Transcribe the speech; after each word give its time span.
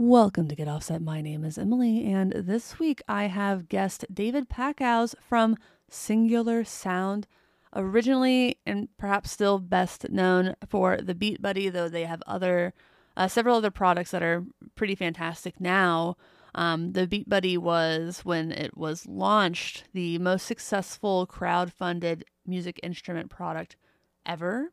Welcome 0.00 0.46
to 0.46 0.54
Get 0.54 0.68
Offset. 0.68 1.02
My 1.02 1.20
name 1.20 1.44
is 1.44 1.58
Emily, 1.58 2.04
and 2.04 2.30
this 2.30 2.78
week 2.78 3.02
I 3.08 3.24
have 3.24 3.68
guest 3.68 4.04
David 4.14 4.48
Packouz 4.48 5.16
from 5.28 5.56
Singular 5.90 6.62
Sound, 6.62 7.26
originally 7.74 8.60
and 8.64 8.88
perhaps 8.96 9.32
still 9.32 9.58
best 9.58 10.08
known 10.08 10.54
for 10.68 10.98
the 10.98 11.16
Beat 11.16 11.42
Buddy, 11.42 11.68
though 11.68 11.88
they 11.88 12.04
have 12.04 12.22
other 12.28 12.74
uh, 13.16 13.26
several 13.26 13.56
other 13.56 13.72
products 13.72 14.12
that 14.12 14.22
are 14.22 14.44
pretty 14.76 14.94
fantastic 14.94 15.60
now. 15.60 16.16
Um, 16.54 16.92
the 16.92 17.08
Beat 17.08 17.28
Buddy 17.28 17.58
was 17.58 18.20
when 18.24 18.52
it 18.52 18.78
was 18.78 19.04
launched 19.04 19.82
the 19.94 20.18
most 20.18 20.46
successful 20.46 21.26
crowd-funded 21.26 22.24
music 22.46 22.78
instrument 22.84 23.30
product 23.30 23.74
ever. 24.24 24.70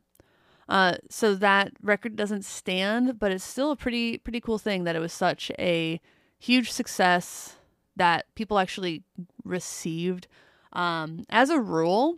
Uh, 0.68 0.95
so 1.09 1.36
that 1.36 1.71
record 1.81 2.16
doesn't 2.16 2.43
stand, 2.43 3.20
but 3.20 3.31
it's 3.31 3.43
still 3.43 3.71
a 3.71 3.75
pretty 3.75 4.18
pretty 4.18 4.41
cool 4.41 4.57
thing 4.57 4.84
that 4.84 4.95
it 4.95 4.99
was 4.99 5.13
such 5.13 5.52
a 5.59 6.02
huge 6.39 6.72
success 6.72 7.55
that 7.95 8.26
people 8.35 8.59
actually 8.59 9.03
received. 9.44 10.27
Um, 10.73 11.23
as 11.30 11.49
a 11.49 11.59
rule, 11.59 12.17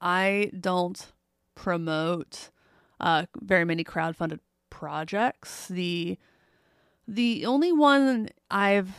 I 0.00 0.50
don't 0.58 1.06
promote 1.54 2.50
uh, 3.00 3.26
very 3.40 3.64
many 3.64 3.82
crowd-funded 3.82 4.40
projects. 4.70 5.68
The 5.68 6.18
the 7.06 7.46
only 7.46 7.72
one 7.72 8.28
I've 8.50 8.90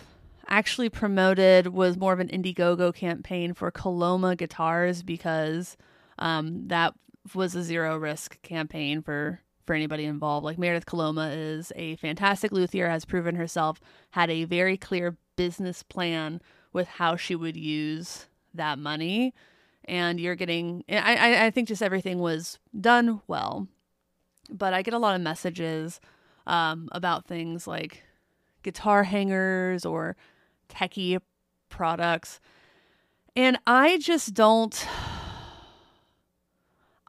actually 0.47 0.89
promoted 0.89 1.67
was 1.67 1.97
more 1.97 2.13
of 2.13 2.19
an 2.19 2.27
Indiegogo 2.27 2.93
campaign 2.93 3.53
for 3.53 3.71
Coloma 3.71 4.35
guitars 4.35 5.01
because 5.01 5.75
um, 6.19 6.67
that 6.67 6.93
was 7.33 7.55
a 7.55 7.63
zero 7.63 7.97
risk 7.97 8.41
campaign 8.41 9.01
for 9.01 9.41
for 9.65 9.73
anybody 9.73 10.05
involved. 10.05 10.45
Like 10.45 10.57
Meredith 10.57 10.85
Coloma 10.85 11.29
is 11.33 11.73
a 11.75 11.95
fantastic 11.95 12.51
luthier, 12.51 12.89
has 12.89 13.05
proven 13.05 13.35
herself, 13.35 13.79
had 14.11 14.29
a 14.29 14.43
very 14.45 14.77
clear 14.77 15.17
business 15.35 15.83
plan 15.83 16.41
with 16.71 16.87
how 16.87 17.15
she 17.15 17.35
would 17.35 17.57
use 17.57 18.27
that 18.53 18.77
money. 18.77 19.33
And 19.85 20.19
you're 20.19 20.35
getting, 20.35 20.83
I, 20.89 21.45
I 21.45 21.51
think 21.51 21.67
just 21.67 21.83
everything 21.83 22.19
was 22.19 22.59
done 22.79 23.21
well. 23.27 23.67
But 24.49 24.73
I 24.73 24.81
get 24.81 24.93
a 24.93 24.99
lot 24.99 25.15
of 25.15 25.21
messages 25.21 25.99
um, 26.47 26.89
about 26.91 27.27
things 27.27 27.67
like 27.67 28.03
guitar 28.63 29.03
hangers 29.03 29.85
or 29.85 30.15
techie 30.69 31.19
products. 31.69 32.39
And 33.35 33.57
I 33.67 33.97
just 33.97 34.33
don't 34.33 34.87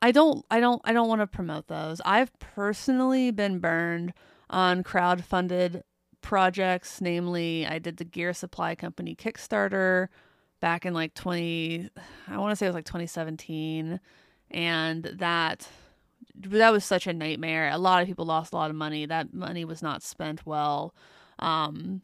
I 0.02 0.12
don't 0.12 0.44
I 0.50 0.60
don't 0.60 0.80
I 0.84 0.92
don't 0.92 1.08
want 1.08 1.20
to 1.20 1.26
promote 1.26 1.68
those. 1.68 2.00
I've 2.04 2.36
personally 2.38 3.30
been 3.30 3.58
burned 3.58 4.12
on 4.50 4.82
crowd-funded 4.82 5.82
projects, 6.20 7.00
namely 7.00 7.66
I 7.66 7.78
did 7.78 7.96
the 7.96 8.04
Gear 8.04 8.32
Supply 8.32 8.74
Company 8.74 9.14
Kickstarter 9.16 10.08
back 10.60 10.86
in 10.86 10.94
like 10.94 11.14
20 11.14 11.90
I 12.28 12.38
want 12.38 12.52
to 12.52 12.56
say 12.56 12.66
it 12.66 12.70
was 12.70 12.74
like 12.74 12.84
2017 12.84 14.00
and 14.50 15.04
that 15.04 15.68
that 16.38 16.70
was 16.72 16.84
such 16.84 17.06
a 17.06 17.12
nightmare. 17.12 17.70
A 17.70 17.78
lot 17.78 18.02
of 18.02 18.08
people 18.08 18.26
lost 18.26 18.52
a 18.52 18.56
lot 18.56 18.70
of 18.70 18.76
money. 18.76 19.06
That 19.06 19.32
money 19.32 19.64
was 19.64 19.82
not 19.82 20.02
spent 20.02 20.44
well. 20.44 20.94
Um 21.38 22.02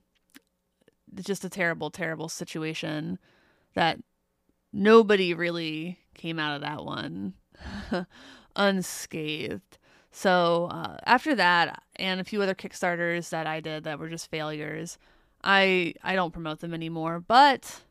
just 1.15 1.45
a 1.45 1.51
terrible 1.51 1.91
terrible 1.91 2.29
situation 2.31 3.19
that 3.75 3.99
nobody 4.73 5.35
really 5.35 5.99
came 6.15 6.39
out 6.39 6.55
of 6.55 6.63
that 6.63 6.85
one 6.85 7.35
unscathed. 8.57 9.79
So 10.11 10.69
uh, 10.71 10.99
after 11.05 11.35
that, 11.35 11.83
and 11.97 12.21
a 12.21 12.25
few 12.25 12.43
other 12.43 12.55
Kickstarters 12.55 13.31
that 13.31 13.47
I 13.47 13.61
did 13.61 13.85
that 13.85 13.99
were 13.99 14.09
just 14.09 14.31
failures, 14.31 14.99
I 15.43 15.95
I 16.03 16.15
don't 16.15 16.33
promote 16.33 16.61
them 16.61 16.75
anymore. 16.75 17.21
But 17.21 17.83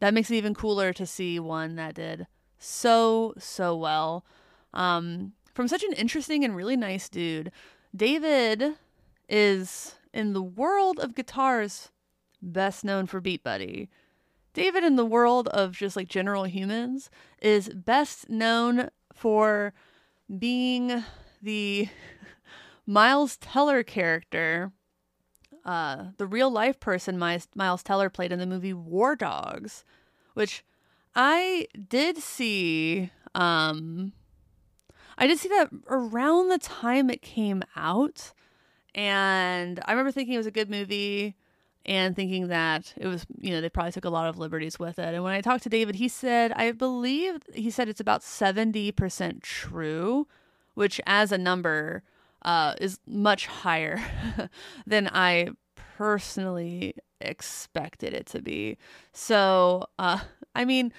that 0.00 0.14
makes 0.14 0.30
it 0.30 0.36
even 0.36 0.54
cooler 0.54 0.92
to 0.92 1.06
see 1.06 1.40
one 1.40 1.76
that 1.76 1.94
did 1.94 2.26
so 2.58 3.34
so 3.38 3.74
well. 3.76 4.24
Um, 4.74 5.32
from 5.54 5.66
such 5.66 5.82
an 5.82 5.92
interesting 5.94 6.44
and 6.44 6.54
really 6.54 6.76
nice 6.76 7.08
dude. 7.08 7.50
David 7.94 8.74
is 9.28 9.96
in 10.12 10.32
the 10.32 10.42
world 10.42 10.98
of 11.00 11.14
guitars 11.14 11.90
best 12.42 12.84
known 12.84 13.06
for 13.06 13.20
Beat 13.20 13.42
Buddy. 13.42 13.88
David, 14.52 14.82
in 14.82 14.96
the 14.96 15.04
world 15.04 15.48
of 15.48 15.72
just 15.72 15.96
like 15.96 16.08
general 16.08 16.44
humans, 16.44 17.10
is 17.40 17.68
best 17.68 18.28
known 18.28 18.90
for 19.14 19.72
being 20.38 21.04
the 21.40 21.88
Miles 22.86 23.36
Teller 23.36 23.82
character, 23.82 24.72
uh, 25.64 26.06
the 26.16 26.26
real 26.26 26.50
life 26.50 26.80
person 26.80 27.18
Miles, 27.18 27.46
Miles 27.54 27.82
Teller 27.82 28.10
played 28.10 28.32
in 28.32 28.38
the 28.38 28.46
movie 28.46 28.72
War 28.72 29.14
Dogs, 29.14 29.84
which 30.34 30.64
I 31.14 31.66
did 31.88 32.18
see. 32.18 33.10
Um, 33.34 34.12
I 35.16 35.26
did 35.26 35.38
see 35.38 35.48
that 35.50 35.70
around 35.88 36.48
the 36.48 36.58
time 36.58 37.10
it 37.10 37.22
came 37.22 37.62
out, 37.76 38.32
and 38.94 39.78
I 39.84 39.92
remember 39.92 40.10
thinking 40.10 40.34
it 40.34 40.38
was 40.38 40.46
a 40.46 40.50
good 40.50 40.70
movie 40.70 41.36
and 41.86 42.14
thinking 42.14 42.48
that 42.48 42.92
it 42.96 43.06
was, 43.06 43.26
you 43.38 43.50
know, 43.50 43.60
they 43.60 43.68
probably 43.68 43.92
took 43.92 44.04
a 44.04 44.10
lot 44.10 44.28
of 44.28 44.38
liberties 44.38 44.78
with 44.78 44.98
it. 44.98 45.14
And 45.14 45.24
when 45.24 45.32
I 45.32 45.40
talked 45.40 45.62
to 45.64 45.68
David, 45.68 45.96
he 45.96 46.08
said, 46.08 46.52
I 46.52 46.72
believe 46.72 47.42
he 47.54 47.70
said 47.70 47.88
it's 47.88 48.00
about 48.00 48.22
70% 48.22 49.42
true, 49.42 50.26
which 50.74 51.00
as 51.06 51.32
a 51.32 51.38
number 51.38 52.02
uh, 52.42 52.74
is 52.80 52.98
much 53.06 53.46
higher 53.46 54.02
than 54.86 55.08
I 55.12 55.48
personally 55.96 56.94
expected 57.20 58.14
it 58.14 58.26
to 58.26 58.42
be. 58.42 58.76
So, 59.12 59.86
uh, 59.98 60.20
I 60.54 60.64
mean, 60.64 60.92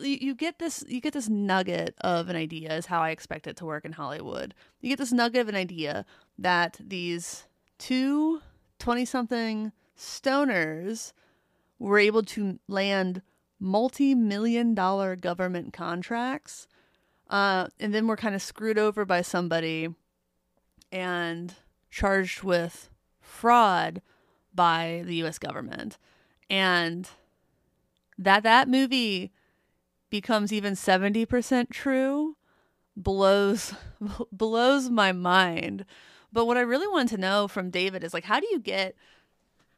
you 0.00 0.34
get 0.34 0.58
this 0.58 0.84
you 0.86 1.00
get 1.00 1.14
this 1.14 1.28
nugget 1.28 1.96
of 2.00 2.28
an 2.28 2.36
idea 2.36 2.76
is 2.76 2.86
how 2.86 3.00
I 3.00 3.10
expect 3.10 3.46
it 3.46 3.56
to 3.56 3.64
work 3.64 3.84
in 3.84 3.92
Hollywood. 3.92 4.54
You 4.80 4.88
get 4.88 4.98
this 4.98 5.12
nugget 5.12 5.40
of 5.40 5.48
an 5.48 5.56
idea 5.56 6.06
that 6.38 6.76
these 6.80 7.46
two 7.78 8.40
20 8.78 9.04
something 9.04 9.72
stoners 9.98 11.12
were 11.78 11.98
able 11.98 12.22
to 12.22 12.58
land 12.68 13.22
multi-million 13.60 14.74
dollar 14.74 15.16
government 15.16 15.72
contracts 15.72 16.66
uh, 17.30 17.66
and 17.80 17.94
then 17.94 18.06
were 18.06 18.16
kind 18.16 18.34
of 18.34 18.42
screwed 18.42 18.78
over 18.78 19.04
by 19.04 19.22
somebody 19.22 19.88
and 20.92 21.54
charged 21.90 22.42
with 22.42 22.90
fraud 23.20 24.02
by 24.54 25.02
the 25.06 25.16
US 25.24 25.38
government. 25.38 25.98
And 26.50 27.08
that 28.18 28.42
that 28.42 28.68
movie 28.68 29.32
becomes 30.10 30.52
even 30.52 30.74
70% 30.74 31.70
true 31.70 32.36
blows 32.96 33.74
blows 34.32 34.88
my 34.90 35.10
mind. 35.10 35.84
But 36.32 36.46
what 36.46 36.56
i 36.56 36.60
really 36.60 36.88
wanted 36.88 37.14
to 37.14 37.20
know 37.20 37.46
from 37.46 37.70
david 37.70 38.02
is 38.02 38.12
like 38.12 38.24
how 38.24 38.40
do 38.40 38.46
you 38.50 38.58
get 38.58 38.96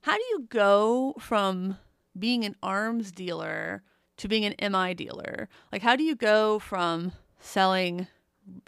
how 0.07 0.15
do 0.15 0.23
you 0.31 0.47
go 0.49 1.17
from 1.19 1.79
being 2.17 2.45
an 2.45 2.55
arms 2.63 3.11
dealer 3.11 3.83
to 4.19 4.29
being 4.29 4.45
an 4.45 4.73
MI 4.73 4.95
dealer? 4.95 5.49
Like, 5.73 5.83
how 5.83 5.97
do 5.97 6.05
you 6.05 6.15
go 6.15 6.61
from 6.61 7.11
selling, 7.41 8.07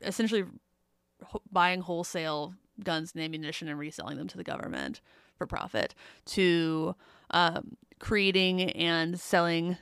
essentially 0.02 0.42
buying 1.52 1.82
wholesale 1.82 2.54
guns 2.82 3.12
and 3.14 3.22
ammunition 3.22 3.68
and 3.68 3.78
reselling 3.78 4.16
them 4.16 4.26
to 4.26 4.36
the 4.36 4.42
government 4.42 5.00
for 5.36 5.46
profit 5.46 5.94
to 6.26 6.96
um, 7.30 7.76
creating 8.00 8.72
and 8.72 9.20
selling 9.20 9.76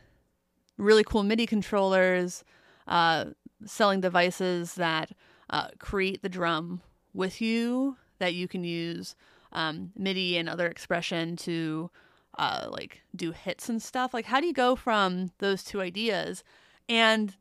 really 0.76 1.04
cool 1.04 1.22
MIDI 1.22 1.46
controllers, 1.46 2.44
uh, 2.86 3.24
selling 3.64 4.02
devices 4.02 4.74
that 4.74 5.10
uh, 5.48 5.68
create 5.78 6.20
the 6.20 6.28
drum 6.28 6.82
with 7.14 7.40
you 7.40 7.96
that 8.18 8.34
you 8.34 8.46
can 8.46 8.62
use 8.62 9.16
um, 9.56 9.90
MIDI 9.96 10.36
and 10.36 10.48
other 10.48 10.66
expression 10.66 11.34
to 11.36 11.90
uh, 12.38 12.68
like 12.70 13.00
do 13.16 13.32
hits 13.32 13.68
and 13.68 13.82
stuff. 13.82 14.14
Like, 14.14 14.26
how 14.26 14.40
do 14.40 14.46
you 14.46 14.52
go 14.52 14.76
from 14.76 15.32
those 15.38 15.64
two 15.64 15.80
ideas? 15.80 16.44
And 16.88 17.34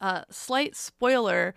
uh, 0.00 0.22
slight 0.30 0.76
spoiler, 0.76 1.54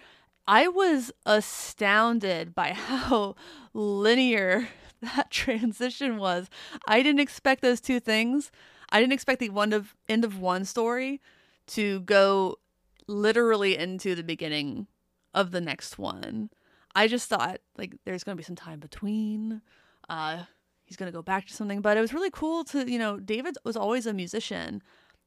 I 0.47 0.67
was 0.67 1.11
astounded 1.25 2.55
by 2.55 2.71
how 2.73 3.35
linear 3.73 4.67
that 5.01 5.29
transition 5.29 6.17
was. 6.17 6.49
I 6.87 7.03
didn't 7.03 7.21
expect 7.21 7.61
those 7.61 7.79
two 7.79 7.99
things. 7.99 8.51
I 8.89 8.99
didn't 8.99 9.13
expect 9.13 9.39
the 9.39 9.49
one 9.49 9.73
of 9.73 9.95
end 10.09 10.25
of 10.25 10.39
one 10.39 10.65
story 10.65 11.21
to 11.67 11.99
go 12.01 12.57
literally 13.05 13.77
into 13.77 14.15
the 14.15 14.23
beginning 14.23 14.87
of 15.33 15.51
the 15.51 15.61
next 15.61 15.99
one. 15.99 16.49
I 16.97 17.07
just 17.07 17.29
thought 17.29 17.59
like 17.77 17.95
there's 18.05 18.23
gonna 18.23 18.35
be 18.35 18.43
some 18.43 18.55
time 18.55 18.79
between. 18.79 19.61
Uh, 20.09 20.43
he's 20.83 20.97
gonna 20.97 21.11
go 21.11 21.21
back 21.21 21.45
to 21.45 21.53
something, 21.53 21.79
but 21.79 21.95
it 21.95 22.01
was 22.01 22.11
really 22.11 22.31
cool 22.31 22.63
to 22.65 22.89
you 22.91 22.97
know 22.97 23.19
David 23.19 23.55
was 23.63 23.77
always 23.77 24.07
a 24.07 24.13
musician. 24.13 24.81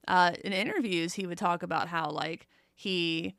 Uh, 0.09 0.33
in 0.43 0.53
interviews, 0.53 1.15
he 1.15 1.29
would 1.29 1.39
talk 1.39 1.63
about 1.63 1.87
how 1.87 2.11
like 2.11 2.49
he 2.75 3.37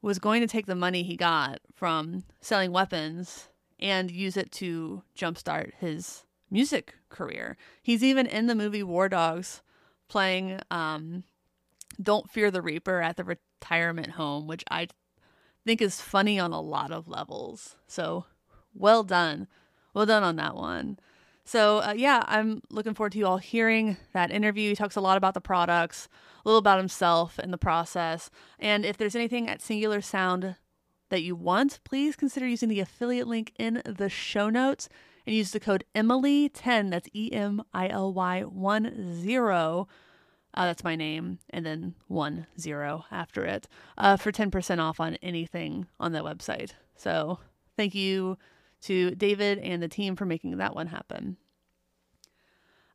was 0.00 0.18
going 0.18 0.40
to 0.40 0.46
take 0.46 0.64
the 0.64 0.74
money 0.74 1.02
he 1.02 1.16
got 1.16 1.58
from 1.74 2.24
selling 2.40 2.72
weapons 2.72 3.48
and 3.78 4.10
use 4.10 4.38
it 4.38 4.50
to 4.52 5.02
jumpstart 5.14 5.74
his 5.78 6.24
music 6.50 6.94
career. 7.10 7.58
He's 7.82 8.02
even 8.02 8.26
in 8.26 8.46
the 8.46 8.54
movie 8.54 8.84
War 8.84 9.10
Dogs 9.10 9.60
playing 10.08 10.60
um, 10.70 11.24
Don't 12.00 12.30
Fear 12.30 12.50
the 12.50 12.62
Reaper 12.62 13.02
at 13.02 13.16
the 13.16 13.24
retirement 13.24 14.12
home, 14.12 14.46
which 14.46 14.64
I 14.70 14.88
think 15.66 15.82
is 15.82 16.00
funny 16.00 16.38
on 16.38 16.52
a 16.52 16.60
lot 16.60 16.92
of 16.92 17.08
levels. 17.08 17.76
So 17.86 18.24
well 18.72 19.02
done. 19.02 19.48
Well 19.92 20.06
done 20.06 20.22
on 20.22 20.36
that 20.36 20.54
one. 20.54 20.98
So, 21.44 21.78
uh, 21.78 21.94
yeah, 21.96 22.22
I'm 22.26 22.62
looking 22.70 22.94
forward 22.94 23.12
to 23.12 23.18
you 23.18 23.26
all 23.26 23.38
hearing 23.38 23.96
that 24.12 24.30
interview. 24.30 24.70
He 24.70 24.76
talks 24.76 24.96
a 24.96 25.00
lot 25.00 25.16
about 25.16 25.34
the 25.34 25.40
products, 25.40 26.08
a 26.44 26.48
little 26.48 26.58
about 26.58 26.78
himself 26.78 27.38
and 27.38 27.52
the 27.52 27.58
process. 27.58 28.30
And 28.58 28.84
if 28.84 28.96
there's 28.96 29.14
anything 29.14 29.48
at 29.48 29.62
Singular 29.62 30.00
Sound 30.00 30.56
that 31.08 31.22
you 31.22 31.36
want, 31.36 31.80
please 31.84 32.16
consider 32.16 32.46
using 32.46 32.68
the 32.68 32.80
affiliate 32.80 33.28
link 33.28 33.52
in 33.58 33.82
the 33.84 34.08
show 34.08 34.48
notes 34.48 34.88
and 35.26 35.34
use 35.34 35.50
the 35.50 35.60
code 35.60 35.84
Emily10, 35.94 36.90
that's 36.90 37.08
E 37.12 37.30
M 37.32 37.62
I 37.72 37.88
L 37.88 38.12
Y 38.12 38.42
1 38.42 39.22
0. 39.22 39.88
Uh, 40.56 40.64
that's 40.64 40.84
my 40.84 40.96
name, 40.96 41.38
and 41.50 41.66
then 41.66 41.94
one 42.08 42.46
zero 42.58 43.04
after 43.10 43.44
it 43.44 43.68
uh, 43.98 44.16
for 44.16 44.32
10% 44.32 44.78
off 44.78 44.98
on 45.00 45.16
anything 45.16 45.86
on 46.00 46.12
that 46.12 46.24
website. 46.24 46.70
So, 46.96 47.38
thank 47.76 47.94
you 47.94 48.38
to 48.82 49.10
David 49.12 49.58
and 49.58 49.82
the 49.82 49.88
team 49.88 50.16
for 50.16 50.24
making 50.24 50.56
that 50.56 50.74
one 50.74 50.86
happen. 50.86 51.36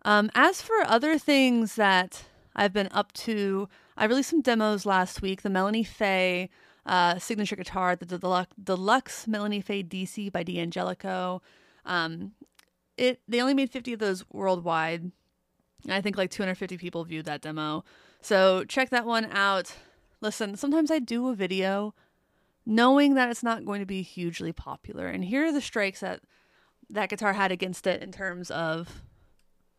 Um, 0.04 0.32
as 0.34 0.62
for 0.62 0.74
other 0.86 1.20
things 1.20 1.76
that 1.76 2.24
I've 2.56 2.74
been 2.74 2.90
up 2.92 3.12
to, 3.14 3.70
I 3.96 4.06
released 4.06 4.32
some 4.32 4.42
demos 4.42 4.86
last 4.86 5.22
week. 5.22 5.44
The 5.44 5.50
Melanie 5.50 5.84
Faye 5.84 6.50
uh, 6.86 7.20
signature 7.20 7.56
guitar, 7.56 7.96
the 7.96 8.06
deluxe, 8.06 8.54
deluxe 8.62 9.28
Melanie 9.28 9.62
Faye 9.62 9.84
DC 9.84 10.32
by 10.32 10.44
D'Angelico. 10.44 11.42
Um, 11.86 12.32
it 12.98 13.22
they 13.28 13.42
only 13.42 13.54
made 13.54 13.72
50 13.72 13.94
of 13.94 14.00
those 14.00 14.26
worldwide. 14.32 15.12
I 15.90 16.02
think 16.02 16.18
like 16.18 16.32
250 16.32 16.78
people 16.78 17.04
viewed 17.04 17.26
that 17.26 17.42
demo. 17.42 17.84
So 18.22 18.64
check 18.66 18.90
that 18.90 19.06
one 19.06 19.26
out. 19.32 19.74
Listen, 20.22 20.56
sometimes 20.56 20.92
I 20.92 21.00
do 21.00 21.30
a 21.30 21.36
video 21.36 21.94
knowing 22.66 23.16
that 23.16 23.30
it's 23.30 23.44
not 23.44 23.66
going 23.66 23.80
to 23.80 23.86
be 23.86 24.02
hugely 24.02 24.54
popular. 24.54 25.08
And 25.08 25.26
here 25.26 25.46
are 25.46 25.52
the 25.52 25.62
strikes 25.62 26.02
that 26.02 26.22
that 26.90 27.10
guitar 27.10 27.34
had 27.34 27.52
against 27.52 27.88
it 27.88 28.04
in 28.04 28.12
terms 28.12 28.52
of 28.52 29.02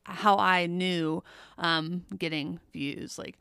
how 0.05 0.37
I 0.39 0.67
knew 0.67 1.23
um, 1.59 2.05
getting 2.17 2.59
views. 2.73 3.19
Like, 3.19 3.39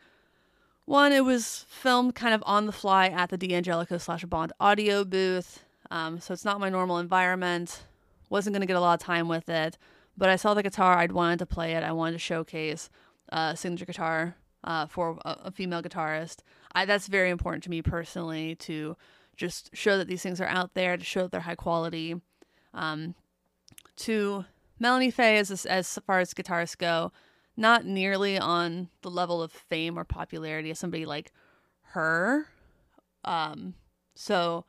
one, 0.85 1.11
it 1.11 1.23
was 1.23 1.65
filmed 1.69 2.15
kind 2.15 2.33
of 2.33 2.43
on 2.45 2.65
the 2.65 2.71
fly 2.71 3.07
at 3.07 3.29
the 3.29 3.37
D'Angelico 3.37 3.99
slash 3.99 4.25
Bond 4.25 4.51
audio 4.59 5.03
booth. 5.03 5.63
Um, 5.89 6.19
so 6.19 6.33
it's 6.33 6.45
not 6.45 6.59
my 6.59 6.69
normal 6.69 6.97
environment. 6.97 7.83
Wasn't 8.29 8.53
going 8.53 8.61
to 8.61 8.67
get 8.67 8.75
a 8.75 8.81
lot 8.81 8.99
of 8.99 9.05
time 9.05 9.27
with 9.27 9.49
it. 9.49 9.77
But 10.17 10.29
I 10.29 10.35
saw 10.35 10.53
the 10.53 10.63
guitar. 10.63 10.97
I'd 10.97 11.11
wanted 11.11 11.39
to 11.39 11.45
play 11.45 11.73
it. 11.73 11.83
I 11.83 11.91
wanted 11.91 12.13
to 12.13 12.19
showcase 12.19 12.89
a 13.29 13.55
signature 13.55 13.85
guitar 13.85 14.35
uh, 14.63 14.85
for 14.87 15.17
a, 15.25 15.37
a 15.45 15.51
female 15.51 15.81
guitarist. 15.81 16.39
I, 16.73 16.85
that's 16.85 17.07
very 17.07 17.29
important 17.29 17.63
to 17.63 17.69
me 17.69 17.81
personally 17.81 18.55
to 18.55 18.95
just 19.35 19.69
show 19.73 19.97
that 19.97 20.07
these 20.07 20.21
things 20.21 20.39
are 20.41 20.47
out 20.47 20.73
there, 20.73 20.97
to 20.97 21.03
show 21.03 21.23
that 21.23 21.31
they're 21.31 21.41
high 21.41 21.55
quality. 21.55 22.15
Um, 22.73 23.15
to 23.97 24.45
Melanie 24.79 25.11
Faye, 25.11 25.37
as 25.37 25.65
as 25.65 25.99
far 26.05 26.19
as 26.19 26.33
guitarists 26.33 26.77
go, 26.77 27.11
not 27.57 27.85
nearly 27.85 28.37
on 28.37 28.89
the 29.01 29.11
level 29.11 29.41
of 29.41 29.51
fame 29.51 29.97
or 29.97 30.03
popularity 30.03 30.71
as 30.71 30.79
somebody 30.79 31.05
like 31.05 31.31
her. 31.93 32.47
Um, 33.23 33.75
so 34.15 34.65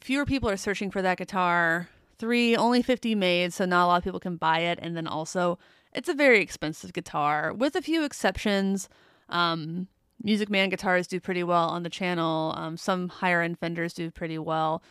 fewer 0.00 0.24
people 0.24 0.48
are 0.48 0.56
searching 0.56 0.90
for 0.90 1.02
that 1.02 1.18
guitar. 1.18 1.88
Three, 2.22 2.54
only 2.54 2.82
50 2.82 3.16
made, 3.16 3.52
so 3.52 3.64
not 3.64 3.84
a 3.84 3.88
lot 3.88 3.96
of 3.96 4.04
people 4.04 4.20
can 4.20 4.36
buy 4.36 4.60
it. 4.60 4.78
And 4.80 4.96
then 4.96 5.08
also, 5.08 5.58
it's 5.92 6.08
a 6.08 6.14
very 6.14 6.40
expensive 6.40 6.92
guitar, 6.92 7.52
with 7.52 7.74
a 7.74 7.82
few 7.82 8.04
exceptions. 8.04 8.88
Um, 9.28 9.88
Music 10.22 10.48
Man 10.48 10.68
guitars 10.68 11.08
do 11.08 11.18
pretty 11.18 11.42
well 11.42 11.68
on 11.68 11.82
the 11.82 11.90
channel. 11.90 12.54
Um, 12.56 12.76
some 12.76 13.08
higher 13.08 13.42
end 13.42 13.58
Fenders 13.58 13.92
do 13.92 14.08
pretty 14.12 14.38
well. 14.38 14.84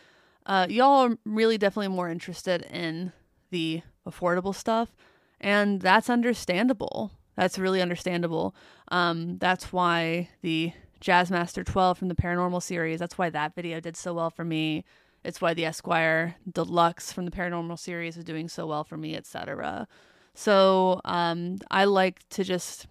Uh, 0.44 0.66
y'all 0.68 1.10
are 1.10 1.16
really 1.24 1.56
definitely 1.56 1.88
more 1.88 2.10
interested 2.10 2.66
in 2.70 3.12
the 3.48 3.80
affordable 4.06 4.54
stuff, 4.54 4.94
and 5.40 5.80
that's 5.80 6.10
understandable. 6.10 7.12
That's 7.34 7.58
really 7.58 7.80
understandable. 7.80 8.54
Um, 8.88 9.38
that's 9.38 9.72
why 9.72 10.28
the 10.42 10.74
Jazzmaster 11.00 11.64
12 11.64 11.96
from 11.96 12.08
the 12.08 12.14
Paranormal 12.14 12.62
series, 12.62 13.00
that's 13.00 13.16
why 13.16 13.30
that 13.30 13.54
video 13.54 13.80
did 13.80 13.96
so 13.96 14.12
well 14.12 14.28
for 14.28 14.44
me. 14.44 14.84
It's 15.24 15.40
why 15.40 15.54
the 15.54 15.64
Esquire 15.64 16.36
Deluxe 16.50 17.12
from 17.12 17.24
the 17.24 17.30
Paranormal 17.30 17.78
series 17.78 18.16
is 18.16 18.24
doing 18.24 18.48
so 18.48 18.66
well 18.66 18.84
for 18.84 18.96
me, 18.96 19.16
etc. 19.16 19.86
So 20.34 21.00
um, 21.04 21.58
I 21.70 21.84
like 21.84 22.28
to 22.30 22.44
just 22.44 22.86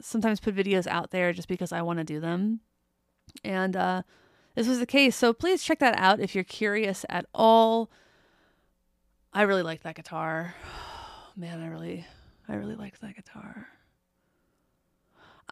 sometimes 0.00 0.40
put 0.40 0.54
videos 0.54 0.86
out 0.86 1.10
there 1.10 1.32
just 1.32 1.48
because 1.48 1.72
I 1.72 1.82
want 1.82 1.98
to 1.98 2.04
do 2.04 2.20
them. 2.20 2.60
And 3.44 3.76
uh, 3.76 4.02
this 4.54 4.68
was 4.68 4.80
the 4.80 4.86
case. 4.86 5.16
So 5.16 5.32
please 5.32 5.62
check 5.62 5.78
that 5.78 5.98
out 5.98 6.20
if 6.20 6.34
you're 6.34 6.44
curious 6.44 7.06
at 7.08 7.26
all. 7.34 7.90
I 9.32 9.42
really 9.42 9.62
like 9.62 9.82
that 9.82 9.94
guitar. 9.94 10.54
man, 11.36 11.60
I 11.60 11.68
really, 11.68 12.04
I 12.48 12.54
really 12.54 12.74
liked 12.74 13.00
that 13.00 13.16
guitar. 13.16 13.68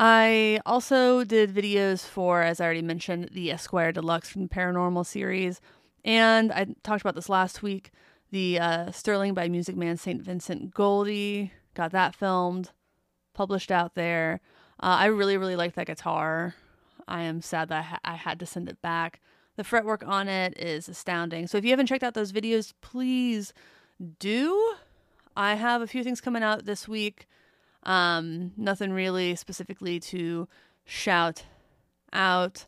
I 0.00 0.60
also 0.64 1.24
did 1.24 1.52
videos 1.52 2.04
for, 2.04 2.42
as 2.42 2.60
I 2.60 2.64
already 2.64 2.82
mentioned, 2.82 3.30
the 3.32 3.50
Esquire 3.50 3.90
Deluxe 3.90 4.28
from 4.28 4.42
the 4.42 4.48
Paranormal 4.48 5.04
series. 5.04 5.60
And 6.08 6.50
I 6.52 6.66
talked 6.82 7.02
about 7.02 7.16
this 7.16 7.28
last 7.28 7.62
week. 7.62 7.90
The 8.30 8.58
uh, 8.58 8.90
Sterling 8.92 9.34
by 9.34 9.50
Music 9.50 9.76
Man 9.76 9.98
St. 9.98 10.22
Vincent 10.22 10.72
Goldie. 10.72 11.52
Got 11.74 11.92
that 11.92 12.14
filmed 12.14 12.70
published 13.34 13.70
out 13.70 13.94
there. 13.94 14.40
Uh, 14.80 14.96
I 15.00 15.06
really, 15.06 15.36
really 15.36 15.54
like 15.54 15.74
that 15.74 15.86
guitar. 15.86 16.54
I 17.06 17.22
am 17.22 17.42
sad 17.42 17.68
that 17.68 17.78
I, 17.78 17.82
ha- 17.82 18.00
I 18.04 18.14
had 18.14 18.40
to 18.40 18.46
send 18.46 18.70
it 18.70 18.80
back. 18.80 19.20
The 19.56 19.64
fretwork 19.64 20.02
on 20.06 20.28
it 20.28 20.58
is 20.58 20.88
astounding. 20.88 21.46
So 21.46 21.58
if 21.58 21.64
you 21.64 21.70
haven't 21.70 21.88
checked 21.88 22.02
out 22.02 22.14
those 22.14 22.32
videos, 22.32 22.72
please 22.80 23.52
do. 24.18 24.74
I 25.36 25.56
have 25.56 25.82
a 25.82 25.86
few 25.86 26.02
things 26.02 26.22
coming 26.22 26.42
out 26.42 26.64
this 26.64 26.88
week. 26.88 27.26
Um, 27.82 28.52
nothing 28.56 28.92
really 28.92 29.36
specifically 29.36 30.00
to 30.00 30.48
shout 30.86 31.44
out. 32.14 32.66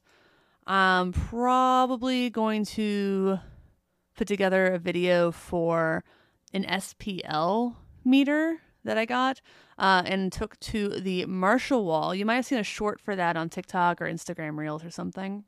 I'm 0.70 1.10
probably 1.10 2.30
going 2.30 2.64
to 2.66 3.40
put 4.16 4.28
together 4.28 4.68
a 4.68 4.78
video 4.78 5.32
for 5.32 6.04
an 6.54 6.62
SPL 6.62 7.74
meter 8.04 8.58
that 8.84 8.96
I 8.96 9.04
got 9.04 9.40
uh, 9.78 10.04
and 10.06 10.32
took 10.32 10.60
to 10.60 10.90
the 10.90 11.26
Marshall 11.26 11.84
Wall. 11.84 12.14
You 12.14 12.24
might 12.24 12.36
have 12.36 12.46
seen 12.46 12.58
a 12.58 12.62
short 12.62 13.00
for 13.00 13.16
that 13.16 13.36
on 13.36 13.48
TikTok 13.48 14.00
or 14.00 14.04
Instagram 14.04 14.56
Reels 14.56 14.84
or 14.84 14.92
something. 14.92 15.42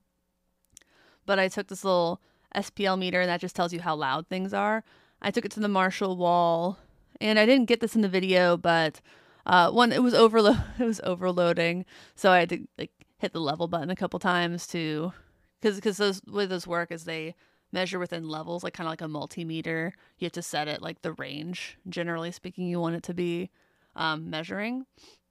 But 1.24 1.38
I 1.38 1.46
took 1.46 1.68
this 1.68 1.84
little 1.84 2.20
SPL 2.56 2.98
meter 2.98 3.20
and 3.20 3.30
that 3.30 3.40
just 3.40 3.54
tells 3.54 3.72
you 3.72 3.78
how 3.78 3.94
loud 3.94 4.26
things 4.26 4.52
are. 4.52 4.82
I 5.20 5.30
took 5.30 5.44
it 5.44 5.52
to 5.52 5.60
the 5.60 5.68
Marshall 5.68 6.16
Wall 6.16 6.80
and 7.20 7.38
I 7.38 7.46
didn't 7.46 7.66
get 7.66 7.78
this 7.78 7.94
in 7.94 8.00
the 8.00 8.08
video, 8.08 8.56
but 8.56 9.00
uh, 9.46 9.70
one 9.70 9.92
it 9.92 10.02
was 10.02 10.14
overload 10.14 10.64
it 10.80 10.84
was 10.84 11.00
overloading, 11.04 11.84
so 12.16 12.32
I 12.32 12.40
had 12.40 12.48
to 12.48 12.66
like 12.76 12.90
hit 13.22 13.32
the 13.32 13.40
level 13.40 13.68
button 13.68 13.88
a 13.88 13.96
couple 13.96 14.18
times 14.18 14.66
to 14.66 15.12
because 15.60 15.76
because 15.76 15.96
those 15.96 16.22
way 16.26 16.44
those 16.44 16.66
work 16.66 16.92
is 16.92 17.04
they 17.04 17.34
measure 17.72 17.98
within 17.98 18.28
levels, 18.28 18.62
like 18.62 18.74
kind 18.74 18.86
of 18.86 18.90
like 18.90 19.00
a 19.00 19.04
multimeter. 19.04 19.92
You 20.18 20.26
have 20.26 20.32
to 20.32 20.42
set 20.42 20.68
it 20.68 20.82
like 20.82 21.02
the 21.02 21.12
range, 21.12 21.78
generally 21.88 22.30
speaking, 22.30 22.66
you 22.66 22.78
want 22.80 22.96
it 22.96 23.02
to 23.04 23.14
be 23.14 23.50
um, 23.96 24.28
measuring. 24.28 24.84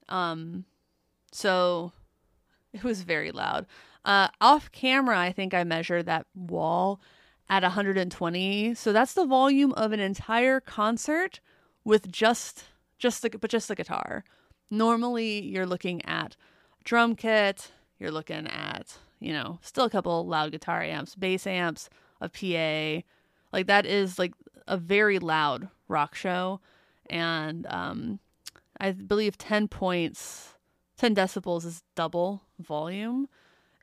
Um, 0.09 0.65
so 1.31 1.91
it 2.73 2.83
was 2.83 3.03
very 3.03 3.31
loud. 3.31 3.67
Uh, 4.03 4.29
off 4.39 4.71
camera, 4.71 5.19
I 5.19 5.31
think 5.31 5.53
I 5.53 5.63
measured 5.63 6.07
that 6.07 6.25
wall 6.33 6.99
at 7.49 7.61
120. 7.61 8.73
So 8.73 8.91
that's 8.91 9.13
the 9.13 9.25
volume 9.25 9.73
of 9.73 9.91
an 9.91 9.99
entire 9.99 10.59
concert 10.59 11.39
with 11.83 12.11
just 12.11 12.65
just 12.97 13.21
the 13.21 13.29
but 13.29 13.51
just 13.51 13.67
the 13.67 13.75
guitar. 13.75 14.23
Normally, 14.69 15.41
you're 15.41 15.65
looking 15.65 16.03
at 16.05 16.37
drum 16.83 17.15
kit. 17.15 17.71
You're 18.01 18.11
looking 18.11 18.47
at 18.47 18.97
you 19.19 19.31
know 19.31 19.59
still 19.61 19.85
a 19.85 19.89
couple 19.89 20.25
loud 20.25 20.51
guitar 20.51 20.81
amps, 20.81 21.13
bass 21.13 21.45
amps, 21.45 21.87
a 22.19 22.29
PA. 22.29 23.05
Like 23.53 23.67
that 23.67 23.85
is 23.85 24.17
like 24.17 24.33
a 24.67 24.75
very 24.75 25.19
loud 25.19 25.69
rock 25.87 26.15
show, 26.15 26.61
and 27.11 27.67
um, 27.67 28.19
I 28.79 28.91
believe 28.93 29.37
ten 29.37 29.67
points, 29.67 30.55
ten 30.97 31.13
decibels 31.13 31.63
is 31.63 31.83
double 31.93 32.41
volume. 32.57 33.29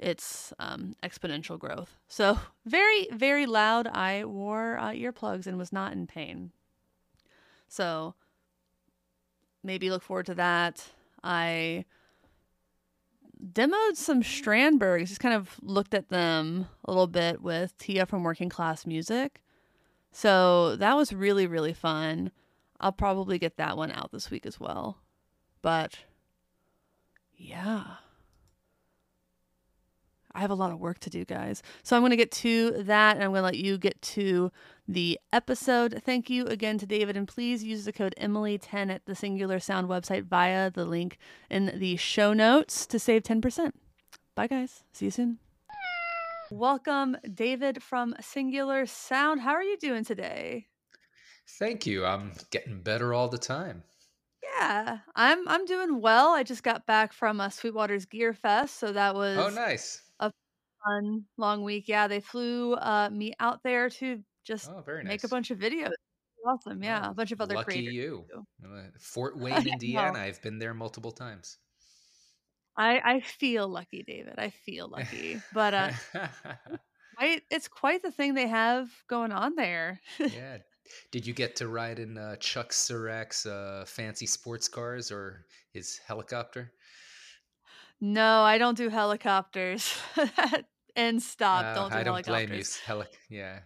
It's 0.00 0.52
um, 0.58 0.96
exponential 1.04 1.56
growth. 1.56 1.96
So 2.08 2.40
very 2.66 3.06
very 3.12 3.46
loud. 3.46 3.86
I 3.86 4.24
wore 4.24 4.78
uh, 4.78 4.90
earplugs 4.90 5.46
and 5.46 5.56
was 5.56 5.72
not 5.72 5.92
in 5.92 6.08
pain. 6.08 6.50
So 7.68 8.16
maybe 9.62 9.90
look 9.90 10.02
forward 10.02 10.26
to 10.26 10.34
that. 10.34 10.88
I 11.22 11.84
demoed 13.44 13.96
some 13.96 14.22
Strandbergs, 14.22 15.08
just 15.08 15.20
kind 15.20 15.34
of 15.34 15.56
looked 15.62 15.94
at 15.94 16.08
them 16.08 16.68
a 16.84 16.90
little 16.90 17.06
bit 17.06 17.42
with 17.42 17.76
Tia 17.78 18.06
from 18.06 18.24
Working 18.24 18.48
Class 18.48 18.86
Music. 18.86 19.42
So 20.10 20.76
that 20.76 20.96
was 20.96 21.12
really, 21.12 21.46
really 21.46 21.72
fun. 21.72 22.30
I'll 22.80 22.92
probably 22.92 23.38
get 23.38 23.56
that 23.56 23.76
one 23.76 23.90
out 23.92 24.12
this 24.12 24.30
week 24.30 24.46
as 24.46 24.58
well. 24.58 24.98
But 25.62 25.98
yeah. 27.36 27.84
I 30.32 30.40
have 30.40 30.50
a 30.50 30.54
lot 30.54 30.72
of 30.72 30.78
work 30.78 30.98
to 31.00 31.10
do, 31.10 31.24
guys. 31.24 31.62
So 31.82 31.96
I'm 31.96 32.02
going 32.02 32.10
to 32.10 32.16
get 32.16 32.30
to 32.32 32.82
that 32.84 33.16
and 33.16 33.24
I'm 33.24 33.30
going 33.30 33.40
to 33.40 33.46
let 33.46 33.56
you 33.56 33.78
get 33.78 34.00
to 34.02 34.52
the 34.88 35.18
episode. 35.32 36.02
Thank 36.04 36.30
you 36.30 36.46
again 36.46 36.78
to 36.78 36.86
David. 36.86 37.16
And 37.16 37.28
please 37.28 37.62
use 37.62 37.84
the 37.84 37.92
code 37.92 38.14
Emily10 38.20 38.90
at 38.90 39.04
the 39.06 39.14
Singular 39.14 39.60
Sound 39.60 39.88
website 39.88 40.24
via 40.24 40.70
the 40.70 40.84
link 40.86 41.18
in 41.50 41.72
the 41.78 41.96
show 41.96 42.32
notes 42.32 42.86
to 42.86 42.98
save 42.98 43.22
10%. 43.22 43.72
Bye, 44.34 44.46
guys. 44.46 44.82
See 44.92 45.04
you 45.06 45.10
soon. 45.10 45.38
Welcome, 46.50 47.16
David 47.34 47.82
from 47.82 48.14
Singular 48.20 48.86
Sound. 48.86 49.40
How 49.42 49.52
are 49.52 49.62
you 49.62 49.76
doing 49.76 50.04
today? 50.04 50.66
Thank 51.58 51.86
you. 51.86 52.06
I'm 52.06 52.32
getting 52.50 52.80
better 52.80 53.12
all 53.12 53.28
the 53.28 53.38
time. 53.38 53.82
Yeah, 54.58 54.98
I'm 55.14 55.46
I'm 55.46 55.66
doing 55.66 56.00
well. 56.00 56.28
I 56.30 56.42
just 56.42 56.62
got 56.62 56.86
back 56.86 57.12
from 57.12 57.40
uh, 57.40 57.50
Sweetwater's 57.50 58.06
Gear 58.06 58.32
Fest, 58.32 58.78
so 58.80 58.92
that 58.92 59.14
was 59.14 59.36
Oh, 59.38 59.50
nice. 59.50 60.02
a 60.20 60.32
fun 60.84 61.24
long 61.36 61.62
week. 61.64 61.84
Yeah, 61.86 62.08
they 62.08 62.20
flew 62.20 62.74
uh, 62.74 63.10
me 63.12 63.34
out 63.40 63.62
there 63.62 63.90
to 63.90 64.20
just 64.48 64.68
Oh, 64.70 64.80
very 64.84 65.04
make 65.04 65.22
a 65.24 65.28
bunch 65.28 65.50
of 65.52 65.58
videos. 65.58 65.92
Awesome. 66.46 66.82
Yeah, 66.82 67.02
Oh, 67.06 67.10
a 67.10 67.14
bunch 67.14 67.32
of 67.32 67.40
other 67.40 67.54
lucky 67.54 67.72
creators. 67.72 67.94
you. 67.94 68.24
too. 68.32 68.46
Uh, 68.66 68.82
Fort 68.98 69.38
Wayne. 69.42 69.68
Indiana. 69.68 70.18
I've 70.18 70.40
been 70.42 70.58
there 70.58 70.74
multiple 70.74 71.12
times. 71.12 71.58
I 72.76 73.00
I 73.14 73.20
feel 73.20 73.68
lucky, 73.68 74.02
David. 74.06 74.34
I 74.38 74.50
feel 74.50 74.88
lucky, 74.88 75.40
but 75.52 75.74
uh, 75.74 75.90
I, 77.18 77.42
it's 77.50 77.66
quite 77.68 78.02
the 78.02 78.12
thing 78.12 78.34
they 78.34 78.46
have 78.46 78.88
going 79.08 79.32
on 79.32 79.54
there. 79.56 80.00
yeah. 80.18 80.58
Did 81.12 81.26
you 81.26 81.34
get 81.34 81.56
to 81.56 81.66
ride 81.68 81.98
in 81.98 82.16
uh, 82.16 82.36
Chuck 82.36 82.70
Surack's 82.70 83.44
uh, 83.44 83.84
fancy 83.86 84.24
sports 84.26 84.68
cars 84.68 85.10
or 85.12 85.44
his 85.72 85.98
helicopter? 86.06 86.72
no, 88.00 88.42
I 88.42 88.58
don't 88.58 88.76
do 88.78 88.88
helicopters. 88.88 89.92
and 90.96 91.20
stop. 91.22 91.64
Uh, 91.64 91.74
don't 91.74 91.90
do 91.92 91.98
I 91.98 92.02
don't 92.04 92.24
blame 92.26 92.48
you. 92.54 92.62
helicopters. 92.62 92.76
Heli- 92.86 93.06
yeah. 93.28 93.58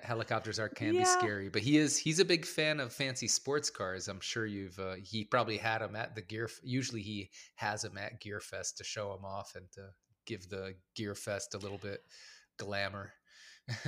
He- 0.00 0.06
helicopters 0.06 0.58
are 0.58 0.68
can 0.68 0.92
be 0.92 1.04
scary, 1.04 1.48
but 1.48 1.62
he 1.62 1.78
is 1.78 1.96
he's 1.96 2.18
a 2.18 2.24
big 2.24 2.44
fan 2.44 2.80
of 2.80 2.92
fancy 2.92 3.28
sports 3.28 3.70
cars. 3.70 4.08
I'm 4.08 4.20
sure 4.20 4.46
you've 4.46 4.78
uh, 4.78 4.94
he 5.02 5.24
probably 5.24 5.56
had 5.56 5.78
them 5.78 5.96
at 5.96 6.14
the 6.14 6.22
gear. 6.22 6.48
Usually 6.62 7.02
he 7.02 7.30
has 7.56 7.82
them 7.82 7.98
at 7.98 8.20
Gear 8.20 8.40
Fest 8.40 8.78
to 8.78 8.84
show 8.84 9.12
them 9.12 9.24
off 9.24 9.52
and 9.54 9.70
to 9.72 9.88
give 10.26 10.48
the 10.48 10.74
Gear 10.94 11.14
Fest 11.14 11.54
a 11.54 11.58
little 11.58 11.78
bit 11.78 12.00
glamour. 12.58 13.12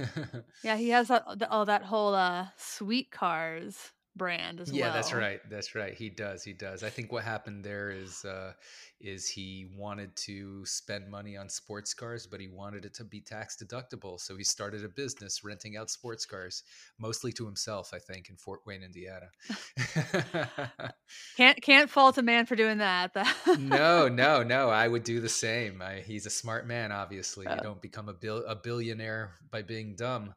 Yeah, 0.62 0.76
he 0.76 0.88
has 0.90 1.10
all 1.10 1.36
oh, 1.50 1.64
that 1.64 1.82
whole 1.82 2.14
uh, 2.14 2.48
sweet 2.56 3.10
cars 3.10 3.92
brand 4.16 4.60
as 4.60 4.72
yeah, 4.72 4.82
well. 4.82 4.90
Yeah, 4.90 4.94
that's 4.94 5.12
right. 5.12 5.40
That's 5.50 5.74
right. 5.74 5.94
He 5.94 6.08
does. 6.08 6.42
He 6.42 6.52
does. 6.52 6.82
I 6.82 6.90
think 6.90 7.12
what 7.12 7.24
happened 7.24 7.64
there 7.64 7.90
is 7.90 8.24
uh, 8.24 8.52
is 9.00 9.28
he 9.28 9.68
wanted 9.76 10.14
to 10.16 10.64
spend 10.64 11.08
money 11.08 11.36
on 11.36 11.48
sports 11.48 11.94
cars, 11.94 12.26
but 12.26 12.40
he 12.40 12.48
wanted 12.48 12.84
it 12.84 12.94
to 12.94 13.04
be 13.04 13.20
tax 13.20 13.56
deductible. 13.62 14.18
So 14.20 14.36
he 14.36 14.44
started 14.44 14.84
a 14.84 14.88
business 14.88 15.44
renting 15.44 15.76
out 15.76 15.90
sports 15.90 16.24
cars, 16.24 16.62
mostly 16.98 17.32
to 17.32 17.44
himself. 17.44 17.92
I 17.92 17.98
think 17.98 18.30
in 18.30 18.36
Fort 18.36 18.60
Wayne, 18.66 18.82
Indiana. 18.82 19.26
Can't 21.36 21.60
can't 21.62 21.90
fault 21.90 22.18
a 22.18 22.22
man 22.22 22.46
for 22.46 22.56
doing 22.56 22.78
that. 22.78 23.14
no, 23.58 24.08
no, 24.12 24.42
no. 24.42 24.70
I 24.70 24.88
would 24.88 25.04
do 25.04 25.20
the 25.20 25.28
same. 25.28 25.82
I, 25.82 26.00
he's 26.00 26.26
a 26.26 26.30
smart 26.30 26.66
man. 26.66 26.92
Obviously, 26.92 27.46
you 27.48 27.56
don't 27.62 27.80
become 27.80 28.08
a 28.08 28.14
bill 28.14 28.44
a 28.46 28.56
billionaire 28.56 29.34
by 29.50 29.62
being 29.62 29.94
dumb. 29.96 30.34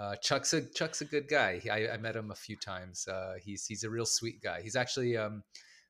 Uh, 0.00 0.16
Chuck's 0.16 0.54
a 0.54 0.62
Chuck's 0.62 1.02
a 1.02 1.04
good 1.04 1.28
guy. 1.28 1.58
He- 1.58 1.68
I, 1.68 1.94
I 1.94 1.96
met 1.98 2.16
him 2.16 2.30
a 2.30 2.34
few 2.34 2.56
times. 2.56 3.06
Uh, 3.06 3.34
he's 3.44 3.66
he's 3.66 3.84
a 3.84 3.90
real 3.90 4.06
sweet 4.06 4.40
guy. 4.42 4.62
He's 4.62 4.76
actually 4.76 5.16
um, 5.16 5.42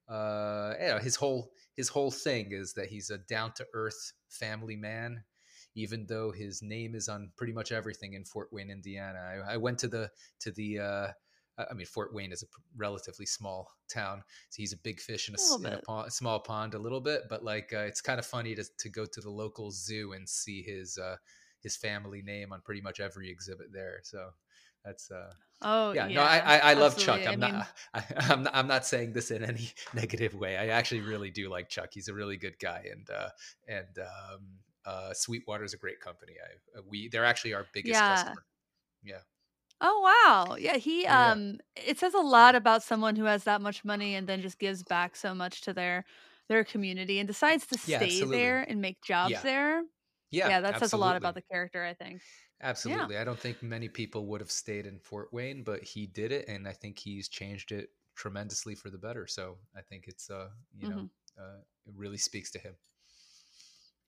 uh, 0.09 0.75
you 0.81 0.89
know, 0.89 0.99
his 0.99 1.15
whole 1.17 1.53
his 1.77 1.89
whole 1.89 2.11
thing 2.11 2.49
is 2.51 2.75
that 2.75 2.89
he's 2.89 3.11
a 3.11 3.19
down 3.19 3.53
to 3.53 3.67
earth 3.73 4.13
family 4.29 4.77
man. 4.77 5.23
Even 5.77 6.07
though 6.09 6.33
his 6.33 6.61
name 6.63 6.97
is 6.97 7.09
on 7.09 7.31
pretty 7.37 7.53
much 7.53 7.71
everything 7.71 8.15
in 8.15 8.25
Fort 8.25 8.49
Wayne, 8.53 8.71
Indiana, 8.71 9.45
I, 9.49 9.55
I 9.55 9.57
went 9.59 9.79
to 9.81 9.89
the 9.89 10.11
to 10.41 10.51
the. 10.51 10.81
Uh, 10.81 11.09
I 11.71 11.75
mean, 11.75 11.87
Fort 11.87 12.15
Wayne 12.15 12.33
is 12.33 12.43
a 12.43 12.47
relatively 12.77 13.27
small 13.27 13.71
town, 13.93 14.23
so 14.49 14.57
he's 14.57 14.73
a 14.73 14.79
big 14.79 14.99
fish 14.99 15.29
in 15.29 15.35
a, 15.35 15.39
A 15.39 15.57
in 15.59 15.67
a 15.75 15.83
pond, 15.83 16.13
small 16.13 16.41
pond 16.41 16.75
a 16.75 16.79
little 16.79 17.01
bit. 17.03 17.25
But 17.29 17.45
like, 17.45 17.73
uh, 17.73 17.81
it's 17.81 18.01
kind 18.01 18.19
of 18.19 18.27
funny 18.27 18.55
to 18.57 18.65
to 18.79 18.89
go 18.89 19.05
to 19.05 19.21
the 19.21 19.31
local 19.31 19.71
zoo 19.71 20.13
and 20.13 20.29
see 20.29 20.63
his 20.63 20.99
uh, 20.99 21.17
his 21.63 21.77
family 21.77 22.23
name 22.23 22.53
on 22.53 22.61
pretty 22.63 22.81
much 22.81 23.01
every 23.01 23.31
exhibit 23.31 23.73
there. 23.73 24.01
So 24.03 24.31
that's 24.85 25.11
uh, 25.11 25.33
oh 25.63 25.93
yeah, 25.93 26.09
yeah, 26.09 26.09
no, 26.09 26.23
I 26.23 26.39
I, 26.39 26.59
I 26.71 26.75
love 26.75 26.97
Chuck. 26.97 27.27
I'm 27.27 27.35
I 27.35 27.37
mean, 27.37 27.55
not 27.55 27.69
I, 27.95 28.05
I'm 28.19 28.43
not 28.45 28.55
I'm 28.55 28.67
not 28.67 28.87
saying 28.87 29.13
this 29.13 29.31
in 29.31 29.45
any 29.45 29.71
negative 29.95 30.35
way. 30.35 30.57
I 30.57 30.69
actually 30.69 31.01
really 31.01 31.31
do 31.31 31.49
like 31.49 31.69
Chuck. 31.69 31.91
He's 31.93 32.09
a 32.09 32.15
really 32.15 32.37
good 32.37 32.59
guy, 32.59 32.87
and 32.91 33.09
uh, 33.11 33.31
and 33.69 33.99
um, 33.99 34.47
uh, 34.85 35.13
Sweetwater 35.15 35.65
is 35.65 35.75
a 35.75 35.79
great 35.79 36.01
company. 36.01 36.35
I 36.43 36.79
uh, 36.79 36.83
we 36.89 37.09
they're 37.09 37.25
actually 37.25 37.55
our 37.55 37.67
biggest 37.73 38.05
Yeah. 38.05 38.07
customer. 38.07 38.45
Yeah. 39.05 39.21
Oh 39.81 40.01
wow. 40.01 40.57
Yeah, 40.57 40.77
he 40.77 41.07
Yeah. 41.07 41.33
um 41.33 41.59
it 41.77 41.99
says 41.99 42.15
a 42.15 42.19
lot 42.19 42.55
about 42.55 42.83
someone 42.83 43.17
who 43.17 43.25
has 43.25 43.45
that 43.45 43.61
much 43.63 43.85
money 43.85 44.15
and 44.15 44.29
then 44.29 44.43
just 44.43 44.59
gives 44.59 44.83
back 44.83 45.17
so 45.17 45.35
much 45.35 45.63
to 45.63 45.73
their 45.73 46.05
their 46.49 46.65
community 46.65 47.19
and 47.19 47.27
decides 47.29 47.67
to 47.69 47.79
stay 47.79 48.05
absolutely. 48.05 48.39
there 48.39 48.63
and 48.63 48.81
make 48.81 49.01
jobs 49.03 49.33
Yeah. 49.33 49.43
there. 49.43 49.83
Yeah, 50.31 50.49
Yeah, 50.49 50.61
that 50.61 50.79
says 50.79 50.93
a 50.93 50.97
lot 50.97 51.17
about 51.17 51.35
the 51.35 51.43
character, 51.43 51.85
I 51.85 51.95
think. 51.95 52.23
Absolutely. 52.61 53.17
I 53.17 53.25
don't 53.25 53.39
think 53.41 53.63
many 53.63 53.89
people 53.89 54.27
would 54.27 54.41
have 54.41 54.51
stayed 54.51 54.87
in 54.87 54.99
Fort 55.01 55.33
Wayne, 55.33 55.65
but 55.65 55.83
he 55.83 56.07
did 56.07 56.31
it 56.33 56.47
and 56.49 56.69
I 56.69 56.73
think 56.73 56.99
he's 56.99 57.29
changed 57.29 57.73
it 57.73 57.91
tremendously 58.15 58.75
for 58.75 58.91
the 58.91 58.99
better. 58.99 59.27
So 59.27 59.61
I 59.75 59.81
think 59.83 60.07
it's 60.09 60.29
uh, 60.31 60.51
you 60.73 60.87
know, 60.89 60.97
Mm-hmm. 60.97 61.07
uh, 61.39 61.61
it 61.87 61.95
really 61.95 62.19
speaks 62.19 62.51
to 62.53 62.59
him. 62.59 62.77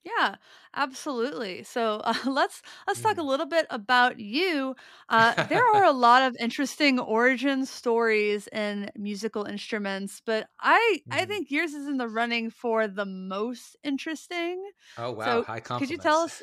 Yeah, 0.03 0.35
absolutely. 0.75 1.63
So 1.63 1.95
uh, 2.03 2.13
let's 2.25 2.61
let's 2.87 3.01
talk 3.01 3.17
a 3.17 3.21
Mm. 3.21 3.23
little 3.23 3.45
bit 3.45 3.65
about 3.69 4.19
you. 4.19 4.75
Uh, 5.09 5.35
there 5.47 5.61
are 5.75 5.85
a 5.85 5.91
lot 5.91 6.23
of 6.23 6.35
interesting 6.39 6.99
origin 6.99 7.65
stories 7.65 8.47
in 8.49 8.89
musical 8.95 9.45
instruments, 9.45 10.21
but 10.25 10.47
I 10.59 11.01
I 11.09 11.25
Mhm. 11.25 11.25
think 11.25 11.51
yours 11.51 11.73
is 11.73 11.87
in 11.87 11.97
the 11.97 12.09
running 12.09 12.49
for 12.49 12.87
the 12.87 13.05
most 13.05 13.77
interesting. 13.83 14.69
Oh 14.97 15.11
wow, 15.11 15.37
So 15.37 15.45
high 15.45 15.59
could 15.77 15.89
you 15.89 15.97
tell 15.97 16.29
compliments. 16.29 16.41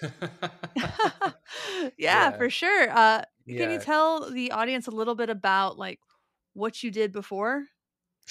yeah, 1.98 2.30
Yeah. 2.30 2.32
for 2.32 2.50
sure. 2.50 2.90
Uh, 2.90 3.24
can 3.56 3.70
you 3.70 3.78
Yeah. 3.78 3.80
tell 3.80 4.30
the 4.30 4.52
audience 4.52 4.86
a 4.86 4.90
little 4.92 5.14
bit 5.14 5.30
about 5.30 5.78
like 5.78 6.00
what 6.54 6.82
you 6.82 6.90
did 6.90 7.12
before 7.12 7.66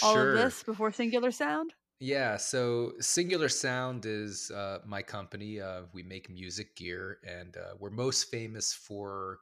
all 0.02 0.20
Sure. 0.20 0.22
of 0.22 0.32
this, 0.32 0.64
before 0.64 0.92
Singular 0.92 1.32
Sound? 1.32 1.74
Yeah, 2.00 2.38
so 2.38 2.94
Singular 3.02 3.50
Sound 3.50 4.06
is 4.06 4.52
uh, 4.52 4.80
my 4.86 5.02
company. 5.02 5.60
Uh, 5.60 5.82
we 5.94 6.02
make 6.02 6.30
music 6.30 6.76
gear, 6.78 7.20
and 7.28 7.58
uh, 7.58 7.74
we're 7.78 7.90
most 7.90 8.32
famous 8.32 8.72
for 8.74 9.40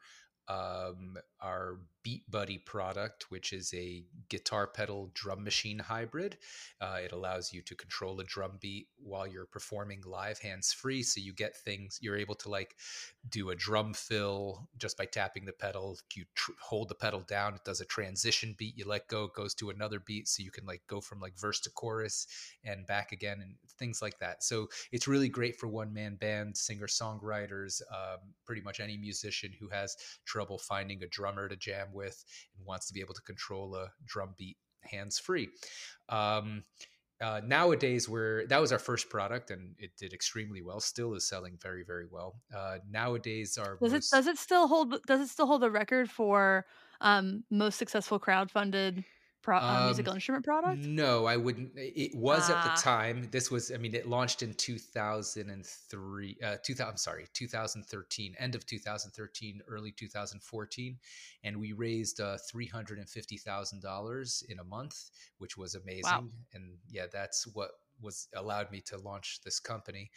um, 0.48 1.18
our 1.40 1.80
Beat 2.08 2.32
Buddy 2.32 2.58
product, 2.58 3.30
which 3.32 3.52
is 3.52 3.74
a 3.74 4.02
guitar 4.30 4.66
pedal 4.66 5.12
drum 5.14 5.44
machine 5.44 5.78
hybrid. 5.78 6.38
Uh, 6.80 7.00
it 7.04 7.12
allows 7.12 7.52
you 7.52 7.62
to 7.64 7.76
control 7.76 8.22
a 8.22 8.24
drum 8.24 8.52
beat 8.62 8.88
while 8.98 9.28
you're 9.28 9.46
performing 9.46 10.02
live, 10.06 10.40
hands 10.40 10.72
free. 10.72 11.04
So 11.04 11.20
you 11.20 11.34
get 11.34 11.58
things, 11.58 12.00
you're 12.02 12.16
able 12.16 12.36
to 12.36 12.50
like 12.50 12.78
do 13.30 13.50
a 13.50 13.56
drum 13.56 13.94
fill 13.94 14.70
just 14.78 14.98
by 14.98 15.04
tapping 15.04 15.44
the 15.44 15.52
pedal. 15.52 16.00
You 16.16 16.24
tr- 16.34 16.52
hold 16.62 16.88
the 16.88 16.96
pedal 16.96 17.26
down, 17.28 17.56
it 17.56 17.66
does 17.66 17.82
a 17.82 17.86
transition 17.86 18.56
beat. 18.58 18.78
You 18.78 18.86
let 18.88 19.10
go, 19.10 19.26
it 19.26 19.34
goes 19.34 19.54
to 19.56 19.70
another 19.70 20.00
beat. 20.00 20.30
So 20.30 20.44
you 20.44 20.52
can 20.52 20.66
like 20.66 20.84
go 20.88 21.02
from 21.02 21.20
like 21.20 21.38
verse 21.38 21.60
to 21.62 21.70
chorus 21.72 22.26
and 22.64 22.88
back 22.88 23.12
again 23.12 23.42
and 23.42 23.56
things 23.78 24.02
like 24.02 24.18
that. 24.20 24.46
So 24.46 24.70
it's 24.94 25.10
really 25.10 25.28
great 25.28 25.58
for 25.58 25.68
one 25.68 25.94
man 25.94 26.16
band, 26.16 26.56
singer 26.56 26.88
songwriters, 26.88 27.82
um, 27.92 28.20
pretty 28.46 28.62
much 28.62 28.80
any 28.80 28.96
musician 28.96 29.52
who 29.60 29.68
has 29.68 29.98
trouble 30.24 30.58
finding 30.58 31.04
a 31.04 31.08
drummer 31.08 31.50
to 31.50 31.58
jam 31.58 31.88
with 31.98 32.24
and 32.58 32.66
wants 32.66 32.88
to 32.88 32.94
be 32.94 33.01
able 33.01 33.16
to 33.16 33.22
control 33.22 33.75
a 33.75 33.89
drum 34.06 34.36
beat 34.38 34.58
hands 34.84 35.20
free. 35.20 35.50
Um, 36.08 36.63
uh, 37.20 37.42
nowadays, 37.44 38.08
we're 38.08 38.46
that 38.48 38.62
was 38.62 38.72
our 38.72 38.80
first 38.80 39.10
product 39.10 39.50
and 39.50 39.75
it 39.80 39.92
did 39.98 40.13
extremely 40.13 40.62
well. 40.62 40.80
Still 40.80 41.16
is 41.16 41.27
selling 41.27 41.58
very, 41.62 41.84
very 41.84 42.06
well. 42.10 42.36
Uh, 42.56 42.77
nowadays, 42.89 43.58
our 43.58 43.77
Does 43.82 43.94
it 43.94 44.06
does 44.12 44.27
it 44.27 44.38
still 44.38 44.68
hold 44.68 44.96
does 45.08 45.22
it 45.22 45.30
still 45.30 45.48
hold 45.48 45.63
the 45.63 45.72
record 45.72 46.10
for 46.12 46.66
um 47.01 47.44
most 47.50 47.77
successful 47.77 48.20
crowdfunded 48.20 49.04
pro, 49.41 49.58
uh, 49.58 49.62
Um, 49.62 49.86
musical 49.86 50.13
instrument 50.13 50.44
product? 50.44 50.82
No, 50.84 51.25
I 51.25 51.38
wouldn't. 51.38 51.72
It 51.77 52.15
was 52.15 52.50
at 52.50 52.63
the 52.63 52.72
Ah. 52.72 52.75
time. 52.75 53.29
This 53.32 53.50
was, 53.50 53.72
I 53.72 53.77
mean, 53.77 53.96
it 53.96 54.08
launched 54.08 54.41
in 54.44 54.53
2003, 54.53 56.38
uh, 56.44 56.58
2000, 56.63 56.89
I'm 56.91 56.98
sorry, 56.98 57.27
2013, 57.34 58.36
end 58.39 58.56
of 58.56 58.65
2013, 58.65 59.62
early 59.67 59.91
2014. 59.91 61.00
And 61.44 61.60
we 61.60 61.72
raised 61.74 62.20
uh, 62.20 62.38
$350,000 62.53 64.44
in 64.50 64.60
a 64.60 64.63
month, 64.63 65.10
which 65.38 65.58
was 65.58 65.75
amazing. 65.75 66.32
And 66.53 66.77
yeah, 66.89 67.06
that's 67.12 67.48
what 67.48 67.72
was 68.01 68.27
allowed 68.36 68.72
me 68.72 68.82
to 68.82 68.98
launch 68.98 69.39
this 69.44 69.60
company. 69.60 70.12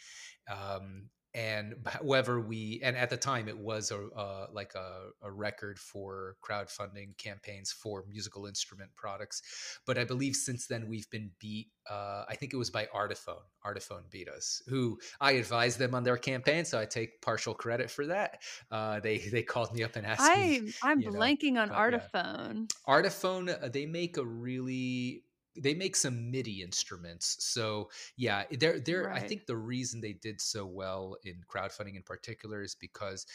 Um, 0.47 1.09
and 1.33 1.75
however 1.85 2.39
we 2.39 2.79
and 2.83 2.95
at 2.95 3.09
the 3.09 3.17
time 3.17 3.47
it 3.47 3.57
was 3.57 3.91
a 3.91 4.07
uh, 4.17 4.47
like 4.51 4.73
a, 4.75 5.09
a, 5.23 5.31
record 5.31 5.79
for 5.79 6.35
crowdfunding 6.43 7.17
campaigns 7.17 7.71
for 7.71 8.03
musical 8.09 8.45
instrument 8.45 8.89
products 8.95 9.41
but 9.85 9.97
i 9.97 10.03
believe 10.03 10.35
since 10.35 10.67
then 10.67 10.87
we've 10.87 11.09
been 11.09 11.31
beat 11.39 11.69
uh, 11.89 12.23
i 12.29 12.35
think 12.35 12.53
it 12.53 12.57
was 12.57 12.69
by 12.69 12.87
Artiphon 12.93 13.35
Artiphon 13.63 14.03
beat 14.09 14.27
us 14.27 14.61
who 14.67 14.97
i 15.19 15.33
advised 15.33 15.79
them 15.79 15.95
on 15.95 16.03
their 16.03 16.17
campaign 16.17 16.65
so 16.65 16.79
i 16.79 16.85
take 16.85 17.21
partial 17.21 17.53
credit 17.53 17.89
for 17.89 18.07
that 18.07 18.41
uh, 18.71 18.99
they 18.99 19.17
they 19.31 19.43
called 19.43 19.73
me 19.73 19.83
up 19.83 19.95
and 19.95 20.05
asked 20.05 20.21
I, 20.21 20.59
me 20.59 20.73
i'm 20.83 21.01
blanking 21.01 21.53
know, 21.53 21.61
on 21.61 21.69
Artiphon 21.69 22.67
yeah. 22.69 22.93
Artiphon 22.93 23.49
uh, 23.49 23.69
they 23.71 23.85
make 23.85 24.17
a 24.17 24.25
really 24.25 25.23
they 25.57 25.73
make 25.73 25.95
some 25.95 26.31
MIDI 26.31 26.61
instruments. 26.61 27.37
So 27.39 27.89
yeah, 28.17 28.43
they're 28.51 28.79
they're 28.79 29.03
right. 29.03 29.21
I 29.21 29.27
think 29.27 29.45
the 29.45 29.57
reason 29.57 30.01
they 30.01 30.13
did 30.13 30.39
so 30.39 30.65
well 30.65 31.17
in 31.23 31.35
crowdfunding 31.49 31.95
in 31.95 32.03
particular 32.03 32.61
is 32.61 32.75
because 32.75 33.25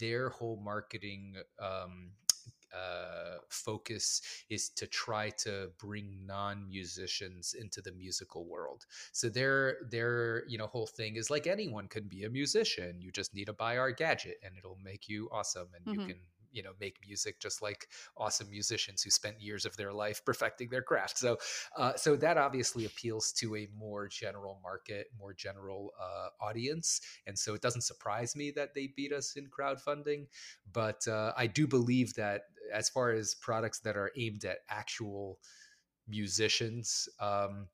their 0.00 0.28
whole 0.28 0.60
marketing 0.62 1.36
um, 1.60 2.10
uh, 2.74 3.36
focus 3.48 4.22
is 4.48 4.70
to 4.70 4.86
try 4.86 5.28
to 5.28 5.70
bring 5.78 6.26
non-musicians 6.26 7.54
into 7.54 7.82
the 7.82 7.92
musical 7.92 8.46
world. 8.46 8.86
So 9.12 9.28
their 9.28 9.76
their 9.90 10.44
you 10.48 10.58
know 10.58 10.66
whole 10.66 10.86
thing 10.86 11.16
is 11.16 11.30
like 11.30 11.46
anyone 11.46 11.88
can 11.88 12.04
be 12.04 12.24
a 12.24 12.30
musician. 12.30 13.00
You 13.00 13.12
just 13.12 13.34
need 13.34 13.46
to 13.46 13.52
buy 13.52 13.76
our 13.76 13.92
gadget 13.92 14.38
and 14.42 14.54
it'll 14.56 14.78
make 14.82 15.08
you 15.08 15.28
awesome 15.32 15.68
and 15.76 15.84
mm-hmm. 15.84 16.00
you 16.00 16.06
can 16.06 16.22
you 16.52 16.62
know 16.62 16.72
make 16.80 16.96
music 17.06 17.40
just 17.40 17.62
like 17.62 17.88
awesome 18.16 18.48
musicians 18.50 19.02
who 19.02 19.10
spent 19.10 19.40
years 19.40 19.64
of 19.64 19.76
their 19.76 19.92
life 19.92 20.24
perfecting 20.26 20.68
their 20.70 20.82
craft. 20.82 21.18
So 21.18 21.38
uh, 21.76 21.94
so 21.96 22.16
that 22.16 22.36
obviously 22.38 22.84
appeals 22.84 23.32
to 23.32 23.56
a 23.56 23.68
more 23.76 24.08
general 24.08 24.60
market 24.62 25.06
more 25.18 25.34
general 25.34 25.92
uh, 26.00 26.44
audience. 26.44 27.00
And 27.26 27.38
so 27.38 27.54
it 27.54 27.62
doesn't 27.62 27.82
surprise 27.82 28.36
me 28.36 28.50
that 28.52 28.74
they 28.74 28.92
beat 28.96 29.12
us 29.12 29.36
in 29.36 29.46
crowdfunding. 29.46 30.26
But 30.72 31.06
uh, 31.08 31.32
i 31.36 31.46
do 31.46 31.66
believe 31.66 32.14
that 32.14 32.42
as 32.72 32.88
far 32.88 33.10
as 33.10 33.34
products 33.34 33.80
that 33.80 33.96
are 33.96 34.10
aimed 34.16 34.44
at 34.44 34.58
actual 34.68 35.38
musicians 36.08 37.08
um, 37.20 37.68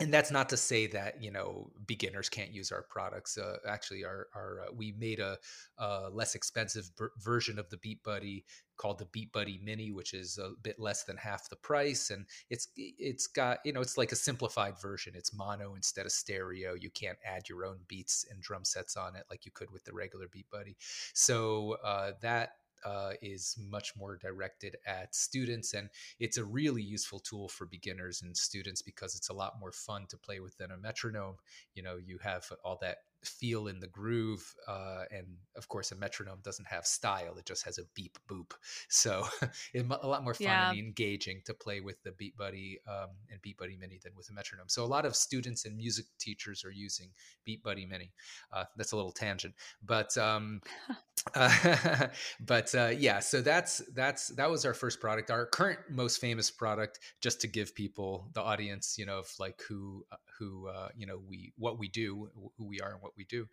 and 0.00 0.14
that's 0.14 0.30
not 0.30 0.48
to 0.50 0.56
say 0.56 0.86
that 0.86 1.22
you 1.22 1.30
know 1.30 1.70
beginners 1.86 2.28
can't 2.28 2.52
use 2.52 2.70
our 2.70 2.82
products. 2.82 3.36
Uh, 3.36 3.56
actually, 3.66 4.04
our, 4.04 4.28
our 4.34 4.60
uh, 4.62 4.72
we 4.74 4.92
made 4.98 5.18
a, 5.18 5.36
a 5.78 6.08
less 6.12 6.34
expensive 6.34 6.90
b- 6.98 7.06
version 7.18 7.58
of 7.58 7.68
the 7.70 7.78
Beat 7.78 8.02
Buddy 8.04 8.44
called 8.76 9.00
the 9.00 9.06
Beat 9.06 9.32
Buddy 9.32 9.60
Mini, 9.62 9.90
which 9.90 10.14
is 10.14 10.38
a 10.38 10.52
bit 10.62 10.78
less 10.78 11.02
than 11.02 11.16
half 11.16 11.48
the 11.48 11.56
price, 11.56 12.10
and 12.10 12.26
it's 12.48 12.68
it's 12.76 13.26
got 13.26 13.58
you 13.64 13.72
know 13.72 13.80
it's 13.80 13.98
like 13.98 14.12
a 14.12 14.16
simplified 14.16 14.80
version. 14.80 15.14
It's 15.16 15.34
mono 15.34 15.74
instead 15.74 16.06
of 16.06 16.12
stereo. 16.12 16.74
You 16.74 16.90
can't 16.90 17.18
add 17.24 17.48
your 17.48 17.64
own 17.64 17.78
beats 17.88 18.24
and 18.30 18.40
drum 18.40 18.64
sets 18.64 18.96
on 18.96 19.16
it 19.16 19.24
like 19.30 19.44
you 19.46 19.50
could 19.52 19.70
with 19.72 19.84
the 19.84 19.92
regular 19.92 20.28
Beat 20.28 20.48
Buddy. 20.50 20.76
So 21.12 21.76
uh, 21.82 22.12
that 22.22 22.52
uh, 22.84 23.12
is 23.22 23.56
much 23.70 23.94
more 23.96 24.16
directed 24.16 24.76
at 24.86 25.14
students, 25.14 25.74
and 25.74 25.88
it's 26.18 26.38
a 26.38 26.44
really 26.44 26.82
useful 26.82 27.20
tool 27.20 27.48
for 27.48 27.66
beginners 27.66 28.22
and 28.22 28.36
students 28.36 28.82
because 28.82 29.14
it's 29.14 29.28
a 29.28 29.34
lot 29.34 29.60
more 29.60 29.72
fun 29.72 30.06
to 30.08 30.16
play 30.16 30.40
with 30.40 30.56
than 30.58 30.70
a 30.70 30.76
metronome. 30.76 31.36
You 31.74 31.82
know, 31.82 31.96
you 31.96 32.18
have 32.22 32.50
all 32.64 32.78
that 32.82 32.98
feel 33.24 33.68
in 33.68 33.80
the 33.80 33.86
groove, 33.86 34.54
uh, 34.66 35.04
and 35.10 35.26
of 35.56 35.68
course, 35.68 35.92
a 35.92 35.96
metronome 35.96 36.40
doesn't 36.42 36.66
have 36.66 36.86
style; 36.86 37.36
it 37.38 37.46
just 37.46 37.64
has 37.64 37.78
a 37.78 37.82
beep 37.94 38.18
boop. 38.28 38.52
So 38.90 39.26
it's 39.72 39.88
a 39.88 40.06
lot 40.06 40.24
more 40.24 40.34
fun 40.34 40.44
yeah. 40.44 40.70
and 40.70 40.78
engaging 40.78 41.42
to 41.44 41.54
play 41.54 41.80
with 41.80 42.02
the 42.02 42.12
Beat 42.12 42.36
Buddy 42.36 42.78
um, 42.88 43.10
and 43.30 43.40
Beat 43.42 43.58
Buddy 43.58 43.76
Mini 43.76 43.98
than 44.02 44.12
with 44.16 44.28
a 44.30 44.32
metronome. 44.32 44.68
So 44.68 44.84
a 44.84 44.86
lot 44.86 45.04
of 45.04 45.14
students 45.14 45.64
and 45.64 45.76
music 45.76 46.06
teachers 46.18 46.64
are 46.64 46.70
using 46.70 47.10
Beat 47.44 47.62
Buddy 47.62 47.86
Mini. 47.86 48.12
Uh, 48.52 48.64
that's 48.76 48.92
a 48.92 48.96
little 48.96 49.12
tangent, 49.12 49.54
but 49.84 50.16
um, 50.16 50.60
uh, 51.34 52.08
but 52.40 52.74
uh, 52.74 52.92
yeah, 52.96 53.20
so 53.20 53.40
that's 53.40 53.78
that's 53.94 54.28
that 54.28 54.50
was 54.50 54.64
our 54.64 54.74
first 54.74 55.00
product. 55.00 55.30
Our 55.30 55.46
current 55.46 55.80
most 55.90 56.20
famous 56.20 56.50
product, 56.50 57.00
just 57.20 57.40
to 57.42 57.46
give 57.46 57.74
people 57.74 58.28
the 58.32 58.42
audience, 58.42 58.96
you 58.98 59.06
know, 59.06 59.18
of 59.18 59.32
like 59.38 59.62
who 59.68 60.04
uh, 60.12 60.16
who 60.38 60.68
uh, 60.68 60.88
you 60.96 61.06
know 61.06 61.20
we 61.28 61.52
what 61.56 61.78
we 61.78 61.88
do, 61.88 62.30
who 62.56 62.66
we 62.66 62.80
are, 62.80 62.92
and 62.92 63.02
what 63.02 63.16
we 63.16 63.24
do, 63.24 63.46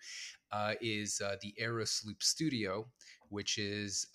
uh, 0.51 0.73
is 0.81 1.21
uh, 1.23 1.35
the 1.41 1.53
Aeros 1.61 2.05
Loop 2.05 2.21
Studio, 2.23 2.87
which 3.29 3.57
is 3.57 4.07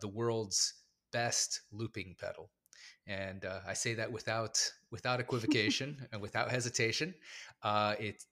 the 0.00 0.08
world's 0.08 0.74
best 1.12 1.60
looping 1.72 2.16
pedal 2.18 2.50
and 3.06 3.44
uh, 3.44 3.60
I 3.66 3.74
say 3.74 3.94
that 3.94 4.12
without 4.12 4.72
without 4.92 5.18
equivocation 5.26 6.06
and 6.12 6.20
without 6.20 6.50
hesitation. 6.50 7.14
Uh, 7.62 7.94
it 7.98 8.24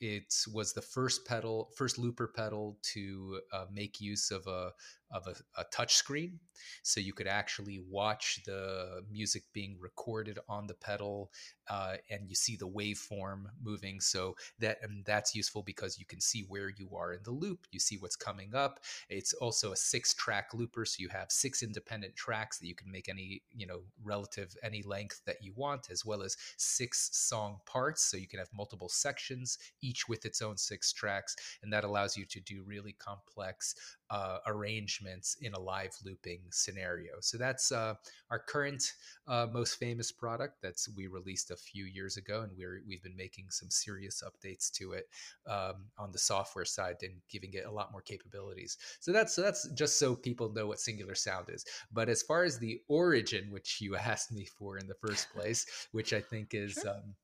it 0.00 0.34
was 0.52 0.72
the 0.72 0.82
first 0.82 1.24
pedal, 1.24 1.70
first 1.76 1.98
looper 1.98 2.26
pedal 2.26 2.78
to 2.82 3.40
uh, 3.52 3.66
make 3.72 4.00
use 4.00 4.30
of 4.30 4.46
a 4.46 4.72
of 5.10 5.26
a, 5.26 5.60
a 5.60 5.64
touch 5.72 5.94
screen, 5.94 6.38
so 6.82 7.00
you 7.00 7.12
could 7.12 7.26
actually 7.26 7.80
watch 7.88 8.40
the 8.44 9.02
music 9.10 9.44
being 9.52 9.76
recorded 9.80 10.38
on 10.48 10.66
the 10.66 10.74
pedal, 10.74 11.30
uh, 11.70 11.96
and 12.10 12.28
you 12.28 12.34
see 12.34 12.56
the 12.56 12.68
waveform 12.68 13.44
moving. 13.62 14.00
So 14.00 14.36
that 14.58 14.78
and 14.82 15.04
that's 15.04 15.34
useful 15.34 15.62
because 15.62 15.98
you 15.98 16.06
can 16.06 16.20
see 16.20 16.44
where 16.48 16.70
you 16.70 16.96
are 16.96 17.12
in 17.12 17.20
the 17.22 17.30
loop. 17.30 17.66
You 17.70 17.78
see 17.78 17.96
what's 17.98 18.16
coming 18.16 18.54
up. 18.54 18.80
It's 19.08 19.32
also 19.34 19.72
a 19.72 19.76
six 19.76 20.12
track 20.14 20.54
looper, 20.54 20.84
so 20.84 20.96
you 20.98 21.08
have 21.10 21.30
six 21.30 21.62
independent 21.62 22.16
tracks 22.16 22.58
that 22.58 22.66
you 22.66 22.74
can 22.74 22.90
make 22.90 23.08
any 23.08 23.42
you 23.54 23.66
know 23.66 23.82
relative 24.18 24.56
any 24.62 24.82
length 24.82 25.20
that 25.26 25.42
you 25.42 25.52
want, 25.54 25.90
as 25.90 26.04
well 26.04 26.22
as 26.22 26.36
six 26.56 27.10
song 27.12 27.58
parts, 27.66 28.02
so 28.04 28.16
you 28.16 28.26
can 28.26 28.38
have 28.38 28.48
multiple 28.52 28.88
sections, 28.88 29.58
each 29.80 30.08
with 30.08 30.24
its 30.24 30.42
own 30.42 30.56
six 30.56 30.92
tracks, 30.92 31.36
and 31.62 31.72
that 31.72 31.84
allows 31.84 32.16
you 32.16 32.24
to 32.26 32.40
do 32.40 32.64
really 32.66 32.94
complex 32.98 33.74
uh, 34.10 34.38
arrangements 34.46 35.36
in 35.40 35.52
a 35.52 35.60
live 35.60 35.94
looping 36.04 36.40
scenario. 36.50 37.12
So 37.20 37.38
that's 37.38 37.70
uh, 37.72 37.94
our 38.30 38.38
current 38.38 38.82
uh, 39.26 39.46
most 39.52 39.74
famous 39.74 40.10
product 40.10 40.54
that's 40.62 40.88
we 40.96 41.06
released 41.06 41.50
a 41.50 41.56
few 41.56 41.84
years 41.84 42.16
ago, 42.16 42.42
and 42.42 42.52
we're 42.56 42.80
we've 42.88 43.02
been 43.02 43.16
making 43.16 43.46
some 43.50 43.70
serious 43.70 44.22
updates 44.26 44.70
to 44.72 44.92
it 44.92 45.08
um, 45.46 45.74
on 45.98 46.10
the 46.10 46.18
software 46.18 46.64
side 46.64 46.96
and 47.02 47.12
giving 47.30 47.52
it 47.52 47.66
a 47.66 47.70
lot 47.70 47.92
more 47.92 48.00
capabilities. 48.00 48.78
So 49.00 49.12
that's 49.12 49.34
so 49.34 49.42
that's 49.42 49.68
just 49.74 49.98
so 49.98 50.14
people 50.14 50.52
know 50.52 50.66
what 50.66 50.80
Singular 50.80 51.14
Sound 51.14 51.50
is. 51.50 51.64
But 51.92 52.08
as 52.08 52.22
far 52.22 52.44
as 52.44 52.58
the 52.58 52.80
origin, 52.88 53.50
which 53.50 53.80
you 53.80 53.94
asked 54.08 54.32
me 54.32 54.44
for 54.44 54.78
in 54.78 54.86
the 54.86 54.94
first 54.94 55.28
place, 55.34 55.66
which 55.92 56.12
I 56.12 56.20
think 56.20 56.54
is 56.54 56.78
sure. 56.82 56.92
um, 56.92 57.14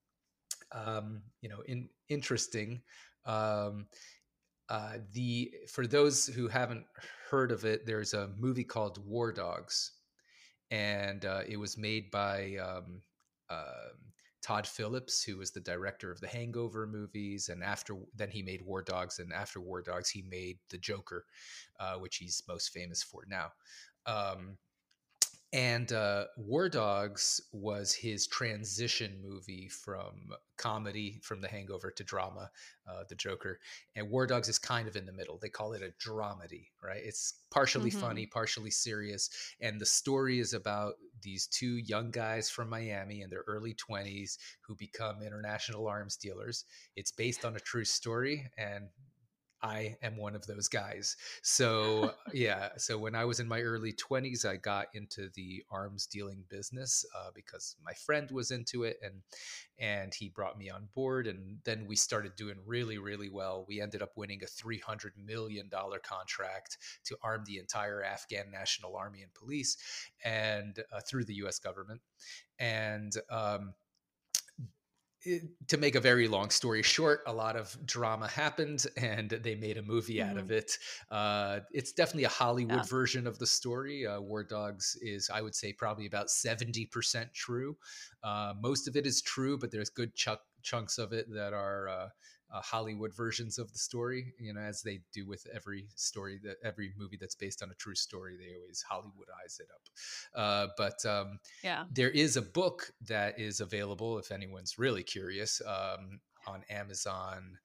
um, 0.86 1.22
you 1.40 1.48
know 1.48 1.62
in, 1.66 1.88
interesting. 2.08 2.82
Um, 3.26 3.86
uh, 4.68 4.94
the 5.12 5.52
for 5.68 5.86
those 5.86 6.26
who 6.26 6.48
haven't 6.48 6.86
heard 7.30 7.52
of 7.52 7.64
it, 7.64 7.86
there's 7.86 8.14
a 8.14 8.30
movie 8.38 8.64
called 8.64 9.04
War 9.06 9.32
Dogs, 9.32 9.92
and 10.70 11.24
uh, 11.24 11.42
it 11.46 11.58
was 11.58 11.76
made 11.76 12.10
by 12.10 12.56
um, 12.56 13.02
uh, 13.50 13.90
Todd 14.44 14.66
Phillips, 14.66 15.22
who 15.22 15.38
was 15.38 15.50
the 15.50 15.60
director 15.60 16.10
of 16.10 16.20
the 16.20 16.28
Hangover 16.28 16.86
movies, 16.86 17.48
and 17.48 17.62
after 17.62 17.96
then 18.14 18.30
he 18.30 18.42
made 18.42 18.62
War 18.62 18.82
Dogs, 18.82 19.18
and 19.18 19.32
after 19.32 19.60
War 19.60 19.82
Dogs 19.82 20.10
he 20.10 20.22
made 20.22 20.58
The 20.70 20.78
Joker, 20.78 21.24
uh, 21.80 21.94
which 21.94 22.16
he's 22.16 22.42
most 22.48 22.70
famous 22.70 23.02
for 23.02 23.24
now. 23.28 23.52
Um, 24.06 24.58
and 25.54 25.92
uh, 25.92 26.24
War 26.36 26.68
Dogs 26.68 27.40
was 27.52 27.94
his 27.94 28.26
transition 28.26 29.20
movie 29.24 29.68
from 29.68 30.30
comedy, 30.58 31.20
from 31.22 31.40
The 31.40 31.46
Hangover 31.46 31.92
to 31.92 32.02
drama, 32.02 32.50
uh, 32.90 33.04
The 33.08 33.14
Joker. 33.14 33.60
And 33.94 34.10
War 34.10 34.26
Dogs 34.26 34.48
is 34.48 34.58
kind 34.58 34.88
of 34.88 34.96
in 34.96 35.06
the 35.06 35.12
middle. 35.12 35.38
They 35.40 35.48
call 35.48 35.72
it 35.72 35.80
a 35.80 35.94
dramedy, 36.04 36.70
right? 36.82 37.00
It's 37.04 37.34
partially 37.52 37.92
mm-hmm. 37.92 38.00
funny, 38.00 38.26
partially 38.26 38.72
serious. 38.72 39.30
And 39.60 39.80
the 39.80 39.86
story 39.86 40.40
is 40.40 40.54
about 40.54 40.94
these 41.22 41.46
two 41.46 41.76
young 41.76 42.10
guys 42.10 42.50
from 42.50 42.68
Miami 42.68 43.22
in 43.22 43.30
their 43.30 43.44
early 43.46 43.74
20s 43.74 44.38
who 44.66 44.74
become 44.74 45.22
international 45.22 45.86
arms 45.86 46.16
dealers. 46.16 46.64
It's 46.96 47.12
based 47.12 47.44
on 47.44 47.54
a 47.54 47.60
true 47.60 47.84
story. 47.84 48.50
And 48.58 48.88
I 49.64 49.96
am 50.02 50.18
one 50.18 50.36
of 50.36 50.46
those 50.46 50.68
guys. 50.68 51.16
So, 51.42 52.12
yeah. 52.32 52.70
So, 52.78 52.98
when 52.98 53.14
I 53.14 53.24
was 53.24 53.38
in 53.38 53.46
my 53.46 53.60
early 53.60 53.92
20s, 53.92 54.44
I 54.44 54.56
got 54.56 54.86
into 54.94 55.28
the 55.34 55.62
arms 55.70 56.06
dealing 56.06 56.44
business 56.48 57.04
uh, 57.16 57.30
because 57.34 57.76
my 57.84 57.92
friend 57.92 58.30
was 58.30 58.50
into 58.50 58.84
it 58.84 58.98
and 59.02 59.22
and 59.78 60.14
he 60.14 60.28
brought 60.28 60.58
me 60.58 60.70
on 60.70 60.88
board. 60.94 61.26
And 61.26 61.58
then 61.64 61.86
we 61.86 61.96
started 61.96 62.36
doing 62.36 62.56
really, 62.66 62.98
really 62.98 63.28
well. 63.28 63.64
We 63.68 63.80
ended 63.80 64.02
up 64.02 64.12
winning 64.16 64.40
a 64.42 64.46
$300 64.46 65.10
million 65.24 65.70
contract 66.02 66.78
to 67.04 67.16
arm 67.22 67.44
the 67.46 67.58
entire 67.58 68.02
Afghan 68.02 68.50
National 68.52 68.96
Army 68.96 69.22
and 69.22 69.34
Police 69.34 69.76
and 70.24 70.78
uh, 70.92 71.00
through 71.06 71.24
the 71.24 71.34
US 71.46 71.58
government. 71.58 72.00
And, 72.58 73.12
um, 73.30 73.74
to 75.68 75.76
make 75.76 75.94
a 75.94 76.00
very 76.00 76.28
long 76.28 76.50
story 76.50 76.82
short, 76.82 77.22
a 77.26 77.32
lot 77.32 77.56
of 77.56 77.76
drama 77.86 78.28
happened 78.28 78.86
and 78.96 79.30
they 79.30 79.54
made 79.54 79.76
a 79.76 79.82
movie 79.82 80.16
mm-hmm. 80.16 80.30
out 80.30 80.36
of 80.36 80.44
mm-hmm. 80.46 80.54
it. 80.54 80.78
Uh, 81.10 81.60
it's 81.72 81.92
definitely 81.92 82.24
a 82.24 82.28
Hollywood 82.28 82.76
yeah. 82.76 82.82
version 82.82 83.26
of 83.26 83.38
the 83.38 83.46
story. 83.46 84.06
Uh, 84.06 84.20
War 84.20 84.44
Dogs 84.44 84.96
is, 85.00 85.30
I 85.32 85.40
would 85.42 85.54
say, 85.54 85.72
probably 85.72 86.06
about 86.06 86.28
70% 86.28 87.32
true. 87.32 87.76
Uh, 88.22 88.54
most 88.60 88.88
of 88.88 88.96
it 88.96 89.06
is 89.06 89.22
true, 89.22 89.58
but 89.58 89.70
there's 89.70 89.90
good 89.90 90.12
chunks 90.62 90.98
of 90.98 91.12
it 91.12 91.26
that 91.32 91.52
are. 91.52 92.10
Uh, 92.54 92.60
Hollywood 92.60 93.12
versions 93.12 93.58
of 93.58 93.72
the 93.72 93.78
story, 93.78 94.32
you 94.38 94.54
know, 94.54 94.60
as 94.60 94.80
they 94.80 95.00
do 95.12 95.26
with 95.26 95.44
every 95.52 95.88
story 95.96 96.38
that 96.44 96.56
every 96.62 96.92
movie 96.96 97.18
that's 97.20 97.34
based 97.34 97.64
on 97.64 97.70
a 97.70 97.74
true 97.74 97.96
story, 97.96 98.36
they 98.36 98.54
always 98.54 98.84
Hollywoodize 98.88 99.58
it 99.58 99.66
up. 99.74 100.40
Uh, 100.40 100.68
but 100.76 101.04
um, 101.04 101.40
yeah, 101.64 101.84
there 101.90 102.10
is 102.10 102.36
a 102.36 102.42
book 102.42 102.92
that 103.08 103.40
is 103.40 103.60
available 103.60 104.18
if 104.18 104.30
anyone's 104.30 104.78
really 104.78 105.02
curious 105.02 105.60
um, 105.66 106.20
on 106.46 106.62
Amazon. 106.70 107.58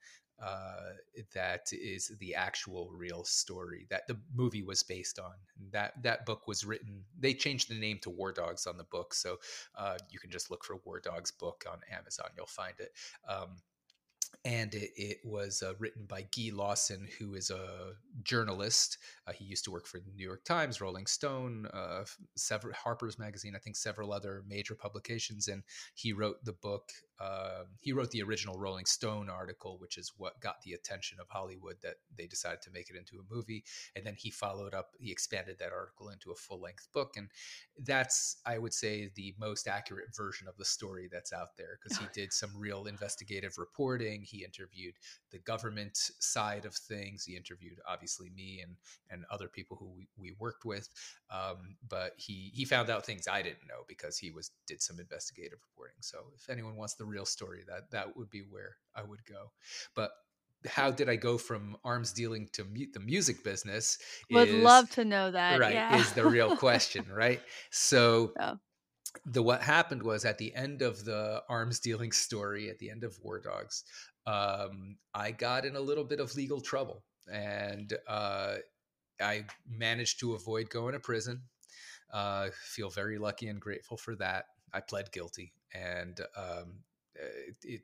Uh, 0.44 0.94
that 1.34 1.68
is 1.74 2.14
the 2.20 2.34
actual 2.34 2.90
real 2.94 3.26
story 3.26 3.86
that 3.90 4.08
the 4.08 4.18
movie 4.34 4.64
was 4.64 4.82
based 4.84 5.20
on. 5.20 5.34
That 5.72 6.02
that 6.02 6.26
book 6.26 6.48
was 6.48 6.66
written. 6.66 7.04
They 7.20 7.34
changed 7.34 7.70
the 7.70 7.78
name 7.78 8.00
to 8.04 8.10
War 8.10 8.32
Dogs 8.32 8.66
on 8.66 8.78
the 8.78 8.86
book, 8.86 9.14
so 9.14 9.38
uh, 9.76 9.98
you 10.10 10.18
can 10.18 10.32
just 10.32 10.50
look 10.50 10.64
for 10.64 10.78
War 10.86 11.00
Dogs 11.00 11.32
book 11.32 11.66
on 11.70 11.80
Amazon. 11.96 12.28
You'll 12.38 12.46
find 12.48 12.74
it. 12.80 12.94
Um, 13.28 13.58
and 14.46 14.74
it, 14.74 14.92
it 14.96 15.18
was 15.26 15.62
uh, 15.62 15.74
written 15.80 16.06
by 16.08 16.22
Guy 16.22 16.52
Lawson, 16.54 17.08
who 17.20 17.34
is 17.34 17.50
a 17.50 17.94
journalist. 18.24 18.98
Uh, 19.28 19.34
he 19.34 19.44
used 19.44 19.66
to 19.66 19.72
work 19.72 19.86
for 19.86 20.00
the 20.00 20.12
New 20.16 20.26
York 20.26 20.46
Times, 20.46 20.80
Rolling 20.80 21.08
Stone, 21.08 21.68
uh, 21.74 22.06
several 22.36 22.74
Harper's 22.74 23.20
Magazine, 23.20 23.54
I 23.56 23.60
think 23.60 23.76
several 23.76 24.14
other 24.14 24.44
major 24.48 24.76
publications, 24.76 25.48
and 25.50 25.64
he 25.94 26.14
wrote 26.14 26.44
the 26.46 26.54
book. 26.54 26.92
Um, 27.22 27.68
he 27.82 27.92
wrote 27.92 28.12
the 28.12 28.24
original 28.24 28.58
Rolling 28.58 28.86
Stone 28.86 29.30
article, 29.30 29.78
which 29.78 29.98
is 29.98 30.14
what 30.16 30.40
got 30.40 30.62
the 30.62 30.72
attention 30.72 31.18
of 31.20 31.28
Hollywood 31.28 31.76
that 31.84 31.96
they 32.18 32.28
decided 32.28 32.62
to 32.62 32.72
make 32.72 32.90
it 32.90 32.96
into 32.96 33.18
a 33.18 33.34
movie. 33.34 33.66
And 33.94 34.06
then 34.06 34.16
he 34.18 34.32
followed 34.32 34.74
up. 34.74 34.92
He 35.00 35.12
expanded 35.12 35.58
that 35.60 35.74
article 35.74 36.10
into 36.10 36.32
a 36.32 36.36
full 36.36 36.62
length 36.62 36.88
book, 36.94 37.16
and 37.18 37.30
that's 37.84 38.38
I 38.46 38.58
would 38.58 38.74
say 38.74 39.12
the 39.16 39.36
most 39.38 39.68
accurate 39.68 40.16
version 40.16 40.48
of 40.48 40.56
the 40.56 40.64
story 40.64 41.10
that's 41.12 41.34
out 41.34 41.58
there 41.58 41.78
because 41.82 41.98
he 41.98 42.06
did 42.14 42.32
some 42.32 42.52
real 42.56 42.86
investigative 42.86 43.58
reporting 43.58 44.19
he 44.24 44.44
interviewed 44.44 44.96
the 45.32 45.40
government 45.40 45.98
side 46.20 46.66
of 46.66 46.74
things. 46.76 47.26
He 47.26 47.36
interviewed 47.36 47.80
obviously 47.88 48.30
me 48.36 48.62
and 48.64 48.76
and 49.10 49.26
other 49.32 49.48
people 49.48 49.78
who 49.78 49.92
we, 49.96 50.08
we 50.18 50.34
worked 50.40 50.66
with. 50.66 50.90
Um, 51.32 51.76
but 51.88 52.14
he 52.18 52.52
he 52.54 52.66
found 52.66 52.90
out 52.90 53.06
things 53.06 53.28
I 53.28 53.42
didn't 53.42 53.68
know 53.68 53.84
because 53.88 54.18
he 54.18 54.32
was 54.32 54.52
did 54.68 54.82
some 54.82 55.00
investigative 55.00 55.60
reporting. 55.72 55.98
So 56.02 56.18
if 56.36 56.50
anyone 56.50 56.76
wants 56.76 56.96
the 56.96 57.06
real 57.06 57.26
story, 57.26 57.64
that 57.68 57.92
that 57.92 58.16
would 58.16 58.30
be 58.30 58.42
where 58.50 58.78
I 58.96 59.04
would 59.04 59.26
go. 59.26 59.52
But 59.96 60.12
how 60.68 60.92
did 60.92 61.10
I 61.10 61.16
go 61.16 61.38
from 61.38 61.78
arms 61.84 62.12
dealing 62.12 62.50
to 62.54 62.66
mu- 62.66 62.92
the 62.94 63.00
music 63.00 63.44
business? 63.44 63.98
Would 64.32 64.50
is, 64.50 64.64
love 64.64 64.90
to 64.92 65.06
know 65.06 65.32
that. 65.32 65.60
Right, 65.60 65.74
yeah. 65.74 65.96
is 65.96 66.12
the 66.12 66.26
real 66.26 66.56
question, 66.58 67.06
right? 67.10 67.42
So 67.72 68.34
the 69.26 69.42
what 69.42 69.62
happened 69.62 70.04
was 70.04 70.26
at 70.26 70.38
the 70.38 70.54
end 70.54 70.82
of 70.82 71.06
the 71.06 71.42
arms 71.50 71.80
dealing 71.80 72.12
story, 72.12 72.70
at 72.70 72.80
the 72.80 72.90
end 72.90 73.04
of 73.04 73.18
War 73.24 73.40
Dogs, 73.40 73.84
um, 74.26 74.98
I 75.14 75.32
got 75.32 75.66
in 75.66 75.76
a 75.76 75.82
little 75.82 76.04
bit 76.04 76.20
of 76.20 76.36
legal 76.36 76.62
trouble, 76.62 77.04
and 77.32 77.94
uh, 78.08 78.56
I 79.22 79.46
managed 79.68 80.20
to 80.22 80.34
avoid 80.34 80.70
going 80.70 80.94
to 80.94 81.00
prison. 81.00 81.42
Uh, 82.12 82.50
feel 82.54 82.90
very 82.90 83.18
lucky 83.18 83.48
and 83.48 83.60
grateful 83.60 83.98
for 83.98 84.16
that. 84.16 84.46
I 84.74 84.82
pled 84.82 85.12
guilty, 85.12 85.54
and 85.74 86.20
um, 86.36 86.84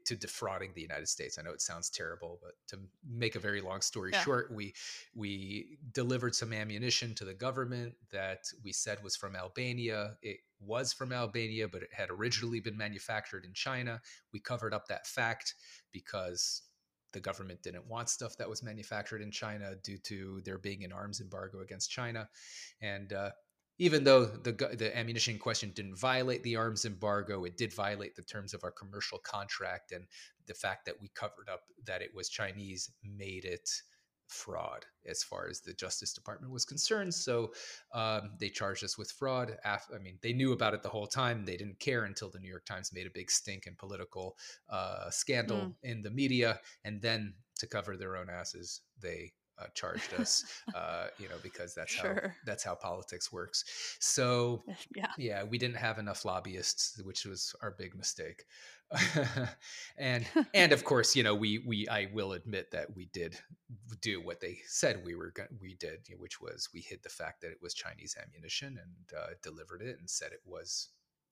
to 0.05 0.15
defrauding 0.15 0.71
the 0.73 0.81
United 0.81 1.07
States. 1.07 1.37
I 1.37 1.41
know 1.41 1.51
it 1.51 1.61
sounds 1.61 1.89
terrible, 1.89 2.39
but 2.41 2.53
to 2.67 2.79
make 3.07 3.35
a 3.35 3.39
very 3.39 3.61
long 3.61 3.81
story 3.81 4.11
yeah. 4.13 4.21
short, 4.21 4.51
we 4.51 4.73
we 5.15 5.77
delivered 5.91 6.35
some 6.35 6.53
ammunition 6.53 7.13
to 7.15 7.25
the 7.25 7.33
government 7.33 7.93
that 8.11 8.45
we 8.63 8.71
said 8.71 9.03
was 9.03 9.15
from 9.15 9.35
Albania. 9.35 10.17
It 10.21 10.37
was 10.59 10.93
from 10.93 11.11
Albania, 11.11 11.67
but 11.67 11.83
it 11.83 11.89
had 11.91 12.09
originally 12.09 12.59
been 12.59 12.77
manufactured 12.77 13.45
in 13.45 13.53
China. 13.53 14.01
We 14.31 14.39
covered 14.39 14.73
up 14.73 14.87
that 14.87 15.07
fact 15.07 15.55
because 15.91 16.61
the 17.11 17.19
government 17.19 17.63
didn't 17.63 17.87
want 17.87 18.09
stuff 18.09 18.37
that 18.37 18.49
was 18.49 18.61
manufactured 18.61 19.21
in 19.21 19.31
China 19.31 19.75
due 19.83 19.97
to 19.99 20.41
there 20.43 20.57
being 20.57 20.83
an 20.83 20.91
arms 20.91 21.21
embargo 21.21 21.61
against 21.61 21.89
China, 21.89 22.29
and 22.81 23.13
uh, 23.13 23.31
even 23.77 24.03
though 24.03 24.25
the 24.25 24.51
the 24.51 24.97
ammunition 24.97 25.37
question 25.37 25.71
didn't 25.75 25.97
violate 25.97 26.43
the 26.43 26.55
arms 26.55 26.85
embargo, 26.85 27.43
it 27.43 27.57
did 27.57 27.73
violate 27.73 28.15
the 28.15 28.21
terms 28.23 28.53
of 28.53 28.63
our 28.63 28.71
commercial 28.71 29.19
contract, 29.19 29.91
and 29.91 30.05
the 30.47 30.53
fact 30.53 30.85
that 30.85 31.01
we 31.01 31.09
covered 31.09 31.49
up 31.51 31.61
that 31.85 32.01
it 32.01 32.13
was 32.13 32.29
Chinese 32.29 32.91
made 33.03 33.45
it 33.45 33.69
fraud 34.27 34.85
as 35.07 35.23
far 35.23 35.47
as 35.47 35.61
the 35.61 35.73
Justice 35.73 36.13
Department 36.13 36.51
was 36.51 36.65
concerned. 36.65 37.13
So 37.13 37.53
um, 37.93 38.31
they 38.39 38.49
charged 38.49 38.83
us 38.83 38.97
with 38.97 39.11
fraud. 39.11 39.57
I 39.63 39.77
mean, 40.01 40.17
they 40.21 40.33
knew 40.33 40.51
about 40.51 40.73
it 40.73 40.81
the 40.81 40.89
whole 40.89 41.05
time. 41.05 41.45
They 41.45 41.57
didn't 41.57 41.79
care 41.79 42.05
until 42.05 42.29
the 42.29 42.39
New 42.39 42.49
York 42.49 42.65
Times 42.65 42.91
made 42.93 43.05
a 43.05 43.11
big 43.11 43.29
stink 43.29 43.67
and 43.67 43.77
political 43.77 44.35
uh, 44.69 45.09
scandal 45.11 45.57
mm. 45.57 45.73
in 45.83 46.01
the 46.01 46.09
media, 46.09 46.59
and 46.83 47.01
then 47.01 47.35
to 47.59 47.67
cover 47.67 47.97
their 47.97 48.17
own 48.17 48.29
asses, 48.29 48.81
they 48.99 49.31
uh, 49.59 49.65
charged 49.73 50.13
us, 50.15 50.43
uh, 50.73 51.07
you 51.17 51.29
know, 51.29 51.35
because 51.41 51.73
that's 51.75 51.91
sure. 51.91 52.21
how 52.23 52.29
that's 52.45 52.63
how 52.63 52.75
politics 52.75 53.31
works. 53.31 53.63
So 53.99 54.63
yeah, 54.95 55.11
yeah, 55.17 55.43
we 55.43 55.57
didn't 55.57 55.77
have 55.77 55.99
enough 55.99 56.25
lobbyists, 56.25 57.01
which 57.03 57.25
was 57.25 57.55
our 57.61 57.71
big 57.77 57.95
mistake. 57.95 58.43
and 59.97 60.25
and 60.53 60.71
of 60.71 60.83
course, 60.83 61.15
you 61.15 61.23
know, 61.23 61.35
we 61.35 61.59
we 61.59 61.87
I 61.87 62.07
will 62.13 62.33
admit 62.33 62.71
that 62.71 62.95
we 62.95 63.05
did 63.05 63.37
do 64.01 64.21
what 64.21 64.41
they 64.41 64.59
said 64.67 65.03
we 65.05 65.15
were 65.15 65.31
going 65.31 65.49
we 65.61 65.75
did, 65.75 66.07
which 66.17 66.41
was 66.41 66.69
we 66.73 66.81
hid 66.81 67.01
the 67.03 67.09
fact 67.09 67.41
that 67.41 67.51
it 67.51 67.59
was 67.61 67.73
Chinese 67.73 68.15
ammunition 68.21 68.79
and 68.81 69.19
uh, 69.19 69.33
delivered 69.41 69.81
it 69.81 69.97
and 69.99 70.09
said 70.09 70.31
it 70.31 70.41
was 70.45 70.89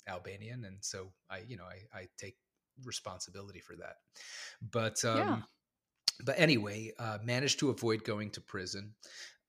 Albanian, 0.08 0.66
and 0.66 0.78
so 0.82 1.12
I, 1.30 1.42
you 1.48 1.58
know, 1.58 1.66
I 1.66 1.98
I 1.98 2.08
take 2.18 2.38
responsibility 2.84 3.60
for 3.60 3.76
that. 3.76 3.98
But 4.72 5.04
um, 5.06 5.18
yeah 5.18 5.42
but 6.23 6.39
anyway, 6.39 6.91
uh, 6.99 7.17
managed 7.23 7.60
to 7.60 7.69
avoid 7.69 8.04
going 8.04 8.30
to 8.32 8.41
prison, 8.41 8.93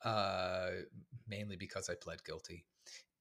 uh, 0.04 0.70
mainly 1.28 1.56
because 1.56 1.88
I 1.88 1.94
pled 1.94 2.24
guilty. 2.24 2.64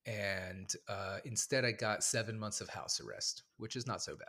And 0.06 0.70
uh, 0.90 1.20
instead, 1.26 1.64
I 1.64 1.72
got 1.72 2.04
seven 2.04 2.38
months 2.38 2.62
of 2.62 2.70
house 2.70 3.00
arrest, 3.00 3.44
which 3.58 3.76
is 3.76 3.88
not 3.88 4.02
so 4.02 4.16
bad. 4.16 4.28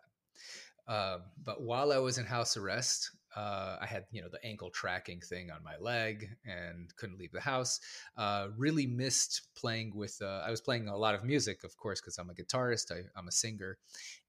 Um, 0.86 1.22
but 1.42 1.62
while 1.62 1.92
I 1.92 1.98
was 1.98 2.18
in 2.18 2.26
house 2.26 2.56
arrest, 2.56 3.10
uh, 3.34 3.78
I 3.80 3.86
had 3.86 4.04
you 4.12 4.22
know 4.22 4.28
the 4.28 4.44
ankle 4.44 4.70
tracking 4.70 5.20
thing 5.20 5.50
on 5.50 5.64
my 5.64 5.76
leg 5.80 6.28
and 6.44 6.94
couldn't 6.96 7.18
leave 7.18 7.32
the 7.32 7.40
house. 7.40 7.80
Uh, 8.16 8.48
really 8.56 8.86
missed 8.86 9.48
playing 9.56 9.92
with. 9.96 10.16
Uh, 10.22 10.42
I 10.46 10.50
was 10.50 10.60
playing 10.60 10.88
a 10.88 10.96
lot 10.96 11.14
of 11.14 11.24
music, 11.24 11.64
of 11.64 11.76
course, 11.76 12.00
because 12.00 12.18
I'm 12.18 12.30
a 12.30 12.34
guitarist. 12.34 12.92
I, 12.92 13.18
am 13.18 13.26
a 13.26 13.32
singer, 13.32 13.78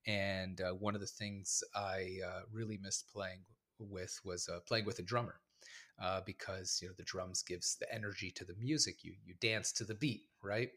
and 0.07 0.59
one 0.79 0.95
of 0.95 1.01
the 1.01 1.07
things 1.07 1.63
I 1.75 2.19
really 2.51 2.79
missed 2.81 3.11
playing 3.13 3.41
with 3.79 4.19
was 4.23 4.49
uh, 4.49 4.59
playing 4.67 4.85
with 4.85 4.99
a 4.99 5.03
drummer. 5.03 5.35
Uh, 6.01 6.19
because 6.25 6.79
you 6.81 6.89
know 6.89 6.93
the 6.97 7.03
drums 7.03 7.41
gives 7.41 7.77
the 7.77 7.91
energy 7.93 8.29
to 8.29 8.43
the 8.43 8.53
music. 8.59 8.97
You 9.01 9.13
you 9.23 9.33
dance 9.39 9.71
to 9.71 9.85
the 9.85 9.95
beat, 9.95 10.23
right? 10.43 10.69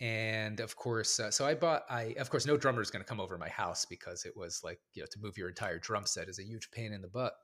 And 0.00 0.60
of 0.60 0.76
course, 0.76 1.18
uh, 1.18 1.30
so 1.30 1.44
I 1.44 1.54
bought. 1.54 1.82
I 1.90 2.14
of 2.18 2.30
course 2.30 2.46
no 2.46 2.56
drummer 2.56 2.80
is 2.80 2.90
going 2.90 3.02
to 3.02 3.08
come 3.08 3.20
over 3.20 3.36
my 3.36 3.48
house 3.48 3.84
because 3.84 4.24
it 4.24 4.36
was 4.36 4.60
like 4.62 4.78
you 4.92 5.02
know 5.02 5.06
to 5.10 5.18
move 5.20 5.36
your 5.36 5.48
entire 5.48 5.78
drum 5.78 6.06
set 6.06 6.28
is 6.28 6.38
a 6.38 6.44
huge 6.44 6.70
pain 6.70 6.92
in 6.92 7.02
the 7.02 7.08
butt. 7.08 7.34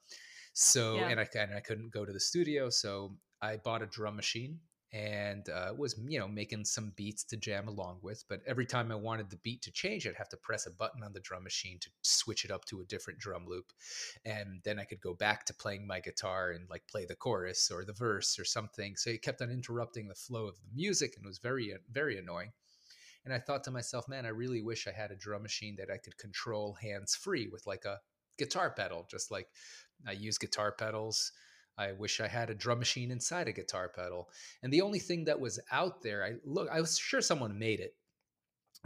So 0.52 0.96
yeah. 0.96 1.08
and 1.08 1.20
I 1.20 1.28
and 1.34 1.54
I 1.54 1.60
couldn't 1.60 1.92
go 1.92 2.04
to 2.04 2.12
the 2.12 2.20
studio, 2.20 2.70
so 2.70 3.16
I 3.42 3.56
bought 3.56 3.82
a 3.82 3.86
drum 3.86 4.14
machine 4.14 4.60
and 4.92 5.48
uh, 5.50 5.72
was 5.76 5.94
you 6.08 6.18
know 6.18 6.26
making 6.26 6.64
some 6.64 6.92
beats 6.96 7.22
to 7.22 7.36
jam 7.36 7.68
along 7.68 7.98
with 8.02 8.24
but 8.28 8.40
every 8.44 8.66
time 8.66 8.90
i 8.90 8.94
wanted 8.94 9.30
the 9.30 9.36
beat 9.36 9.62
to 9.62 9.70
change 9.70 10.04
i'd 10.06 10.16
have 10.16 10.28
to 10.28 10.36
press 10.36 10.66
a 10.66 10.70
button 10.70 11.04
on 11.04 11.12
the 11.12 11.20
drum 11.20 11.44
machine 11.44 11.78
to 11.78 11.88
switch 12.02 12.44
it 12.44 12.50
up 12.50 12.64
to 12.64 12.80
a 12.80 12.84
different 12.84 13.18
drum 13.18 13.44
loop 13.46 13.72
and 14.24 14.60
then 14.64 14.80
i 14.80 14.84
could 14.84 15.00
go 15.00 15.14
back 15.14 15.44
to 15.44 15.54
playing 15.54 15.86
my 15.86 16.00
guitar 16.00 16.50
and 16.50 16.68
like 16.68 16.82
play 16.88 17.04
the 17.04 17.14
chorus 17.14 17.70
or 17.72 17.84
the 17.84 17.92
verse 17.92 18.36
or 18.38 18.44
something 18.44 18.96
so 18.96 19.10
it 19.10 19.22
kept 19.22 19.40
on 19.40 19.50
interrupting 19.50 20.08
the 20.08 20.14
flow 20.14 20.46
of 20.46 20.56
the 20.56 20.74
music 20.74 21.14
and 21.16 21.24
was 21.24 21.38
very 21.38 21.72
very 21.92 22.18
annoying 22.18 22.50
and 23.24 23.32
i 23.32 23.38
thought 23.38 23.62
to 23.62 23.70
myself 23.70 24.08
man 24.08 24.26
i 24.26 24.30
really 24.30 24.60
wish 24.60 24.88
i 24.88 24.92
had 24.92 25.12
a 25.12 25.16
drum 25.16 25.42
machine 25.42 25.76
that 25.76 25.92
i 25.92 25.98
could 25.98 26.18
control 26.18 26.76
hands 26.82 27.14
free 27.14 27.48
with 27.52 27.64
like 27.64 27.84
a 27.84 28.00
guitar 28.38 28.70
pedal 28.70 29.06
just 29.08 29.30
like 29.30 29.46
i 30.08 30.12
use 30.12 30.36
guitar 30.36 30.72
pedals 30.72 31.30
I 31.80 31.92
wish 31.92 32.20
I 32.20 32.28
had 32.28 32.50
a 32.50 32.54
drum 32.54 32.78
machine 32.78 33.10
inside 33.10 33.48
a 33.48 33.52
guitar 33.52 33.88
pedal. 33.88 34.28
And 34.62 34.72
the 34.72 34.82
only 34.82 34.98
thing 34.98 35.24
that 35.24 35.40
was 35.40 35.58
out 35.72 36.02
there, 36.02 36.22
I 36.22 36.34
look, 36.44 36.68
I 36.70 36.80
was 36.80 36.98
sure 36.98 37.22
someone 37.22 37.58
made 37.58 37.80
it. 37.80 37.94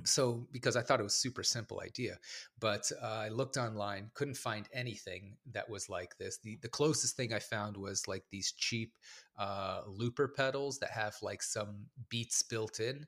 So 0.05 0.47
because 0.51 0.77
I 0.77 0.83
thought 0.83 1.01
it 1.01 1.05
was 1.05 1.15
super 1.15 1.43
simple 1.43 1.81
idea, 1.81 2.19
but 2.59 2.91
uh, 3.01 3.07
I 3.07 3.29
looked 3.29 3.57
online, 3.57 4.11
couldn't 4.15 4.37
find 4.37 4.69
anything 4.73 5.37
that 5.53 5.69
was 5.69 5.89
like 5.89 6.17
this. 6.19 6.39
The 6.43 6.59
the 6.63 6.69
closest 6.69 7.17
thing 7.17 7.33
I 7.33 7.39
found 7.39 7.77
was 7.77 8.09
like 8.09 8.25
these 8.31 8.53
cheap 8.53 8.97
uh, 9.39 9.83
looper 9.87 10.27
pedals 10.27 10.79
that 10.81 10.91
have 10.91 11.15
like 11.23 11.43
some 11.43 11.87
beats 12.09 12.43
built 12.43 12.81
in. 12.81 13.07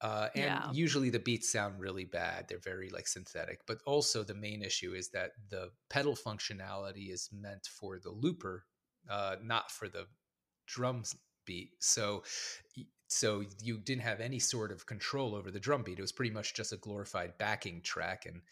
Uh, 0.00 0.28
and 0.34 0.44
yeah. 0.44 0.70
usually 0.72 1.10
the 1.10 1.18
beats 1.18 1.50
sound 1.50 1.80
really 1.80 2.04
bad. 2.04 2.46
They're 2.46 2.60
very 2.72 2.88
like 2.90 3.08
synthetic. 3.08 3.60
But 3.66 3.78
also 3.84 4.22
the 4.22 4.34
main 4.34 4.62
issue 4.62 4.92
is 4.94 5.08
that 5.10 5.32
the 5.48 5.70
pedal 5.88 6.14
functionality 6.14 7.10
is 7.10 7.30
meant 7.32 7.66
for 7.66 7.98
the 7.98 8.10
looper 8.10 8.64
uh, 9.08 9.36
not 9.42 9.70
for 9.70 9.88
the 9.88 10.06
drums 10.66 11.16
beat. 11.46 11.70
So 11.80 12.22
so 13.08 13.42
you 13.62 13.78
didn't 13.78 14.02
have 14.02 14.20
any 14.20 14.38
sort 14.38 14.70
of 14.70 14.84
control 14.86 15.34
over 15.34 15.50
the 15.50 15.60
drum 15.60 15.82
beat. 15.82 15.98
It 15.98 16.02
was 16.02 16.12
pretty 16.12 16.30
much 16.30 16.54
just 16.54 16.72
a 16.72 16.76
glorified 16.76 17.38
backing 17.38 17.80
track, 17.80 18.26
and 18.26 18.42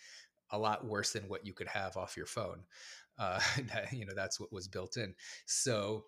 a 0.50 0.58
lot 0.58 0.86
worse 0.86 1.12
than 1.12 1.28
what 1.28 1.46
you 1.46 1.52
could 1.52 1.68
have 1.68 1.96
off 1.96 2.16
your 2.16 2.26
phone. 2.26 2.60
Uh, 3.18 3.40
you 3.92 4.06
know, 4.06 4.14
that's 4.14 4.40
what 4.40 4.52
was 4.52 4.68
built 4.68 4.96
in. 4.96 5.14
So 5.44 6.06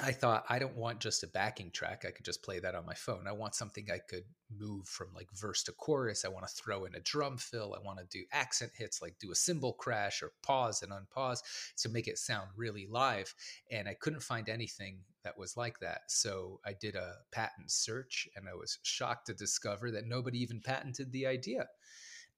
I 0.00 0.12
thought 0.12 0.44
I 0.48 0.58
don't 0.58 0.76
want 0.76 1.00
just 1.00 1.24
a 1.24 1.26
backing 1.26 1.70
track. 1.72 2.04
I 2.06 2.12
could 2.12 2.24
just 2.24 2.42
play 2.42 2.60
that 2.60 2.74
on 2.74 2.86
my 2.86 2.94
phone. 2.94 3.26
I 3.26 3.32
want 3.32 3.54
something 3.54 3.86
I 3.90 3.98
could 3.98 4.24
move 4.56 4.86
from 4.86 5.08
like 5.14 5.28
verse 5.34 5.62
to 5.64 5.72
chorus. 5.72 6.24
I 6.24 6.28
want 6.28 6.46
to 6.46 6.54
throw 6.54 6.84
in 6.84 6.94
a 6.94 7.00
drum 7.00 7.36
fill. 7.36 7.74
I 7.74 7.84
want 7.84 7.98
to 7.98 8.18
do 8.18 8.24
accent 8.32 8.72
hits, 8.76 9.02
like 9.02 9.18
do 9.18 9.32
a 9.32 9.34
cymbal 9.34 9.72
crash 9.72 10.22
or 10.22 10.32
pause 10.42 10.82
and 10.82 10.92
unpause 10.92 11.40
to 11.78 11.88
make 11.88 12.06
it 12.06 12.18
sound 12.18 12.48
really 12.56 12.86
live. 12.88 13.34
And 13.70 13.88
I 13.88 13.94
couldn't 13.94 14.22
find 14.22 14.48
anything 14.48 15.00
that 15.24 15.38
was 15.38 15.56
like 15.56 15.80
that. 15.80 16.02
So 16.08 16.60
I 16.64 16.74
did 16.74 16.94
a 16.94 17.14
patent 17.32 17.70
search 17.70 18.28
and 18.36 18.46
I 18.48 18.54
was 18.54 18.78
shocked 18.82 19.26
to 19.26 19.34
discover 19.34 19.90
that 19.90 20.06
nobody 20.06 20.38
even 20.38 20.60
patented 20.60 21.12
the 21.12 21.26
idea 21.26 21.66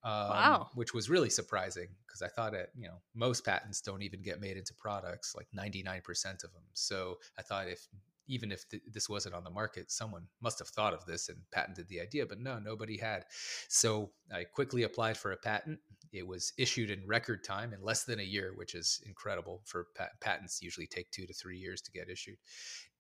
um, 0.03 0.13
wow. 0.13 0.71
which 0.75 0.95
was 0.95 1.11
really 1.11 1.31
surprising 1.31 1.89
because 2.07 2.23
I 2.23 2.29
thought 2.29 2.55
it, 2.55 2.71
you 2.77 2.89
know, 2.89 3.01
most 3.15 3.45
patents 3.45 3.81
don't 3.81 4.03
even 4.03 4.23
get 4.23 4.41
made 4.41 4.57
into 4.57 4.75
products, 4.75 5.35
like 5.37 5.49
99% 5.57 6.45
of 6.45 6.53
them. 6.53 6.63
So 6.73 7.19
I 7.39 7.43
thought 7.43 7.69
if 7.69 7.87
even 8.31 8.53
if 8.53 8.67
th- 8.69 8.83
this 8.91 9.09
wasn't 9.09 9.35
on 9.35 9.45
the 9.45 9.51
market, 9.51 9.91
someone 9.91 10.23
must 10.41 10.59
have 10.61 10.69
thought 10.69 10.95
of 10.95 11.05
this 11.05 11.29
and 11.29 11.39
patented 11.53 11.89
the 11.89 12.01
idea, 12.01 12.25
but 12.25 12.39
no, 12.39 12.59
nobody 12.59 12.97
had. 12.97 13.25
So 13.69 14.13
I 14.33 14.45
quickly 14.45 14.85
applied 14.85 15.19
for 15.19 15.33
a 15.33 15.37
patent. 15.37 15.81
It 16.13 16.27
was 16.27 16.53
issued 16.59 16.91
in 16.91 17.07
record 17.07 17.45
time 17.45 17.73
in 17.73 17.83
less 17.83 18.05
than 18.05 18.21
a 18.21 18.25
year, 18.25 18.53
which 18.57 18.75
is 18.75 19.01
incredible 19.07 19.63
for 19.65 19.87
pat- 19.97 20.21
patents 20.21 20.61
usually 20.63 20.87
take 20.87 21.11
2 21.11 21.27
to 21.27 21.33
3 21.33 21.57
years 21.57 21.81
to 21.83 21.93
get 21.93 22.09
issued 22.09 22.37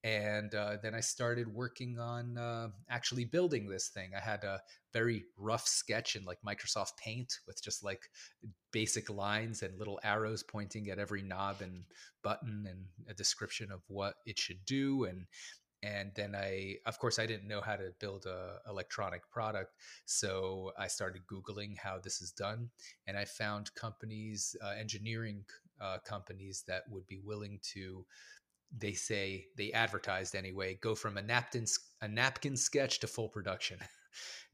and 0.03 0.55
uh, 0.55 0.77
then 0.83 0.95
I 0.95 1.01
started 1.01 1.53
working 1.53 1.99
on 1.99 2.39
uh, 2.39 2.69
actually 2.89 3.27
building 3.27 3.69
this 3.69 3.89
thing. 3.89 4.13
I 4.17 4.21
had 4.21 4.45
a 4.45 4.61
very 4.95 5.25
rough 5.37 5.67
sketch 5.67 6.17
in 6.17 6.25
like 6.25 6.39
Microsoft 6.47 6.97
Paint 6.97 7.41
with 7.47 7.63
just 7.63 7.85
like 7.85 8.01
basic 8.73 9.11
lines 9.11 9.63
and 9.63 9.79
little 9.79 10.01
arrows 10.03 10.43
pointing 10.43 10.89
at 10.89 10.99
every 10.99 11.23
knob 11.23 11.61
and 11.61 11.85
button 12.23 12.67
and 12.69 12.87
a 13.09 13.15
description 13.15 13.71
of 13.71 13.83
what 13.89 14.15
it 14.25 14.39
should 14.39 14.65
do 14.65 15.05
and 15.05 15.27
and 15.83 16.11
then 16.15 16.35
I 16.35 16.77
of 16.87 16.99
course 16.99 17.19
I 17.19 17.27
didn't 17.27 17.49
know 17.49 17.61
how 17.61 17.77
to 17.77 17.93
build 17.99 18.27
a 18.27 18.59
electronic 18.69 19.29
product 19.31 19.75
so 20.05 20.73
I 20.79 20.89
started 20.89 21.23
googling 21.27 21.77
how 21.79 21.99
this 21.99 22.21
is 22.21 22.33
done 22.33 22.69
and 23.07 23.17
I 23.17 23.25
found 23.25 23.75
companies 23.75 24.57
uh, 24.63 24.75
engineering 24.79 25.45
uh, 25.81 25.99
companies 26.05 26.65
that 26.69 26.83
would 26.91 27.07
be 27.07 27.21
willing 27.25 27.59
to 27.75 28.05
they 28.77 28.93
say 28.93 29.47
they 29.57 29.73
advertised 29.73 30.37
anyway 30.37 30.79
go 30.81 30.95
from 30.95 31.17
a 31.17 31.23
napkin 31.23 31.67
a 32.03 32.09
napkin 32.09 32.57
sketch 32.57 33.01
to 33.01 33.07
full 33.07 33.29
production. 33.29 33.79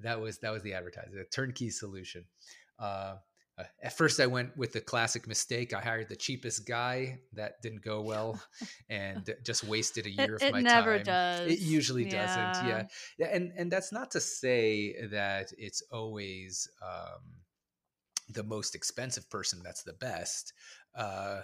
That 0.00 0.20
was 0.20 0.36
that 0.40 0.52
was 0.52 0.62
the 0.62 0.74
advertising 0.74 1.18
a 1.18 1.24
turnkey 1.24 1.70
solution. 1.70 2.26
Uh, 2.78 3.14
uh, 3.58 3.64
at 3.82 3.96
first 3.96 4.20
i 4.20 4.26
went 4.26 4.56
with 4.56 4.72
the 4.72 4.80
classic 4.80 5.26
mistake 5.26 5.72
i 5.74 5.80
hired 5.80 6.08
the 6.08 6.16
cheapest 6.16 6.66
guy 6.66 7.18
that 7.32 7.60
didn't 7.62 7.82
go 7.82 8.00
well 8.00 8.40
and 8.90 9.34
just 9.44 9.64
wasted 9.64 10.06
a 10.06 10.10
year 10.10 10.36
it, 10.36 10.42
of 10.42 10.42
my 10.42 10.48
time. 10.50 10.60
it 10.60 10.62
never 10.62 10.98
does 10.98 11.50
it 11.50 11.58
usually 11.60 12.04
yeah. 12.04 12.26
doesn't 12.26 12.68
yeah. 12.68 12.82
yeah 13.18 13.26
and 13.26 13.52
and 13.56 13.70
that's 13.70 13.92
not 13.92 14.10
to 14.10 14.20
say 14.20 14.94
that 15.10 15.52
it's 15.58 15.82
always 15.90 16.68
um, 16.82 17.20
the 18.30 18.42
most 18.42 18.74
expensive 18.74 19.28
person 19.30 19.60
that's 19.64 19.82
the 19.82 19.92
best 19.94 20.52
uh, 20.96 21.40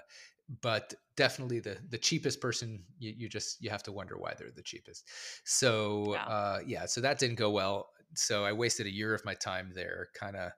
but 0.61 0.94
definitely 1.16 1.61
the 1.61 1.79
the 1.88 1.98
cheapest 1.98 2.40
person 2.40 2.83
you, 2.98 3.14
you 3.16 3.29
just 3.29 3.62
you 3.62 3.70
have 3.70 3.83
to 3.83 3.92
wonder 3.92 4.16
why 4.18 4.35
they're 4.37 4.51
the 4.51 4.62
cheapest 4.62 5.09
so 5.44 6.14
uh 6.14 6.59
yeah 6.66 6.85
so 6.85 7.01
that 7.01 7.18
didn't 7.18 7.37
go 7.37 7.51
well 7.51 7.88
so 8.14 8.44
i 8.44 8.53
wasted 8.53 8.87
a 8.87 8.92
year 8.92 9.14
of 9.14 9.25
my 9.25 9.35
time 9.35 9.70
there 9.75 10.09
kind 10.14 10.37
of 10.37 10.51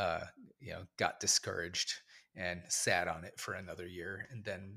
uh 0.00 0.20
you 0.60 0.72
know 0.72 0.82
got 0.96 1.20
discouraged 1.20 1.92
and 2.36 2.60
sat 2.68 3.08
on 3.08 3.24
it 3.24 3.38
for 3.38 3.54
another 3.54 3.86
year 3.86 4.26
and 4.30 4.44
then 4.44 4.76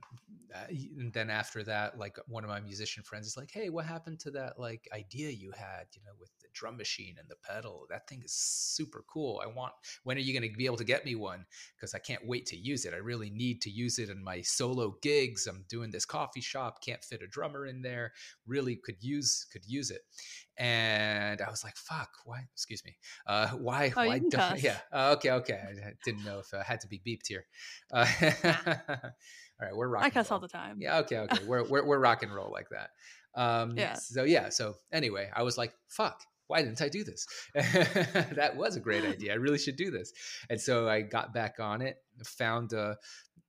uh, 0.55 0.65
and 0.97 1.13
then 1.13 1.29
after 1.29 1.63
that 1.63 1.97
like 1.97 2.17
one 2.27 2.43
of 2.43 2.49
my 2.49 2.59
musician 2.59 3.03
friends 3.03 3.27
is 3.27 3.37
like 3.37 3.51
hey 3.51 3.69
what 3.69 3.85
happened 3.85 4.19
to 4.19 4.31
that 4.31 4.59
like 4.59 4.87
idea 4.91 5.29
you 5.29 5.51
had 5.51 5.85
you 5.93 6.01
know 6.05 6.13
with 6.19 6.29
the 6.41 6.47
drum 6.53 6.77
machine 6.77 7.15
and 7.19 7.27
the 7.27 7.35
pedal? 7.35 7.85
That 7.89 8.07
thing 8.07 8.21
is 8.23 8.33
super 8.33 9.03
cool. 9.11 9.41
I 9.43 9.47
want 9.47 9.73
when 10.03 10.17
are 10.17 10.21
you 10.21 10.37
going 10.37 10.49
to 10.49 10.57
be 10.57 10.65
able 10.65 10.77
to 10.77 10.83
get 10.83 11.05
me 11.05 11.15
one? 11.15 11.45
Because 11.75 11.93
i 11.93 11.99
can't 11.99 12.25
wait 12.25 12.45
to 12.47 12.57
use 12.57 12.85
it. 12.85 12.93
I 12.93 12.97
really 12.97 13.29
need 13.29 13.61
to 13.63 13.69
use 13.69 13.99
it 13.99 14.09
in 14.09 14.23
my 14.23 14.41
solo 14.41 14.95
gigs. 15.01 15.47
I'm 15.47 15.65
doing 15.67 15.91
this 15.91 16.05
coffee 16.05 16.41
shop. 16.41 16.81
Can't 16.83 17.03
fit 17.03 17.21
a 17.21 17.27
drummer 17.27 17.65
in 17.65 17.81
there. 17.81 18.13
Really 18.47 18.75
could 18.75 19.01
use 19.01 19.45
could 19.51 19.65
use 19.65 19.91
it 19.91 20.01
and 20.57 21.41
I 21.41 21.49
was 21.49 21.63
like, 21.63 21.75
"Fuck! 21.75 22.09
Why? 22.25 22.47
Excuse 22.53 22.83
me. 22.85 22.95
Uh, 23.25 23.49
why? 23.49 23.91
Oh, 23.95 24.05
why 24.05 24.19
don't? 24.19 24.31
Cuss. 24.31 24.63
Yeah. 24.63 24.77
Uh, 24.91 25.15
okay. 25.17 25.31
Okay. 25.31 25.59
I 25.63 25.93
didn't 26.05 26.23
know 26.23 26.39
if 26.39 26.53
I 26.53 26.63
had 26.63 26.81
to 26.81 26.87
be 26.87 27.01
beeped 27.05 27.27
here. 27.27 27.45
Uh, 27.91 28.05
all 28.43 29.67
right, 29.67 29.75
we're 29.75 29.87
rocking. 29.87 30.05
I 30.05 30.09
cuss 30.09 30.31
all 30.31 30.39
the 30.39 30.47
time. 30.47 30.77
Yeah. 30.79 30.99
Okay. 30.99 31.17
Okay. 31.17 31.45
we're 31.45 31.63
we're 31.67 31.85
we're 31.85 31.99
rock 31.99 32.23
and 32.23 32.33
roll 32.33 32.51
like 32.51 32.69
that. 32.69 32.89
Um, 33.35 33.75
yeah. 33.75 33.95
So 33.95 34.25
yeah. 34.25 34.49
So 34.49 34.75
anyway, 34.91 35.27
I 35.35 35.41
was 35.41 35.57
like, 35.57 35.73
"Fuck! 35.87 36.21
Why 36.45 36.61
didn't 36.61 36.83
I 36.83 36.87
do 36.87 37.03
this? 37.03 37.25
that 37.55 38.53
was 38.55 38.75
a 38.75 38.79
great 38.79 39.03
idea. 39.03 39.31
I 39.33 39.37
really 39.37 39.57
should 39.57 39.75
do 39.75 39.89
this." 39.89 40.13
And 40.51 40.61
so 40.61 40.87
I 40.87 41.01
got 41.01 41.33
back 41.33 41.55
on 41.59 41.81
it, 41.81 41.97
found 42.23 42.73
a 42.73 42.95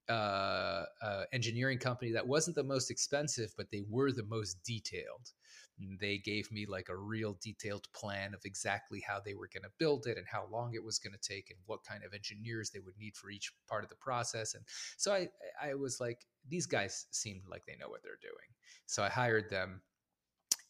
uh, 0.08 0.84
uh, 1.02 1.24
engineering 1.32 1.78
company 1.78 2.12
that 2.12 2.26
wasn't 2.26 2.56
the 2.56 2.62
most 2.62 2.90
expensive, 2.90 3.54
but 3.56 3.70
they 3.70 3.82
were 3.88 4.12
the 4.12 4.24
most 4.24 4.62
detailed. 4.64 5.32
They 5.78 6.18
gave 6.18 6.50
me 6.52 6.66
like 6.66 6.88
a 6.88 6.96
real 6.96 7.36
detailed 7.42 7.86
plan 7.92 8.34
of 8.34 8.40
exactly 8.44 9.02
how 9.06 9.20
they 9.20 9.34
were 9.34 9.48
going 9.52 9.64
to 9.64 9.70
build 9.78 10.06
it 10.06 10.16
and 10.16 10.26
how 10.26 10.46
long 10.50 10.74
it 10.74 10.84
was 10.84 10.98
going 10.98 11.14
to 11.14 11.28
take 11.28 11.50
and 11.50 11.58
what 11.66 11.84
kind 11.84 12.04
of 12.04 12.14
engineers 12.14 12.70
they 12.70 12.80
would 12.80 12.96
need 12.98 13.16
for 13.16 13.30
each 13.30 13.52
part 13.68 13.82
of 13.82 13.90
the 13.90 13.96
process. 13.96 14.54
And 14.54 14.64
so 14.96 15.12
I, 15.12 15.28
I 15.62 15.74
was 15.74 16.00
like, 16.00 16.26
these 16.48 16.66
guys 16.66 17.06
seemed 17.10 17.42
like 17.50 17.66
they 17.66 17.76
know 17.76 17.88
what 17.88 18.02
they're 18.02 18.12
doing. 18.22 18.48
So 18.86 19.02
I 19.02 19.08
hired 19.08 19.50
them 19.50 19.80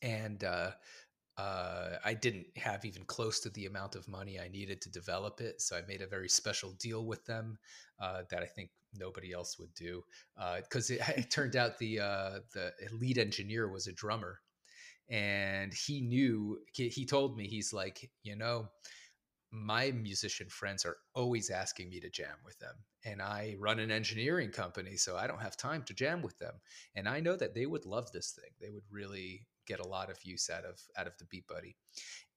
and, 0.03 0.43
uh, 0.43 0.71
uh, 1.37 1.99
I 2.05 2.15
didn't 2.15 2.47
have 2.57 2.85
even 2.85 3.03
close 3.05 3.41
to 3.41 3.51
the 3.51 3.67
amount 3.67 3.97
of 3.97 4.07
money 4.07 4.39
I 4.39 4.47
needed 4.47 4.81
to 4.83 4.91
develop 4.91 5.41
it. 5.41 5.61
So 5.61 5.77
I 5.77 5.83
made 5.89 6.01
a 6.01 6.07
very 6.07 6.29
special 6.29 6.73
deal 6.79 7.07
with 7.07 7.25
them 7.25 7.59
uh, 8.01 8.23
that 8.31 8.43
I 8.43 8.47
think 8.47 8.71
nobody 8.97 9.33
else 9.33 9.59
would 9.59 9.75
do 9.75 10.05
because 10.63 10.91
uh, 10.91 10.95
it, 10.95 11.01
it, 11.19 11.31
turned 11.31 11.57
out 11.57 11.79
the 11.79 12.01
uh, 12.01 12.39
the 12.53 12.73
lead 12.93 13.19
engineer 13.19 13.69
was 13.69 13.87
a 13.87 13.93
drummer 13.93 14.41
and 15.11 15.73
he 15.75 16.01
knew 16.01 16.59
he 16.73 17.05
told 17.05 17.37
me 17.37 17.47
he's 17.47 17.73
like 17.73 18.11
you 18.23 18.37
know 18.37 18.69
my 19.53 19.91
musician 19.93 20.49
friends 20.49 20.85
are 20.85 20.97
always 21.15 21.51
asking 21.51 21.89
me 21.89 22.01
to 22.01 22.11
jam 22.11 22.37
with 22.45 22.59
them 22.59 22.75
and 23.05 23.21
i 23.21 23.55
run 23.59 23.79
an 23.79 23.91
engineering 23.91 24.51
company 24.51 24.97
so 24.97 25.17
i 25.17 25.27
don't 25.27 25.43
have 25.43 25.57
time 25.57 25.83
to 25.83 25.95
jam 25.95 26.23
with 26.23 26.39
them 26.39 26.55
and 26.97 27.09
i 27.09 27.21
know 27.21 27.37
that 27.37 27.55
they 27.55 27.67
would 27.67 27.85
love 27.87 28.11
this 28.13 28.33
thing. 28.33 28.51
They 28.61 28.71
would 28.71 28.85
really 28.91 29.47
get 29.67 29.81
a 29.81 29.87
lot 29.87 30.11
of 30.11 30.19
use 30.25 30.51
out 30.51 30.65
of 30.65 30.81
out 30.97 31.07
of 31.07 31.17
the 31.19 31.25
beat 31.25 31.47
buddy 31.47 31.77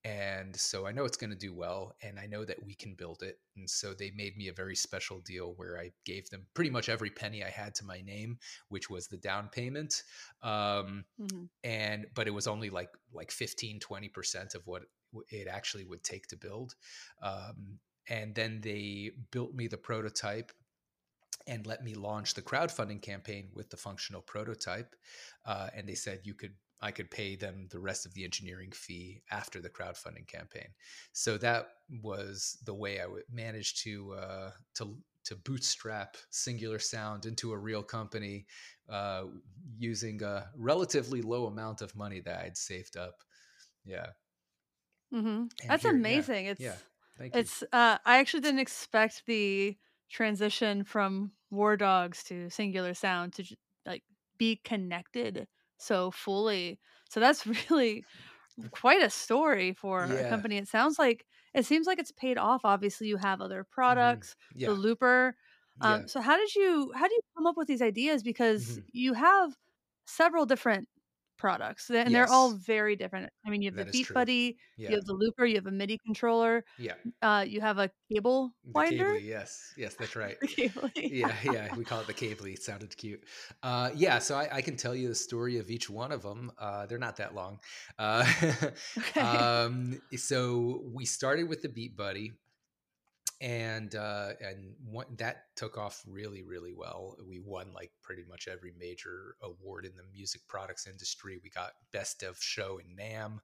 and 0.08 0.56
so 0.56 0.88
I 0.88 0.94
know 0.94 1.04
it's 1.04 1.18
going 1.18 1.32
to 1.32 1.36
do 1.36 1.54
well, 1.54 1.94
and 2.02 2.18
I 2.18 2.28
know 2.28 2.46
that 2.46 2.64
we 2.64 2.76
can 2.76 2.94
build 2.94 3.24
it. 3.24 3.40
And 3.58 3.70
so 3.70 3.94
they 3.94 4.12
made 4.16 4.38
me 4.38 4.48
a 4.48 4.54
very 4.54 4.76
special 4.76 5.20
deal 5.20 5.54
where 5.58 5.78
I 5.78 5.92
gave 6.06 6.30
them 6.30 6.46
pretty 6.54 6.70
much 6.70 6.88
every 6.88 7.10
penny 7.10 7.44
I 7.44 7.50
had 7.50 7.76
to 7.76 7.86
my 7.86 8.00
name, 8.02 8.38
which 8.70 8.90
was 8.90 9.08
the 9.08 9.18
down 9.18 9.50
payment. 9.50 10.04
Um, 10.44 11.04
mm-hmm. 11.20 11.46
And 11.64 12.06
but 12.16 12.28
it 12.28 12.32
was 12.32 12.48
only 12.48 12.70
like 12.70 12.90
like 13.14 13.32
15, 13.32 13.80
20 13.80 14.08
percent 14.08 14.56
of 14.56 14.66
what 14.66 14.84
it 15.30 15.48
actually 15.50 15.84
would 15.84 16.04
take 16.04 16.28
to 16.28 16.38
build. 16.38 16.76
Um, 17.22 17.80
and 18.08 18.34
then 18.34 18.62
they 18.62 19.12
built 19.32 19.54
me 19.54 19.68
the 19.68 19.78
prototype 19.78 20.54
and 21.48 21.68
let 21.68 21.84
me 21.84 21.96
launch 21.96 22.34
the 22.34 22.42
crowdfunding 22.42 23.02
campaign 23.02 23.50
with 23.54 23.70
the 23.70 23.78
functional 23.78 24.22
prototype. 24.22 24.96
Uh, 25.46 25.68
and 25.76 25.88
they 25.88 25.96
said 25.96 26.22
you 26.24 26.34
could 26.34 26.54
I 26.82 26.92
could 26.92 27.10
pay 27.10 27.36
them 27.36 27.68
the 27.72 27.80
rest 27.80 28.06
of 28.06 28.14
the 28.14 28.24
engineering 28.24 28.72
fee 28.72 29.22
after 29.32 29.60
the 29.60 29.70
crowdfunding 29.70 30.28
campaign. 30.28 30.68
So 31.12 31.38
that 31.40 31.70
was 32.04 32.58
the 32.66 32.74
way 32.74 33.00
I 33.02 33.08
would 33.08 33.24
manage 33.32 33.82
to 33.84 34.14
uh, 34.14 34.52
to 34.76 34.98
to 35.26 35.36
bootstrap 35.36 36.18
Singular 36.30 36.80
Sound 36.80 37.26
into 37.26 37.52
a 37.52 37.58
real 37.58 37.84
company 37.84 38.46
uh, 38.90 39.24
using 39.78 40.22
a 40.24 40.50
relatively 40.56 41.22
low 41.22 41.48
amount 41.48 41.82
of 41.82 41.96
money 41.96 42.22
that 42.22 42.40
I'd 42.40 42.58
saved 42.58 42.96
up. 42.96 43.16
Yeah, 43.84 44.08
mm-hmm. 45.14 45.46
that's 45.68 45.84
here, 45.84 45.92
amazing. 45.92 46.46
Yeah, 46.46 46.52
it's 46.52 46.62
yeah. 46.62 46.76
Thank 47.18 47.36
it's. 47.36 47.64
Uh, 47.74 47.98
I 48.06 48.20
actually 48.20 48.42
didn't 48.42 48.60
expect 48.60 49.24
the 49.26 49.76
transition 50.10 50.84
from 50.84 51.32
War 51.50 51.76
Dogs 51.76 52.24
to 52.26 52.50
Singular 52.50 52.94
Sound 52.94 53.34
to 53.34 53.44
like 53.86 54.04
be 54.38 54.62
connected 54.64 55.48
so 55.78 56.12
fully. 56.12 56.80
So 57.10 57.20
that's 57.20 57.46
really 57.70 58.04
quite 58.72 59.02
a 59.02 59.10
story 59.10 59.74
for 59.74 60.08
yeah. 60.10 60.16
a 60.16 60.30
company. 60.30 60.58
It 60.58 60.68
sounds 60.68 60.98
like 61.00 61.26
it 61.54 61.66
seems 61.66 61.88
like 61.88 62.00
it's 62.00 62.12
paid 62.12 62.38
off. 62.38 62.62
Obviously, 62.64 63.08
you 63.08 63.18
have 63.18 63.42
other 63.42 63.62
mm-hmm. 63.62 63.74
products, 63.74 64.36
mm-hmm. 64.52 64.60
yeah. 64.60 64.68
the 64.68 64.74
Looper. 64.74 65.36
Um, 65.80 66.02
yeah. 66.02 66.08
So 66.08 66.22
how 66.22 66.38
did 66.38 66.54
you 66.56 66.92
how 66.96 67.08
do 67.08 67.14
you 67.14 67.22
come 67.36 67.48
up 67.48 67.58
with 67.58 67.68
these 67.68 67.82
ideas? 67.82 68.24
Because 68.24 68.66
mm-hmm. 68.66 68.82
you 68.94 69.14
have 69.14 69.54
several 70.06 70.46
different 70.46 70.88
products, 71.38 71.90
and 71.90 71.98
yes. 71.98 72.12
they're 72.12 72.28
all 72.34 72.54
very 72.54 72.96
different. 72.96 73.30
I 73.46 73.50
mean, 73.50 73.62
you 73.62 73.70
have 73.70 73.76
That 73.76 73.88
the 73.88 73.92
Beat 73.92 74.08
true. 74.08 74.14
Buddy, 74.14 74.58
Yeah. 74.78 74.90
you 74.90 74.96
have 74.96 75.06
the 75.06 75.14
Looper, 75.14 75.46
you 75.46 75.56
have 75.56 75.68
a 75.68 75.72
MIDI 75.72 76.00
controller, 76.06 76.64
Yeah. 76.78 76.94
uh, 77.22 77.46
you 77.48 77.62
have 77.62 77.78
a 77.78 77.90
cable 78.12 78.52
The 78.66 78.72
winder. 78.72 79.18
Yes. 79.18 79.74
Yes, 79.78 79.96
that's 79.96 80.16
right. 80.16 80.38
Cable, 80.42 80.90
yeah, 80.96 81.34
yeah, 81.44 81.76
we 81.76 81.84
call 81.86 82.02
it 82.02 82.08
the 82.08 82.14
Cably. 82.14 82.54
It 82.54 82.64
sounded 82.64 82.96
cute. 82.98 83.24
Uh, 83.64 83.92
yeah, 83.96 84.20
so 84.20 84.36
I, 84.36 84.50
I 84.58 84.62
can 84.62 84.76
tell 84.76 84.96
you 84.96 85.08
the 85.08 85.16
story 85.16 85.58
of 85.60 85.70
each 85.70 85.90
one 85.90 86.12
of 86.12 86.22
them. 86.22 86.52
Uh, 86.58 86.86
they're 86.86 86.98
not 86.98 87.18
that 87.18 87.36
long. 87.36 87.60
Uh, 87.98 88.26
Okay. 88.98 89.22
um, 89.22 90.02
so 90.16 90.82
we 90.94 91.06
started 91.06 91.48
with 91.48 91.62
the 91.62 91.70
Beat 91.70 91.96
Buddy, 91.96 92.34
and 93.40 93.94
uh, 93.94 94.30
and 94.42 94.74
one, 94.84 95.06
that 95.18 95.44
took 95.56 95.78
off 95.78 96.04
really, 96.08 96.42
really 96.42 96.74
well. 96.74 97.18
We 97.28 97.40
won 97.40 97.68
like 97.74 97.92
pretty 98.02 98.24
much 98.28 98.48
every 98.48 98.74
major 98.80 99.36
award 99.44 99.86
in 99.86 99.96
the 99.96 100.04
music 100.12 100.42
products 100.48 100.88
industry. 100.88 101.40
We 101.44 101.50
got 101.50 101.74
Best 101.92 102.24
of 102.24 102.38
Show 102.42 102.80
in 102.80 102.96
NAMM. 102.96 103.40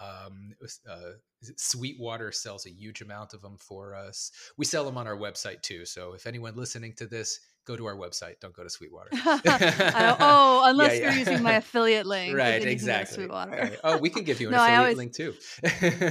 Um, 0.00 0.52
uh, 0.88 1.12
Sweetwater 1.56 2.30
sells 2.30 2.66
a 2.66 2.70
huge 2.70 3.00
amount 3.00 3.34
of 3.34 3.42
them 3.42 3.56
for 3.58 3.94
us. 3.96 4.30
We 4.56 4.64
sell 4.64 4.84
them 4.84 4.96
on 4.96 5.08
our 5.08 5.16
website 5.16 5.62
too. 5.62 5.84
So 5.84 6.12
if 6.14 6.26
anyone 6.26 6.54
listening 6.54 6.94
to 6.98 7.06
this, 7.06 7.40
go 7.66 7.76
to 7.76 7.86
our 7.86 7.96
website. 7.96 8.38
Don't 8.40 8.54
go 8.54 8.62
to 8.62 8.70
Sweetwater. 8.70 9.10
Oh, 9.16 10.62
unless 10.66 10.92
Yeah, 10.98 11.04
you're 11.04 11.12
yeah. 11.12 11.18
using 11.18 11.42
my 11.42 11.54
affiliate 11.54 12.06
link, 12.14 12.36
right, 12.36 12.60
then 12.60 12.68
you 12.70 12.76
can 12.76 12.86
go 12.86 12.92
to 12.92 13.00
exactly. 13.00 13.14
Sweetwater. 13.16 13.50
Right. 13.50 13.78
Oh, 13.84 13.96
we 13.98 14.10
can 14.10 14.24
give 14.24 14.40
you 14.40 14.48
an 14.48 14.52
No, 14.52 14.58
affiliate 14.62 14.80
always- 14.80 14.96
link 14.96 15.12
too. 15.14 15.34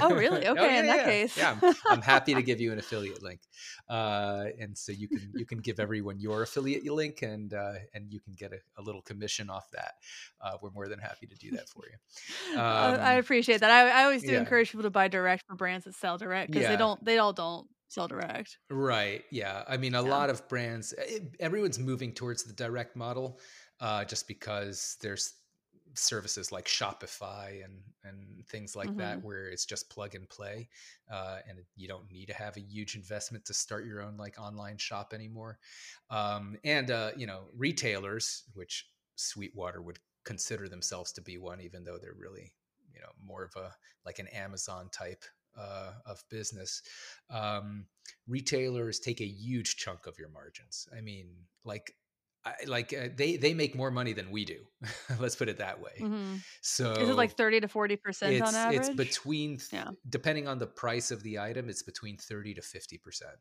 Oh, 0.02 0.13
really? 0.16 0.48
Okay, 0.48 0.80
in 0.80 0.88
that 0.88 0.98
yeah. 0.98 1.04
case. 1.06 1.38
yeah, 1.38 1.58
I'm, 1.62 1.74
I'm 1.89 2.02
happy 2.02 2.34
to 2.36 2.42
give 2.42 2.60
you 2.60 2.72
an 2.72 2.80
affiliate 2.80 3.22
link, 3.24 3.39
uh, 3.89 4.46
and 4.60 4.78
so 4.78 4.92
you 4.92 5.08
can 5.08 5.32
you 5.36 5.46
can 5.46 5.60
give 5.60 5.80
everyone 5.80 6.20
your 6.20 6.42
affiliate 6.44 6.86
link, 6.86 7.22
and 7.22 7.54
uh, 7.54 7.74
and 7.94 8.12
you 8.12 8.20
can 8.20 8.34
get 8.38 8.52
a, 8.54 8.58
a 8.78 8.82
little 8.82 9.02
commission 9.02 9.50
off 9.50 9.70
that. 9.72 9.94
Uh, 10.42 10.58
we're 10.62 10.72
more 10.72 10.88
than 10.88 11.00
happy 11.00 11.28
to 11.28 11.36
do 11.36 11.52
that 11.52 11.70
for 11.70 11.84
you. 11.89 12.58
Uh, 12.60 12.62
I 12.62 13.13
Um, 13.13 13.20
appreciate 13.20 13.60
that. 13.62 13.72
I, 13.72 14.02
I 14.02 14.04
always 14.04 14.24
do 14.24 14.32
yeah. 14.34 14.39
encourage 14.39 14.72
people 14.72 14.84
to 14.84 14.89
buy 14.89 15.08
direct 15.08 15.46
for 15.48 15.56
brands 15.56 15.86
that 15.86 15.96
sell 15.96 16.18
direct 16.18 16.52
because 16.52 16.63
Yeah. 16.63 16.72
they 16.72 16.78
don't. 16.78 17.04
They 17.04 17.18
all 17.18 17.34
don't 17.34 17.68
sell 17.93 18.08
direct. 18.08 18.60
Right. 18.69 19.25
Yeah. 19.29 19.63
I 19.67 19.77
mean, 19.77 19.93
a 19.93 20.01
Yeah. 20.01 20.01
lot 20.01 20.29
of 20.29 20.47
brands, 20.47 20.93
eh, 20.97 21.19
everyone's 21.39 21.77
moving 21.79 22.13
towards 22.13 22.43
the 22.43 22.53
direct 22.53 22.95
model 22.95 23.39
uh, 23.79 24.06
just 24.06 24.27
because 24.27 24.97
there's 25.01 25.34
services 25.95 26.51
like 26.51 26.65
Shopify 26.65 27.63
and, 27.63 27.84
and 28.03 28.43
things 28.47 28.75
like 28.75 28.95
that 28.95 29.17
Mm-hmm. 29.17 29.23
where 29.23 29.45
it's 29.47 29.65
just 29.65 29.91
plug 29.91 30.15
and 30.15 30.27
play. 30.27 30.69
Uh, 31.12 31.39
and 31.47 31.60
you 31.75 31.88
don't 31.88 32.10
need 32.12 32.27
to 32.27 32.34
have 32.34 32.58
a 32.58 32.62
huge 32.62 32.95
investment 32.95 33.45
to 33.45 33.53
start 33.53 33.86
your 33.86 34.01
own 34.01 34.17
like 34.17 34.39
online 34.39 34.77
shop 34.77 35.13
anymore. 35.13 35.60
Um, 36.10 36.58
and, 36.63 36.89
uh, 36.89 37.12
you 37.15 37.27
know, 37.27 37.49
retailers, 37.53 38.49
which 38.53 38.89
Sweetwater 39.15 39.82
would 39.84 39.99
consider 40.23 40.67
themselves 40.67 41.12
to 41.12 41.21
be 41.21 41.38
one, 41.38 41.62
even 41.62 41.84
though 41.84 41.99
they're 41.99 42.15
really, 42.17 42.56
you 42.91 43.01
know, 43.01 43.12
more 43.21 43.43
of 43.43 43.56
a 43.56 43.75
like 44.03 44.17
an 44.17 44.27
Amazon 44.29 44.89
type 44.89 45.23
uh, 45.56 45.94
of 46.06 46.24
business. 46.30 46.82
Um, 47.30 47.88
retailers 48.28 49.00
take 49.00 49.22
a 49.22 49.26
huge 49.28 49.78
chunk 49.78 50.08
of 50.08 50.18
your 50.20 50.30
margins. 50.30 50.88
I 50.96 51.02
mean, 51.02 51.48
like, 51.63 51.96
I, 52.46 52.56
like 52.68 52.94
uh, 52.94 53.10
they 53.16 53.38
they 53.38 53.54
make 53.54 53.76
more 53.76 53.92
money 53.92 54.13
than 54.13 54.30
we 54.32 54.44
do. 54.46 54.68
Let's 55.20 55.36
put 55.36 55.50
it 55.50 55.58
that 55.58 55.80
way. 55.82 56.08
Mhm. 56.08 56.44
So 56.62 56.92
Is 56.98 57.10
it 57.10 57.13
like 57.16 57.32
thirty 57.38 57.60
to 57.60 57.68
forty 57.68 57.96
percent 57.98 58.42
on 58.42 58.56
average? 58.56 58.74
it's 58.76 58.89
between 58.89 59.58
th- 59.58 59.70
Yeah. 59.72 59.92
depending 60.10 60.48
on 60.48 60.60
the 60.60 60.68
price 60.68 61.12
of 61.12 61.24
the 61.24 61.39
item, 61.39 61.70
it's 61.70 61.84
between 61.84 62.18
thirty 62.18 62.54
to 62.56 62.62
fifty 62.62 62.98
percent. 62.98 63.38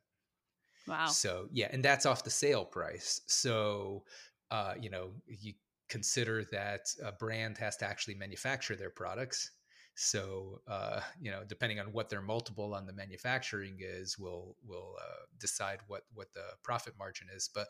wow. 0.87 1.17
So 1.17 1.49
yeah, 1.51 1.69
and 1.73 1.85
that's 1.85 2.07
off 2.07 2.25
the 2.25 2.31
sale 2.31 2.65
price. 2.65 3.21
So 3.27 4.05
uh, 4.51 4.75
you 4.81 4.91
know, 4.91 5.15
you 5.27 5.55
consider 5.89 6.45
that 6.47 6.87
a 7.03 7.13
brand 7.13 7.59
has 7.59 7.77
to 7.79 7.87
actually 7.87 8.15
manufacture 8.15 8.77
their 8.77 8.91
products. 8.91 9.51
So 9.95 10.61
uh, 10.67 11.01
you 11.21 11.31
know, 11.31 11.43
depending 11.47 11.81
on 11.81 11.93
what 11.93 12.09
their 12.09 12.23
multiple 12.23 12.75
on 12.75 12.87
the 12.87 12.93
manufacturing 12.93 13.79
is, 13.81 14.19
will 14.19 14.57
will 14.67 14.97
uh, 15.01 15.27
decide 15.39 15.81
what 15.87 16.03
what 16.15 16.33
the 16.33 16.45
profit 16.63 16.95
margin 16.99 17.29
is. 17.35 17.49
But 17.53 17.69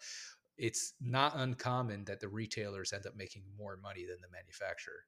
it's 0.58 0.94
not 1.00 1.34
uncommon 1.36 2.04
that 2.04 2.20
the 2.20 2.28
retailers 2.28 2.92
end 2.92 3.06
up 3.06 3.16
making 3.16 3.42
more 3.56 3.76
money 3.82 4.04
than 4.06 4.18
the 4.20 4.28
manufacturer. 4.30 5.04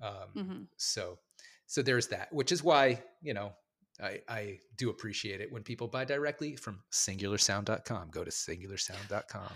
Um, 0.00 0.28
Mhm. 0.36 0.68
So 0.76 1.18
so 1.66 1.82
there's 1.82 2.08
that, 2.08 2.32
which 2.32 2.52
is 2.52 2.62
why 2.62 3.02
you 3.22 3.34
know 3.34 3.54
I, 4.02 4.20
I 4.28 4.58
do 4.76 4.90
appreciate 4.90 5.40
it 5.40 5.52
when 5.52 5.62
people 5.62 5.86
buy 5.86 6.04
directly 6.04 6.56
from 6.56 6.80
singularsound.com. 6.90 8.10
Go 8.10 8.24
to 8.24 8.30
singularsound.com. 8.30 9.52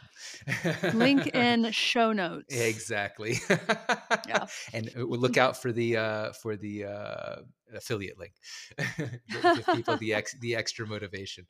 Link 0.99 1.27
in 1.35 1.71
show 1.73 2.13
notes. 2.13 2.55
Exactly. 2.55 3.39
Yeah. 4.29 4.47
And 4.73 4.89
uh, 4.89 5.07
we'll 5.07 5.21
look 5.21 5.37
out 5.37 5.61
for 5.61 5.73
the 5.73 5.97
uh, 5.97 6.33
for 6.33 6.57
the 6.57 6.85
uh, 6.85 7.37
affiliate 7.75 8.19
link. 8.19 8.33
Give 9.29 9.67
people 9.75 9.97
the 9.99 10.15
ex, 10.15 10.35
the 10.41 10.57
extra 10.57 10.87
motivation. 10.87 11.47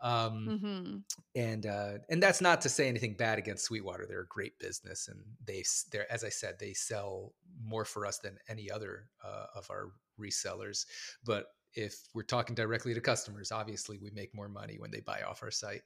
Um, 0.00 0.60
hmm 0.62 0.96
and 1.40 1.66
uh, 1.66 1.92
and 2.10 2.22
that's 2.22 2.40
not 2.40 2.62
to 2.62 2.68
say 2.68 2.88
anything 2.88 3.14
bad 3.14 3.38
against 3.38 3.64
Sweetwater. 3.64 4.06
They're 4.06 4.22
a 4.22 4.26
great 4.26 4.58
business, 4.58 5.08
and 5.08 5.20
they 5.44 5.64
they're 5.92 6.10
as 6.10 6.24
I 6.24 6.30
said, 6.30 6.56
they 6.58 6.72
sell 6.72 7.34
more 7.62 7.84
for 7.84 8.06
us 8.06 8.18
than 8.18 8.38
any 8.48 8.70
other 8.70 9.08
uh, 9.24 9.46
of 9.54 9.70
our 9.70 9.90
resellers. 10.18 10.86
But 11.24 11.46
if 11.76 11.94
we're 12.14 12.22
talking 12.22 12.54
directly 12.54 12.94
to 12.94 13.00
customers, 13.00 13.52
obviously 13.52 13.98
we 13.98 14.10
make 14.10 14.34
more 14.34 14.48
money 14.48 14.76
when 14.78 14.90
they 14.90 15.00
buy 15.00 15.22
off 15.22 15.42
our 15.42 15.50
site. 15.50 15.82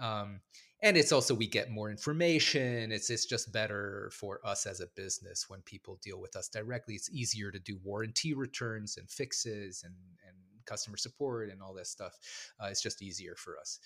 Um, 0.00 0.40
and 0.82 0.96
it's 0.96 1.12
also 1.12 1.34
we 1.34 1.46
get 1.46 1.70
more 1.70 1.90
information. 1.90 2.90
It's 2.90 3.08
it's 3.08 3.24
just 3.24 3.52
better 3.52 4.10
for 4.12 4.40
us 4.44 4.66
as 4.66 4.80
a 4.80 4.88
business 4.96 5.48
when 5.48 5.60
people 5.62 5.98
deal 6.02 6.20
with 6.20 6.34
us 6.36 6.48
directly. 6.48 6.94
It's 6.94 7.10
easier 7.10 7.52
to 7.52 7.58
do 7.58 7.78
warranty 7.84 8.34
returns 8.34 8.96
and 8.96 9.08
fixes 9.08 9.82
and 9.84 9.94
and 10.26 10.36
customer 10.62 10.96
support 10.96 11.50
and 11.50 11.62
all 11.62 11.74
that 11.74 11.86
stuff. 11.86 12.18
Uh, 12.60 12.66
it's 12.66 12.82
just 12.82 13.02
easier 13.02 13.34
for 13.36 13.58
us 13.58 13.78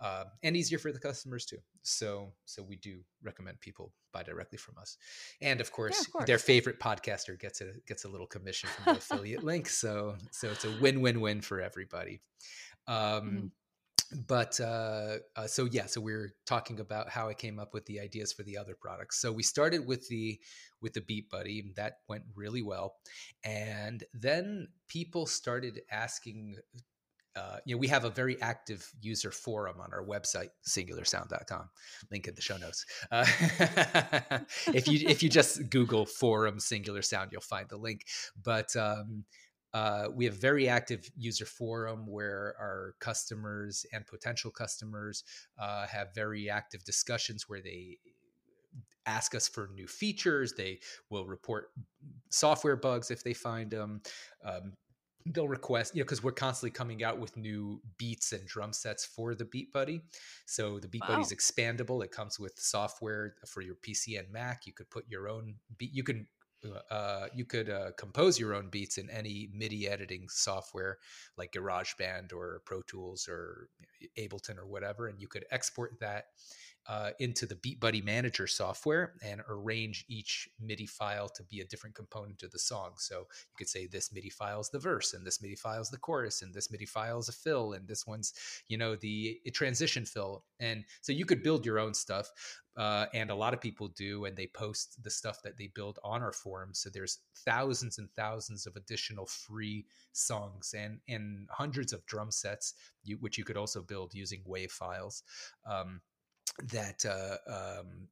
uh, 0.00 0.24
and 0.42 0.56
easier 0.56 0.78
for 0.78 0.92
the 0.92 0.98
customers 0.98 1.44
too. 1.44 1.58
So 1.82 2.32
so 2.44 2.62
we 2.62 2.76
do 2.76 3.00
recommend 3.22 3.60
people 3.60 3.92
buy 4.12 4.22
directly 4.22 4.58
from 4.58 4.76
us, 4.78 4.96
and 5.42 5.60
of 5.60 5.72
course, 5.72 6.00
of 6.00 6.12
course. 6.12 6.26
their 6.26 6.38
favorite 6.38 6.78
podcaster 6.80 7.38
gets 7.38 7.60
a 7.60 7.72
gets 7.86 8.04
a 8.04 8.08
little 8.08 8.26
commission 8.26 8.68
from 8.70 8.94
the 8.94 8.98
affiliate 8.98 9.44
link. 9.44 9.68
So 9.68 10.16
so 10.30 10.48
it's 10.48 10.64
a 10.64 10.72
win 10.80 11.00
win 11.00 11.20
win 11.20 11.40
for 11.40 11.60
everybody. 11.60 12.20
Um, 12.86 13.52
But 14.26 14.58
uh, 14.60 15.16
uh, 15.36 15.46
so 15.46 15.66
yeah, 15.70 15.86
so 15.86 16.00
we 16.00 16.14
are 16.14 16.30
talking 16.46 16.80
about 16.80 17.10
how 17.10 17.28
I 17.28 17.34
came 17.34 17.58
up 17.58 17.74
with 17.74 17.84
the 17.86 18.00
ideas 18.00 18.32
for 18.32 18.42
the 18.42 18.56
other 18.56 18.74
products. 18.74 19.20
So 19.20 19.30
we 19.32 19.42
started 19.42 19.86
with 19.86 20.08
the 20.08 20.40
with 20.80 20.94
the 20.94 21.02
Beat 21.02 21.28
Buddy, 21.28 21.60
and 21.60 21.74
that 21.76 21.98
went 22.08 22.24
really 22.34 22.62
well, 22.62 22.94
and 23.44 24.02
then 24.14 24.68
people 24.88 25.26
started 25.26 25.80
asking 25.90 26.56
uh, 27.38 27.58
you 27.64 27.74
know, 27.74 27.78
we 27.78 27.86
have 27.86 28.04
a 28.04 28.10
very 28.10 28.40
active 28.42 28.90
user 29.00 29.30
forum 29.30 29.76
on 29.80 29.92
our 29.92 30.04
website, 30.04 30.48
singularsound.com. 30.66 31.68
Link 32.10 32.26
in 32.26 32.34
the 32.34 32.42
show 32.42 32.56
notes. 32.56 32.84
Uh, 33.12 33.24
if 34.74 34.88
you 34.88 35.06
if 35.08 35.22
you 35.22 35.28
just 35.28 35.70
Google 35.70 36.04
forum 36.04 36.58
singular 36.58 37.02
sound, 37.02 37.30
you'll 37.30 37.40
find 37.40 37.68
the 37.68 37.76
link. 37.76 38.06
But 38.42 38.74
um, 38.74 39.24
uh, 39.78 40.08
we 40.12 40.24
have 40.24 40.34
a 40.34 40.38
very 40.38 40.68
active 40.68 41.08
user 41.16 41.46
forum 41.46 42.04
where 42.04 42.54
our 42.58 42.94
customers 42.98 43.86
and 43.92 44.04
potential 44.06 44.50
customers 44.50 45.22
uh, 45.56 45.86
have 45.86 46.08
very 46.16 46.50
active 46.50 46.82
discussions 46.82 47.48
where 47.48 47.60
they 47.62 47.98
ask 49.06 49.36
us 49.36 49.46
for 49.46 49.70
new 49.74 49.86
features. 49.86 50.52
They 50.52 50.80
will 51.10 51.26
report 51.26 51.70
software 52.28 52.74
bugs 52.74 53.12
if 53.12 53.22
they 53.22 53.34
find 53.34 53.70
them. 53.70 54.02
Um, 54.44 54.72
they'll 55.26 55.46
request, 55.46 55.94
you 55.94 56.00
know, 56.00 56.06
because 56.06 56.24
we're 56.24 56.32
constantly 56.32 56.70
coming 56.70 57.04
out 57.04 57.20
with 57.20 57.36
new 57.36 57.80
beats 57.98 58.32
and 58.32 58.44
drum 58.48 58.72
sets 58.72 59.04
for 59.04 59.36
the 59.36 59.44
Beat 59.44 59.72
Buddy. 59.72 60.00
So 60.46 60.80
the 60.80 60.88
Beat 60.88 61.02
Buddy 61.06 61.22
is 61.22 61.32
expandable. 61.32 62.02
It 62.02 62.10
comes 62.10 62.40
with 62.40 62.58
software 62.58 63.34
for 63.46 63.60
your 63.60 63.76
PC 63.76 64.18
and 64.18 64.28
Mac. 64.32 64.66
You 64.66 64.72
could 64.72 64.90
put 64.90 65.04
your 65.08 65.28
own 65.28 65.54
beat. 65.76 65.94
You 65.94 66.02
can 66.02 66.26
uh, 66.90 67.26
you 67.34 67.44
could 67.44 67.70
uh, 67.70 67.92
compose 67.96 68.38
your 68.38 68.54
own 68.54 68.68
beats 68.68 68.98
in 68.98 69.08
any 69.10 69.48
MIDI 69.54 69.88
editing 69.88 70.28
software 70.28 70.98
like 71.36 71.52
GarageBand 71.52 72.32
or 72.32 72.62
Pro 72.64 72.82
Tools 72.82 73.28
or 73.28 73.68
Ableton 74.18 74.58
or 74.58 74.66
whatever, 74.66 75.08
and 75.08 75.20
you 75.20 75.28
could 75.28 75.44
export 75.50 75.98
that 76.00 76.26
uh, 76.88 77.10
into 77.18 77.44
the 77.44 77.56
Beat 77.56 77.78
Buddy 77.78 78.00
Manager 78.00 78.46
software 78.46 79.12
and 79.22 79.42
arrange 79.48 80.06
each 80.08 80.48
MIDI 80.58 80.86
file 80.86 81.28
to 81.28 81.42
be 81.44 81.60
a 81.60 81.66
different 81.66 81.94
component 81.94 82.42
of 82.42 82.50
the 82.50 82.58
song. 82.58 82.92
So 82.96 83.18
you 83.18 83.56
could 83.58 83.68
say 83.68 83.86
this 83.86 84.10
MIDI 84.12 84.30
file 84.30 84.60
is 84.60 84.70
the 84.70 84.78
verse, 84.78 85.12
and 85.12 85.26
this 85.26 85.42
MIDI 85.42 85.54
file 85.54 85.82
is 85.82 85.90
the 85.90 85.98
chorus, 85.98 86.40
and 86.40 86.54
this 86.54 86.70
MIDI 86.70 86.86
file 86.86 87.18
is 87.18 87.28
a 87.28 87.32
fill, 87.32 87.74
and 87.74 87.86
this 87.86 88.06
one's 88.06 88.32
you 88.68 88.78
know 88.78 88.96
the 88.96 89.38
transition 89.52 90.06
fill. 90.06 90.44
And 90.60 90.84
so 91.02 91.12
you 91.12 91.26
could 91.26 91.42
build 91.42 91.66
your 91.66 91.78
own 91.78 91.92
stuff, 91.92 92.30
uh, 92.78 93.06
and 93.12 93.30
a 93.30 93.34
lot 93.34 93.52
of 93.52 93.60
people 93.60 93.88
do, 93.88 94.24
and 94.24 94.36
they 94.36 94.46
post 94.46 95.02
the 95.02 95.10
stuff 95.10 95.42
that 95.42 95.58
they 95.58 95.66
build 95.74 95.98
on 96.04 96.22
our 96.22 96.32
forum. 96.32 96.70
So 96.72 96.88
there's 96.88 97.18
thousands 97.44 97.98
and 97.98 98.08
thousands 98.12 98.66
of 98.66 98.76
additional 98.76 99.26
free 99.26 99.84
songs 100.12 100.74
and 100.78 101.00
and 101.08 101.48
hundreds 101.50 101.92
of 101.92 102.06
drum 102.06 102.30
sets, 102.30 102.74
you, 103.02 103.16
which 103.16 103.36
you 103.36 103.44
could 103.44 103.56
also 103.56 103.82
build 103.82 104.14
using 104.14 104.42
wave 104.46 104.70
files. 104.70 105.24
Um, 105.66 106.00
that 106.70 107.04
uh, 107.04 107.36
um, 107.78 108.08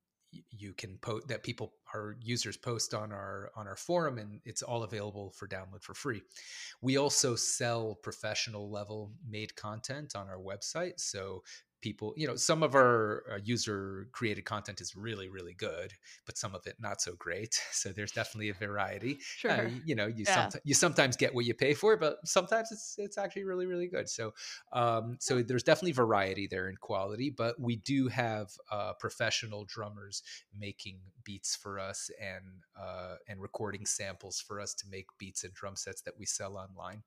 you 0.50 0.72
can 0.72 0.98
post 0.98 1.28
that 1.28 1.42
people 1.42 1.72
our 1.94 2.16
users 2.20 2.56
post 2.56 2.94
on 2.94 3.12
our 3.12 3.50
on 3.56 3.66
our 3.66 3.76
forum 3.76 4.18
and 4.18 4.40
it's 4.44 4.62
all 4.62 4.82
available 4.82 5.30
for 5.30 5.46
download 5.46 5.82
for 5.82 5.94
free 5.94 6.20
we 6.82 6.96
also 6.96 7.34
sell 7.34 7.94
professional 8.02 8.70
level 8.70 9.12
made 9.28 9.54
content 9.56 10.14
on 10.16 10.28
our 10.28 10.38
website 10.38 10.98
so 10.98 11.42
people 11.80 12.14
you 12.16 12.26
know 12.26 12.36
some 12.36 12.62
of 12.62 12.74
our 12.74 13.22
uh, 13.32 13.38
user 13.44 14.08
created 14.12 14.44
content 14.44 14.80
is 14.80 14.96
really 14.96 15.28
really 15.28 15.54
good 15.54 15.92
but 16.24 16.36
some 16.38 16.54
of 16.54 16.66
it 16.66 16.76
not 16.80 17.00
so 17.00 17.14
great 17.18 17.60
so 17.72 17.90
there's 17.90 18.12
definitely 18.12 18.48
a 18.48 18.54
variety 18.54 19.12
uh, 19.12 19.16
Sure. 19.22 19.50
uh, 19.52 19.68
you 19.84 19.94
know 19.94 20.06
you 20.06 20.24
Yeah. 20.24 20.34
sometimes 20.34 20.62
you 20.64 20.74
sometimes 20.74 21.16
get 21.16 21.34
what 21.34 21.44
you 21.44 21.54
pay 21.54 21.74
for 21.74 21.96
but 21.96 22.18
sometimes 22.24 22.72
it's 22.72 22.96
it's 22.98 23.18
actually 23.18 23.44
really 23.44 23.66
really 23.66 23.86
good 23.88 24.08
so 24.08 24.32
um 24.72 25.16
so 25.20 25.42
there's 25.42 25.62
definitely 25.62 25.92
variety 25.92 26.46
there 26.46 26.68
in 26.68 26.76
quality 26.76 27.30
but 27.30 27.58
we 27.60 27.76
do 27.76 28.08
have 28.08 28.50
uh 28.70 28.92
professional 28.94 29.64
drummers 29.64 30.22
making 30.58 30.98
beats 31.24 31.54
for 31.56 31.78
us 31.78 32.10
and 32.20 32.64
uh 32.80 33.16
and 33.28 33.40
recording 33.40 33.84
samples 33.84 34.40
for 34.40 34.60
us 34.60 34.74
to 34.74 34.86
make 34.90 35.06
beats 35.18 35.44
and 35.44 35.52
drum 35.54 35.76
sets 35.76 36.00
that 36.02 36.18
we 36.18 36.24
sell 36.26 36.56
online 36.56 37.02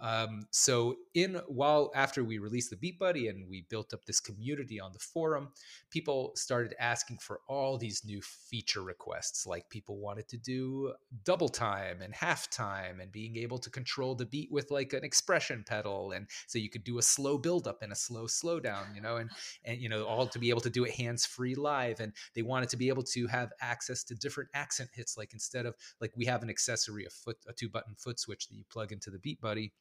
um, 0.00 0.46
so 0.50 0.96
in 1.14 1.40
while 1.46 1.92
after 1.94 2.24
we 2.24 2.38
released 2.38 2.70
the 2.70 2.76
Beat 2.76 2.98
Buddy 2.98 3.28
and 3.28 3.48
we 3.48 3.62
built 3.68 3.94
up 3.94 4.01
this 4.06 4.20
community 4.20 4.80
on 4.80 4.92
the 4.92 4.98
forum, 4.98 5.48
people 5.90 6.32
started 6.34 6.74
asking 6.78 7.18
for 7.18 7.40
all 7.48 7.78
these 7.78 8.04
new 8.04 8.20
feature 8.22 8.82
requests. 8.82 9.46
Like 9.46 9.68
people 9.68 9.98
wanted 9.98 10.28
to 10.28 10.36
do 10.36 10.92
double 11.24 11.48
time 11.48 12.02
and 12.02 12.14
half 12.14 12.50
time 12.50 13.00
and 13.00 13.10
being 13.12 13.36
able 13.36 13.58
to 13.58 13.70
control 13.70 14.14
the 14.14 14.26
beat 14.26 14.50
with 14.50 14.70
like 14.70 14.92
an 14.92 15.04
expression 15.04 15.64
pedal, 15.66 16.12
and 16.12 16.26
so 16.46 16.58
you 16.58 16.70
could 16.70 16.84
do 16.84 16.98
a 16.98 17.02
slow 17.02 17.38
build 17.38 17.66
up 17.66 17.82
and 17.82 17.92
a 17.92 17.96
slow 17.96 18.24
slowdown, 18.24 18.94
you 18.94 19.00
know, 19.00 19.16
and 19.16 19.30
and 19.64 19.80
you 19.80 19.88
know 19.88 20.04
all 20.04 20.26
to 20.26 20.38
be 20.38 20.50
able 20.50 20.60
to 20.60 20.70
do 20.70 20.84
it 20.84 20.92
hands 20.92 21.26
free 21.26 21.54
live. 21.54 22.00
And 22.00 22.12
they 22.34 22.42
wanted 22.42 22.68
to 22.70 22.76
be 22.76 22.88
able 22.88 23.04
to 23.04 23.26
have 23.26 23.52
access 23.60 24.04
to 24.04 24.14
different 24.14 24.50
accent 24.54 24.90
hits, 24.94 25.16
like 25.16 25.32
instead 25.32 25.66
of 25.66 25.74
like 26.00 26.12
we 26.16 26.24
have 26.26 26.42
an 26.42 26.50
accessory, 26.50 27.04
a 27.04 27.10
foot, 27.10 27.36
a 27.48 27.52
two 27.52 27.68
button 27.68 27.94
foot 27.96 28.18
switch 28.18 28.48
that 28.48 28.54
you 28.54 28.64
plug 28.70 28.92
into 28.92 29.10
the 29.10 29.18
Beat 29.18 29.40
Buddy 29.40 29.72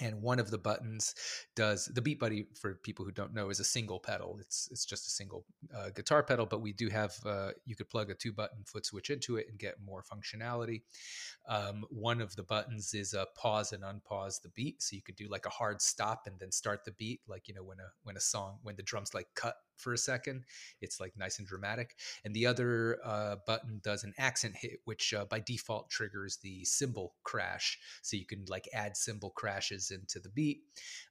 and 0.00 0.22
one 0.22 0.38
of 0.38 0.50
the 0.50 0.58
buttons 0.58 1.14
does 1.56 1.86
the 1.86 2.02
beat 2.02 2.20
buddy 2.20 2.46
for 2.60 2.74
people 2.74 3.04
who 3.04 3.10
don't 3.10 3.34
know 3.34 3.50
is 3.50 3.60
a 3.60 3.64
single 3.64 3.98
pedal. 3.98 4.38
It's 4.40 4.68
it's 4.70 4.84
just 4.84 5.06
a 5.06 5.10
single 5.10 5.44
uh, 5.76 5.90
guitar 5.90 6.22
pedal 6.22 6.46
but 6.46 6.60
we 6.60 6.72
do 6.72 6.88
have 6.88 7.14
uh, 7.26 7.50
you 7.64 7.76
could 7.76 7.90
plug 7.90 8.10
a 8.10 8.14
two 8.14 8.32
button 8.32 8.64
foot 8.64 8.86
switch 8.86 9.10
into 9.10 9.36
it 9.36 9.46
and 9.48 9.58
get 9.58 9.76
more 9.84 10.02
functionality. 10.02 10.82
Um, 11.48 11.84
one 11.90 12.20
of 12.20 12.36
the 12.36 12.42
buttons 12.42 12.94
is 12.94 13.14
a 13.14 13.26
pause 13.36 13.72
and 13.72 13.82
unpause 13.82 14.40
the 14.42 14.50
beat 14.50 14.82
so 14.82 14.96
you 14.96 15.02
could 15.02 15.16
do 15.16 15.28
like 15.28 15.46
a 15.46 15.50
hard 15.50 15.80
stop 15.80 16.22
and 16.26 16.38
then 16.38 16.52
start 16.52 16.84
the 16.84 16.92
beat 16.92 17.20
like 17.26 17.48
you 17.48 17.54
know 17.54 17.62
when 17.62 17.78
a 17.80 17.88
when 18.04 18.16
a 18.16 18.20
song 18.20 18.58
when 18.62 18.76
the 18.76 18.82
drums 18.82 19.14
like 19.14 19.28
cut 19.34 19.56
for 19.76 19.92
a 19.92 19.98
second 19.98 20.44
it's 20.80 21.00
like 21.00 21.16
nice 21.16 21.38
and 21.38 21.48
dramatic. 21.48 21.96
And 22.24 22.34
the 22.34 22.46
other 22.46 22.98
uh, 23.04 23.36
button 23.46 23.80
does 23.82 24.04
an 24.04 24.14
accent 24.18 24.56
hit 24.56 24.80
which 24.84 25.14
uh, 25.14 25.24
by 25.24 25.40
default 25.40 25.90
triggers 25.90 26.38
the 26.42 26.64
cymbal 26.64 27.14
crash. 27.24 27.78
So 28.02 28.16
you 28.16 28.26
can 28.26 28.44
like 28.48 28.68
add 28.72 28.96
cymbal 28.96 29.30
crashes 29.30 29.87
into 29.90 30.18
the 30.18 30.28
beat. 30.28 30.62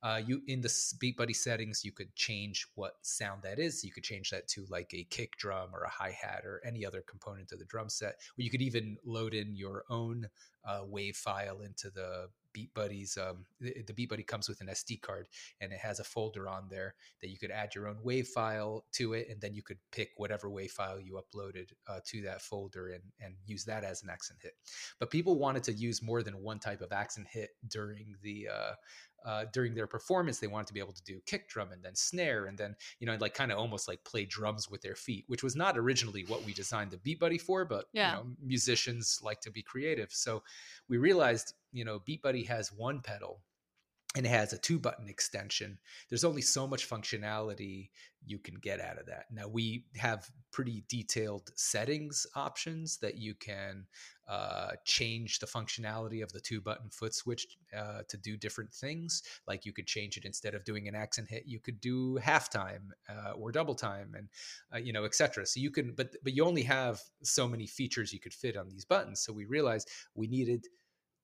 Uh, 0.04 0.22
you 0.26 0.42
in 0.48 0.62
the 0.62 0.74
beat 1.00 1.18
buddy 1.18 1.34
settings 1.34 1.84
you 1.84 1.92
could 1.92 2.14
change 2.16 2.68
what 2.76 2.96
sound 3.02 3.42
that 3.44 3.60
is. 3.60 3.84
You 3.84 3.92
could 3.92 4.04
change 4.04 4.30
that 4.32 4.48
to 4.50 4.66
like 4.70 4.94
a 4.94 5.04
kick 5.10 5.38
drum 5.38 5.70
or 5.74 5.84
a 5.84 5.90
hi-hat 5.90 6.44
or 6.46 6.62
any 6.66 6.86
other 6.86 7.04
component 7.08 7.52
of 7.52 7.60
the 7.60 7.66
drum 7.66 7.90
set 7.90 8.16
or 8.38 8.42
you 8.42 8.50
could 8.50 8.62
even 8.62 8.98
load 9.06 9.34
in 9.34 9.56
your 9.56 9.84
own 9.90 10.30
uh, 10.68 10.82
wave 10.86 11.16
file 11.16 11.62
into 11.62 11.90
the 11.90 12.28
beat 12.54 12.74
buddies 12.74 13.18
um, 13.18 13.46
the, 13.62 13.84
the 13.86 13.94
beat 13.94 14.10
buddy 14.10 14.24
comes 14.24 14.50
with 14.50 14.62
an 14.62 14.68
sd 14.68 15.00
card 15.02 15.28
and 15.62 15.72
it 15.72 15.80
has 15.80 16.00
a 16.00 16.04
folder 16.04 16.48
on 16.48 16.68
there 16.70 16.96
that 17.22 17.30
you 17.30 17.38
could 17.38 17.52
add 17.52 17.76
your 17.76 17.88
own 17.88 17.98
wave 18.04 18.28
file 18.28 18.84
to 18.92 19.14
it 19.14 19.28
and 19.30 19.40
then 19.42 19.54
you 19.54 19.62
could 19.62 19.78
pick 19.92 20.10
whatever 20.18 20.50
wave 20.50 20.72
file 20.72 21.00
you 21.00 21.20
uploaded 21.22 21.72
uh, 21.88 22.00
to 22.06 22.22
that 22.22 22.42
folder 22.42 22.90
and, 22.90 23.04
and 23.20 23.36
use 23.46 23.64
that 23.66 23.84
as 23.84 24.04
an 24.04 24.10
accent 24.10 24.40
hit. 24.42 24.54
But 25.00 25.10
people 25.10 25.38
wanted 25.38 25.64
to 25.64 25.74
use 25.74 26.02
more 26.02 26.24
than 26.24 26.42
one 26.42 26.60
type 26.60 26.82
of 26.82 26.92
accent 26.92 27.28
hit 27.30 27.52
during 27.68 28.16
the 28.22 28.50
uh, 28.54 28.72
uh, 29.26 29.46
during 29.52 29.74
their 29.74 29.88
performance 29.88 30.40
they 30.40 30.48
wanted 30.48 30.68
to 30.68 30.74
be 30.74 30.80
able 30.80 30.94
to 30.94 31.04
do 31.04 31.20
kick 31.26 31.50
drum 31.50 31.72
and 31.72 31.84
then 31.84 31.96
snare 31.96 32.46
and 32.46 32.58
then 32.58 32.76
you 33.00 33.08
know 33.08 33.18
like 33.20 33.34
kind 33.34 33.52
of 33.52 33.58
almost 33.58 33.88
like 33.88 34.04
play 34.04 34.26
drums 34.26 34.70
with 34.70 34.82
their 34.82 34.96
feet 34.96 35.26
which 35.28 35.44
was 35.44 35.56
not 35.56 35.78
originally 35.78 36.24
what 36.28 36.44
we 36.46 36.54
designed 36.54 36.92
the 36.92 36.98
beat 36.98 37.20
buddy 37.20 37.38
for 37.38 37.66
but 37.66 37.86
Yeah. 37.94 38.10
you 38.10 38.16
know 38.18 38.26
musicians 38.44 39.20
like 39.24 39.42
to 39.42 39.52
be 39.52 39.62
creative 39.62 40.12
so 40.12 40.44
we 40.88 40.98
realized 40.98 41.54
you 41.72 41.84
know 41.86 42.00
beat 42.06 42.22
buddy 42.22 42.44
has 42.44 42.72
one 42.72 43.02
pedal 43.02 43.42
and 44.18 44.26
it 44.26 44.30
has 44.30 44.52
a 44.52 44.58
two 44.58 44.80
button 44.80 45.08
extension. 45.08 45.78
There's 46.10 46.24
only 46.24 46.42
so 46.42 46.66
much 46.68 46.90
functionality 46.90 47.90
you 48.26 48.40
can 48.40 48.56
get 48.56 48.82
out 48.82 48.98
of 48.98 49.06
that. 49.06 49.26
Now 49.32 49.48
we 49.48 49.86
have 49.96 50.28
pretty 50.52 50.84
detailed 50.90 51.52
settings 51.56 52.26
options 52.36 52.98
that 52.98 53.18
you 53.18 53.36
can 53.36 53.86
uh, 54.28 54.72
change 54.86 55.38
the 55.38 55.46
functionality 55.46 56.24
of 56.24 56.34
the 56.34 56.40
two 56.40 56.60
button 56.60 56.90
foot 56.90 57.14
switch 57.14 57.46
uh, 57.78 58.02
to 58.10 58.18
do 58.18 58.36
different 58.36 58.74
things. 58.74 59.22
Like 59.48 59.66
you 59.68 59.72
could 59.72 59.86
change 59.86 60.18
it 60.18 60.26
instead 60.26 60.56
of 60.56 60.66
doing 60.66 60.88
an 60.88 60.96
accent 60.96 61.30
hit 61.30 61.44
you 61.46 61.60
could 61.60 61.80
do 61.80 62.18
halftime 62.18 62.90
uh, 63.08 63.34
or 63.34 63.52
double 63.52 63.76
time 63.76 64.16
and 64.18 64.28
uh, 64.74 64.80
you 64.80 64.92
know 64.92 65.06
etc 65.06 65.46
so 65.46 65.60
you 65.60 65.70
can 65.70 65.94
but 65.96 66.16
but 66.24 66.34
you 66.36 66.44
only 66.44 66.64
have 66.64 67.00
so 67.22 67.48
many 67.48 67.68
features 67.68 68.12
you 68.12 68.20
could 68.20 68.34
fit 68.34 68.58
on 68.58 68.68
these 68.68 68.84
buttons. 68.84 69.20
So 69.22 69.32
we 69.32 69.46
realized 69.46 69.90
we 70.16 70.28
needed 70.28 70.66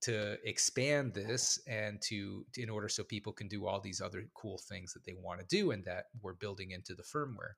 to 0.04 0.38
expand 0.48 1.14
this 1.14 1.60
and 1.68 2.02
to 2.02 2.46
in 2.58 2.70
order 2.70 2.88
so 2.88 3.04
people 3.04 3.34
can 3.34 3.48
do 3.48 3.66
all 3.66 3.80
these 3.80 4.02
other 4.02 4.26
cool 4.34 4.58
things 4.58 4.94
that 4.94 5.04
they 5.06 5.14
want 5.14 5.40
to 5.40 5.46
do 5.46 5.72
and 5.72 5.84
that 5.86 6.06
we're 6.22 6.34
building 6.34 6.72
into 6.72 6.94
the 6.94 7.04
firmware 7.04 7.54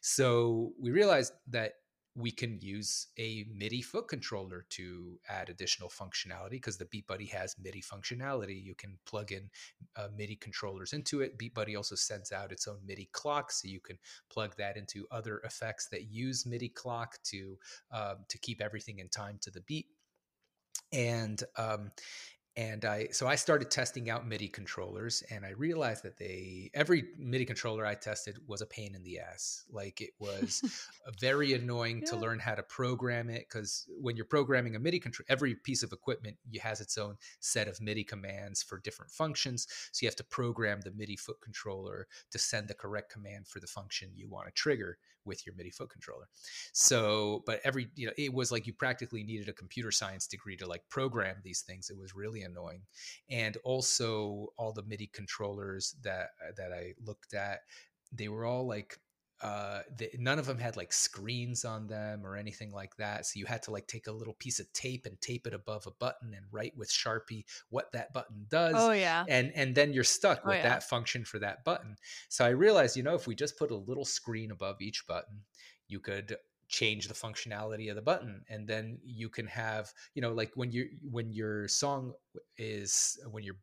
so 0.00 0.72
we 0.80 0.90
realized 0.90 1.32
that 1.48 1.72
we 2.18 2.32
can 2.32 2.58
use 2.60 3.06
a 3.16 3.46
MIDI 3.54 3.80
foot 3.80 4.08
controller 4.08 4.66
to 4.70 5.20
add 5.28 5.48
additional 5.48 5.88
functionality 5.88 6.52
because 6.52 6.76
the 6.76 6.86
Beat 6.86 7.06
Buddy 7.06 7.26
has 7.26 7.54
MIDI 7.62 7.80
functionality. 7.80 8.60
You 8.60 8.74
can 8.74 8.98
plug 9.06 9.30
in 9.30 9.48
uh, 9.94 10.08
MIDI 10.16 10.34
controllers 10.34 10.92
into 10.92 11.20
it. 11.20 11.38
Beat 11.38 11.54
Buddy 11.54 11.76
also 11.76 11.94
sends 11.94 12.32
out 12.32 12.50
its 12.50 12.66
own 12.66 12.78
MIDI 12.84 13.08
clock, 13.12 13.52
so 13.52 13.68
you 13.68 13.80
can 13.80 13.98
plug 14.30 14.56
that 14.58 14.76
into 14.76 15.06
other 15.12 15.40
effects 15.44 15.86
that 15.92 16.10
use 16.10 16.44
MIDI 16.44 16.68
clock 16.70 17.18
to 17.24 17.56
um, 17.92 18.16
to 18.28 18.38
keep 18.38 18.60
everything 18.60 18.98
in 18.98 19.08
time 19.08 19.38
to 19.42 19.50
the 19.52 19.60
beat. 19.60 19.86
And 20.92 21.42
um, 21.56 21.90
and 22.58 22.84
I 22.84 23.06
so 23.12 23.28
I 23.28 23.36
started 23.36 23.70
testing 23.70 24.10
out 24.10 24.26
MIDI 24.26 24.48
controllers, 24.48 25.22
and 25.30 25.46
I 25.46 25.50
realized 25.50 26.02
that 26.02 26.18
they 26.18 26.72
every 26.74 27.04
MIDI 27.16 27.44
controller 27.44 27.86
I 27.86 27.94
tested 27.94 28.36
was 28.48 28.62
a 28.62 28.66
pain 28.66 28.96
in 28.96 29.04
the 29.04 29.20
ass. 29.20 29.64
Like 29.70 30.00
it 30.00 30.10
was 30.18 30.60
very 31.20 31.52
annoying 31.52 32.02
to 32.06 32.16
learn 32.16 32.40
how 32.40 32.56
to 32.56 32.64
program 32.64 33.30
it 33.30 33.46
because 33.48 33.86
when 34.00 34.16
you're 34.16 34.24
programming 34.24 34.74
a 34.74 34.80
MIDI 34.80 34.98
control, 34.98 35.24
every 35.28 35.54
piece 35.54 35.84
of 35.84 35.92
equipment 35.92 36.36
you 36.50 36.58
has 36.58 36.80
its 36.80 36.98
own 36.98 37.16
set 37.38 37.68
of 37.68 37.80
MIDI 37.80 38.02
commands 38.02 38.60
for 38.60 38.80
different 38.80 39.12
functions. 39.12 39.68
So 39.92 40.02
you 40.02 40.08
have 40.08 40.16
to 40.16 40.24
program 40.24 40.80
the 40.80 40.90
MIDI 40.90 41.14
foot 41.14 41.40
controller 41.40 42.08
to 42.32 42.38
send 42.40 42.66
the 42.66 42.74
correct 42.74 43.12
command 43.12 43.46
for 43.46 43.60
the 43.60 43.68
function 43.68 44.10
you 44.16 44.28
want 44.28 44.48
to 44.48 44.52
trigger 44.52 44.98
with 45.28 45.46
your 45.46 45.54
MIDI 45.54 45.70
foot 45.70 45.90
controller. 45.90 46.28
So, 46.72 47.44
but 47.46 47.60
every 47.64 47.90
you 47.94 48.06
know, 48.06 48.12
it 48.18 48.32
was 48.32 48.50
like 48.50 48.66
you 48.66 48.72
practically 48.72 49.22
needed 49.22 49.48
a 49.48 49.52
computer 49.52 49.92
science 49.92 50.26
degree 50.26 50.56
to 50.56 50.66
like 50.66 50.82
program 50.88 51.36
these 51.44 51.60
things. 51.60 51.90
It 51.90 51.98
was 51.98 52.14
really 52.14 52.42
annoying, 52.42 52.82
and 53.30 53.56
also 53.64 54.48
all 54.56 54.72
the 54.72 54.82
MIDI 54.82 55.08
controllers 55.12 55.94
that 56.02 56.30
that 56.56 56.72
I 56.72 56.94
looked 57.04 57.34
at, 57.34 57.60
they 58.12 58.28
were 58.28 58.44
all 58.44 58.66
like 58.66 58.98
uh 59.40 59.80
they, 59.96 60.10
none 60.18 60.38
of 60.38 60.46
them 60.46 60.58
had 60.58 60.76
like 60.76 60.92
screens 60.92 61.64
on 61.64 61.86
them 61.86 62.26
or 62.26 62.36
anything 62.36 62.72
like 62.72 62.96
that 62.96 63.24
so 63.24 63.38
you 63.38 63.46
had 63.46 63.62
to 63.62 63.70
like 63.70 63.86
take 63.86 64.06
a 64.08 64.12
little 64.12 64.34
piece 64.34 64.58
of 64.58 64.72
tape 64.72 65.06
and 65.06 65.20
tape 65.20 65.46
it 65.46 65.54
above 65.54 65.86
a 65.86 65.90
button 66.00 66.34
and 66.34 66.44
write 66.50 66.76
with 66.76 66.90
sharpie 66.90 67.44
what 67.70 67.90
that 67.92 68.12
button 68.12 68.46
does 68.48 68.74
Oh 68.76 68.90
yeah. 68.90 69.24
and 69.28 69.52
and 69.54 69.74
then 69.74 69.92
you're 69.92 70.02
stuck 70.04 70.40
Oh, 70.44 70.48
with 70.48 70.56
yeah. 70.56 70.62
that 70.68 70.82
function 70.88 71.24
for 71.24 71.38
that 71.38 71.64
button 71.64 71.96
so 72.28 72.44
i 72.44 72.48
realized 72.48 72.96
you 72.96 73.02
know 73.02 73.14
if 73.14 73.26
we 73.26 73.34
just 73.34 73.56
put 73.58 73.70
a 73.70 73.76
little 73.76 74.04
screen 74.04 74.50
above 74.50 74.80
each 74.80 75.06
button 75.06 75.42
you 75.86 76.00
could 76.00 76.36
change 76.68 77.08
the 77.08 77.14
functionality 77.14 77.88
of 77.88 77.96
the 77.96 78.02
button 78.02 78.42
and 78.50 78.68
then 78.68 78.98
you 79.02 79.28
can 79.28 79.46
have 79.46 79.90
you 80.14 80.20
know 80.20 80.32
like 80.32 80.50
when 80.54 80.70
you 80.70 80.86
when 81.10 81.32
your 81.32 81.66
song 81.66 82.12
is 82.58 83.18
when 83.30 83.42
your 83.42 83.54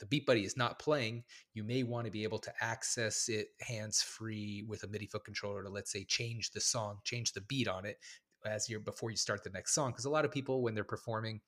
the 0.00 0.06
beat 0.06 0.26
buddy 0.26 0.44
is 0.44 0.56
not 0.56 0.78
playing 0.78 1.22
you 1.54 1.62
may 1.62 1.84
want 1.84 2.04
to 2.04 2.10
be 2.10 2.24
able 2.24 2.38
to 2.38 2.52
access 2.60 3.28
it 3.28 3.48
hands 3.60 4.02
free 4.02 4.64
with 4.68 4.82
a 4.82 4.88
midi 4.88 5.06
foot 5.06 5.24
controller 5.24 5.62
to 5.62 5.68
let's 5.68 5.92
say 5.92 6.04
change 6.04 6.50
the 6.50 6.60
song 6.60 6.98
change 7.04 7.32
the 7.32 7.40
beat 7.42 7.68
on 7.68 7.84
it 7.84 7.98
as 8.46 8.68
you're 8.68 8.80
before 8.80 9.10
you 9.10 9.16
start 9.16 9.42
the 9.42 9.50
next 9.50 9.74
song 9.74 9.90
because 9.90 10.04
a 10.04 10.10
lot 10.10 10.24
of 10.24 10.30
people 10.30 10.62
when 10.62 10.74
they're 10.74 10.84
performing 10.84 11.40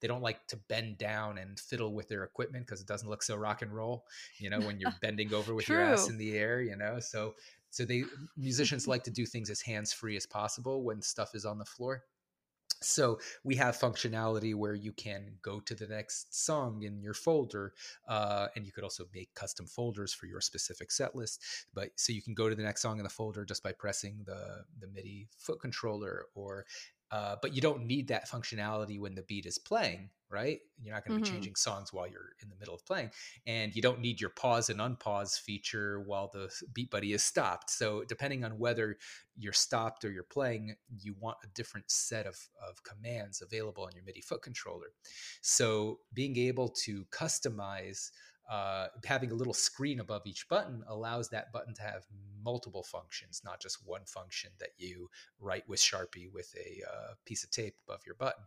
they 0.00 0.08
don't 0.08 0.22
like 0.22 0.46
to 0.46 0.56
bend 0.68 0.96
down 0.98 1.38
and 1.38 1.58
fiddle 1.58 1.92
with 1.92 2.08
their 2.08 2.24
equipment 2.24 2.64
because 2.66 2.80
it 2.80 2.86
doesn't 2.86 3.08
look 3.08 3.22
so 3.22 3.36
rock 3.36 3.62
and 3.62 3.74
roll 3.74 4.04
you 4.38 4.48
know 4.48 4.60
when 4.60 4.78
you're 4.78 4.94
bending 5.02 5.32
over 5.34 5.54
with 5.54 5.68
your 5.68 5.80
ass 5.80 6.08
in 6.08 6.16
the 6.18 6.36
air 6.36 6.60
you 6.60 6.76
know 6.76 6.98
so 7.00 7.34
so 7.76 7.84
they 7.84 8.04
musicians 8.38 8.88
like 8.88 9.04
to 9.04 9.10
do 9.10 9.26
things 9.26 9.50
as 9.50 9.60
hands 9.60 9.92
free 9.92 10.16
as 10.16 10.24
possible 10.24 10.82
when 10.82 11.02
stuff 11.02 11.34
is 11.34 11.44
on 11.44 11.58
the 11.58 11.64
floor. 11.66 12.04
So 12.80 13.18
we 13.44 13.54
have 13.56 13.76
functionality 13.76 14.54
where 14.54 14.74
you 14.74 14.92
can 14.92 15.34
go 15.42 15.60
to 15.60 15.74
the 15.74 15.86
next 15.86 16.34
song 16.34 16.84
in 16.84 17.02
your 17.02 17.12
folder 17.12 17.74
uh, 18.08 18.48
and 18.56 18.64
you 18.64 18.72
could 18.72 18.82
also 18.82 19.04
make 19.14 19.34
custom 19.34 19.66
folders 19.66 20.14
for 20.14 20.24
your 20.24 20.40
specific 20.40 20.90
set 20.90 21.14
list. 21.14 21.42
But 21.74 21.90
so 21.96 22.14
you 22.14 22.22
can 22.22 22.32
go 22.32 22.48
to 22.48 22.54
the 22.54 22.62
next 22.62 22.80
song 22.80 22.96
in 22.96 23.04
the 23.04 23.10
folder 23.10 23.44
just 23.44 23.62
by 23.62 23.72
pressing 23.72 24.22
the 24.24 24.64
the 24.80 24.88
midi 24.88 25.28
foot 25.36 25.60
controller 25.60 26.28
or 26.34 26.64
uh, 27.10 27.36
but 27.40 27.54
you 27.54 27.60
don't 27.60 27.86
need 27.86 28.08
that 28.08 28.28
functionality 28.28 28.98
when 28.98 29.14
the 29.14 29.22
beat 29.22 29.46
is 29.46 29.58
playing, 29.58 30.10
right? 30.28 30.58
You're 30.82 30.94
not 30.94 31.06
going 31.06 31.18
to 31.18 31.24
mm-hmm. 31.24 31.32
be 31.32 31.36
changing 31.36 31.54
songs 31.54 31.92
while 31.92 32.06
you're 32.08 32.32
in 32.42 32.48
the 32.48 32.56
middle 32.56 32.74
of 32.74 32.84
playing, 32.84 33.10
and 33.46 33.74
you 33.74 33.82
don't 33.82 34.00
need 34.00 34.20
your 34.20 34.30
pause 34.30 34.70
and 34.70 34.80
unpause 34.80 35.38
feature 35.38 36.00
while 36.00 36.30
the 36.32 36.50
beat 36.72 36.90
buddy 36.90 37.12
is 37.12 37.22
stopped. 37.22 37.70
So 37.70 38.02
depending 38.08 38.44
on 38.44 38.58
whether 38.58 38.96
you're 39.36 39.52
stopped 39.52 40.04
or 40.04 40.10
you're 40.10 40.24
playing, 40.24 40.74
you 41.00 41.14
want 41.20 41.38
a 41.44 41.48
different 41.54 41.90
set 41.90 42.26
of 42.26 42.36
of 42.68 42.82
commands 42.82 43.40
available 43.40 43.84
on 43.84 43.92
your 43.94 44.04
MIDI 44.04 44.20
foot 44.20 44.42
controller. 44.42 44.88
So 45.42 46.00
being 46.12 46.36
able 46.36 46.68
to 46.84 47.04
customize 47.06 48.10
uh, 48.48 48.88
having 49.04 49.30
a 49.30 49.34
little 49.34 49.54
screen 49.54 50.00
above 50.00 50.22
each 50.26 50.48
button 50.48 50.84
allows 50.88 51.28
that 51.30 51.52
button 51.52 51.74
to 51.74 51.82
have 51.82 52.04
multiple 52.44 52.84
functions, 52.84 53.42
not 53.44 53.60
just 53.60 53.84
one 53.84 54.04
function 54.04 54.50
that 54.60 54.70
you 54.78 55.10
write 55.40 55.68
with 55.68 55.80
Sharpie 55.80 56.32
with 56.32 56.54
a 56.56 56.82
uh, 56.88 57.14
piece 57.24 57.42
of 57.42 57.50
tape 57.50 57.74
above 57.86 58.02
your 58.06 58.14
button. 58.14 58.44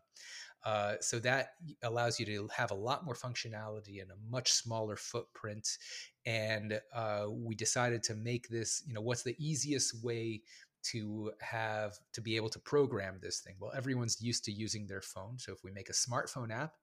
Uh, 0.63 0.95
so 1.01 1.19
that 1.19 1.53
allows 1.83 2.19
you 2.19 2.25
to 2.25 2.49
have 2.55 2.71
a 2.71 2.75
lot 2.75 3.05
more 3.05 3.15
functionality 3.15 4.01
and 4.01 4.11
a 4.11 4.31
much 4.31 4.51
smaller 4.51 4.95
footprint. 4.95 5.77
And 6.25 6.79
uh, 6.93 7.25
we 7.29 7.55
decided 7.55 8.03
to 8.03 8.15
make 8.15 8.47
this, 8.49 8.83
you 8.85 8.93
know, 8.93 9.01
what's 9.01 9.23
the 9.23 9.35
easiest 9.37 10.01
way 10.03 10.41
to 10.81 11.31
have 11.41 11.97
to 12.13 12.21
be 12.21 12.37
able 12.37 12.49
to 12.49 12.59
program 12.59 13.19
this 13.21 13.39
thing? 13.39 13.55
Well, 13.59 13.73
everyone's 13.75 14.21
used 14.21 14.45
to 14.45 14.51
using 14.51 14.87
their 14.87 15.01
phone. 15.01 15.37
So 15.37 15.51
if 15.51 15.63
we 15.63 15.71
make 15.71 15.89
a 15.89 15.93
smartphone 15.93 16.51
app, 16.51 16.73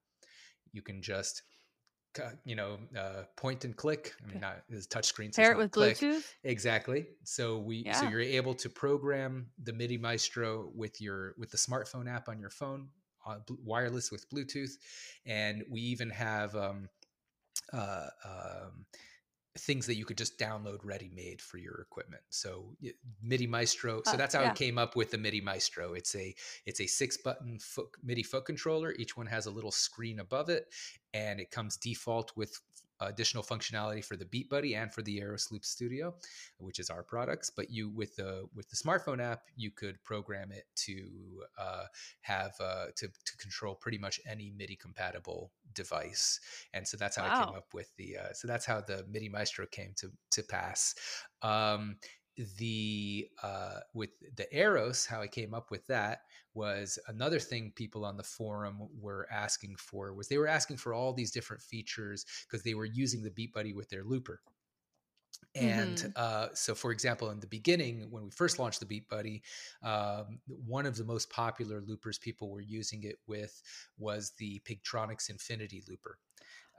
you 0.73 0.83
can 0.83 1.01
just 1.01 1.43
you 2.45 2.57
know, 2.57 2.79
uh, 2.99 3.23
point 3.37 3.65
and 3.65 3.77
click. 3.77 4.15
I 4.23 4.31
mean, 4.31 4.41
not 4.41 4.63
as 4.73 4.87
touch 4.87 5.07
screen. 5.07 5.31
Pair 5.33 5.53
it 5.53 5.59
with 5.59 5.71
click. 5.71 5.99
Bluetooth. 5.99 6.25
Exactly. 6.45 7.07
So 7.25 7.59
we, 7.59 7.85
yeah. 7.87 8.01
so 8.01 8.09
you're 8.09 8.21
able 8.21 8.55
to 8.55 8.69
program 8.69 9.47
the 9.63 9.73
MIDI 9.73 9.99
Maestro 9.99 10.71
with 10.75 11.01
your 11.01 11.35
with 11.39 11.51
the 11.51 11.57
smartphone 11.57 12.13
app 12.13 12.29
on 12.29 12.39
your 12.39 12.51
phone, 12.51 12.89
uh, 13.27 13.37
wireless 13.65 14.11
with 14.11 14.29
Bluetooth, 14.31 14.73
and 15.25 15.65
we 15.71 15.81
even 15.81 16.11
have 16.11 16.55
um, 16.55 16.89
uh, 17.73 18.07
um, 18.25 18.87
things 19.59 19.87
that 19.87 19.97
you 19.97 20.05
could 20.05 20.19
just 20.19 20.39
download 20.39 20.79
ready 20.83 21.11
made 21.15 21.41
for 21.41 21.59
your 21.59 21.81
equipment. 21.81 22.23
So 22.31 22.77
MIDI 23.23 23.47
Maestro. 23.47 24.03
So 24.05 24.13
uh, 24.13 24.17
that's 24.17 24.35
how 24.35 24.43
yeah. 24.43 24.51
it 24.51 24.57
came 24.57 24.79
up 24.79 24.97
with 24.97 25.11
the 25.11 25.19
MIDI 25.19 25.41
Maestro. 25.41 25.95
It's 25.95 26.15
a 26.15 26.35
it's 26.65 26.81
a 26.81 26.87
six 26.87 27.17
button 27.17 27.59
foot, 27.59 27.89
MIDI 28.03 28.23
foot 28.23 28.45
controller. 28.45 28.93
Each 28.99 29.17
one 29.17 29.27
has 29.27 29.47
a 29.47 29.51
little 29.51 29.73
screen 29.73 30.21
above 30.21 30.49
it, 30.49 30.67
and 31.15 31.41
it 31.41 31.51
comes 31.51 31.77
default 31.77 32.33
with 32.37 32.61
additional 33.01 33.43
functionality 33.43 34.05
for 34.05 34.17
the 34.17 34.25
Beat 34.25 34.49
Buddy 34.49 34.75
and 34.75 34.93
for 34.93 35.03
the 35.03 35.21
Aeros 35.21 35.51
Loop 35.51 35.65
Studio, 35.65 36.15
which 36.59 36.79
is 36.79 36.91
our 36.91 37.03
products. 37.03 37.51
But 37.51 37.71
you 37.71 37.91
with 37.91 38.17
the 38.17 38.47
with 38.55 38.69
the 38.71 38.77
smartphone 38.77 39.23
app, 39.23 39.43
you 39.57 39.71
could 39.71 40.03
program 40.05 40.53
it 40.53 40.65
to 40.87 41.43
uh, 41.59 41.85
have 42.23 42.53
uh, 42.61 42.87
to 42.97 43.09
to 43.09 43.37
control 43.39 43.75
pretty 43.75 43.99
much 43.99 44.21
any 44.29 44.53
MIDI 44.57 44.77
compatible 44.77 45.53
device. 45.75 46.41
And 46.73 46.87
so 46.87 46.97
that's 46.97 47.17
how 47.17 47.25
wow. 47.25 47.43
I 47.43 47.45
came 47.45 47.55
up 47.55 47.75
with 47.75 47.95
the. 47.97 48.17
Uh, 48.19 48.33
so 48.33 48.49
that's 48.49 48.67
how 48.67 48.81
the 48.81 49.05
MIDI 49.11 49.29
Maestro 49.29 49.67
came 49.67 49.93
to 49.97 50.11
to 50.33 50.43
pass. 50.43 50.95
Um, 51.43 51.97
the 52.59 53.29
uh, 53.43 53.81
with 53.95 54.11
the 54.37 54.47
Aeros, 54.55 55.07
how 55.07 55.21
I 55.21 55.27
came 55.27 55.55
up 55.55 55.71
with 55.71 55.87
that 55.87 56.23
was 56.55 56.99
another 57.09 57.39
thing 57.39 57.73
people 57.75 58.05
on 58.05 58.17
the 58.17 58.23
forum 58.23 58.89
were 58.99 59.29
asking 59.31 59.77
for 59.77 60.13
was 60.13 60.29
they 60.29 60.39
were 60.39 60.49
asking 60.49 60.77
for 60.77 60.95
all 60.95 61.13
these 61.13 61.31
different 61.31 61.63
features 61.63 62.25
because 62.47 62.63
they 62.63 62.75
were 62.75 62.85
using 62.85 63.23
the 63.23 63.31
Beat 63.31 63.53
Buddy 63.53 63.73
with 63.73 63.89
their 63.89 64.05
looper. 64.05 64.41
And 65.55 65.97
mm-hmm. 65.97 66.11
uh, 66.17 66.49
so, 66.55 66.75
for 66.75 66.93
example, 66.93 67.31
in 67.31 67.41
the 67.41 67.47
beginning, 67.47 68.07
when 68.11 68.25
we 68.25 68.31
first 68.31 68.59
launched 68.59 68.81
the 68.81 68.87
Beat 68.87 69.09
Buddy, 69.09 69.43
um, 69.83 70.39
one 70.47 70.87
of 70.87 70.97
the 70.97 71.05
most 71.05 71.31
popular 71.31 71.83
loopers 71.87 72.19
people 72.19 72.51
were 72.51 72.61
using 72.61 73.05
it 73.05 73.17
with 73.27 73.63
was 73.99 74.33
the 74.39 74.61
Pigtronix 74.69 75.31
Infinity 75.31 75.83
Looper. 75.89 76.19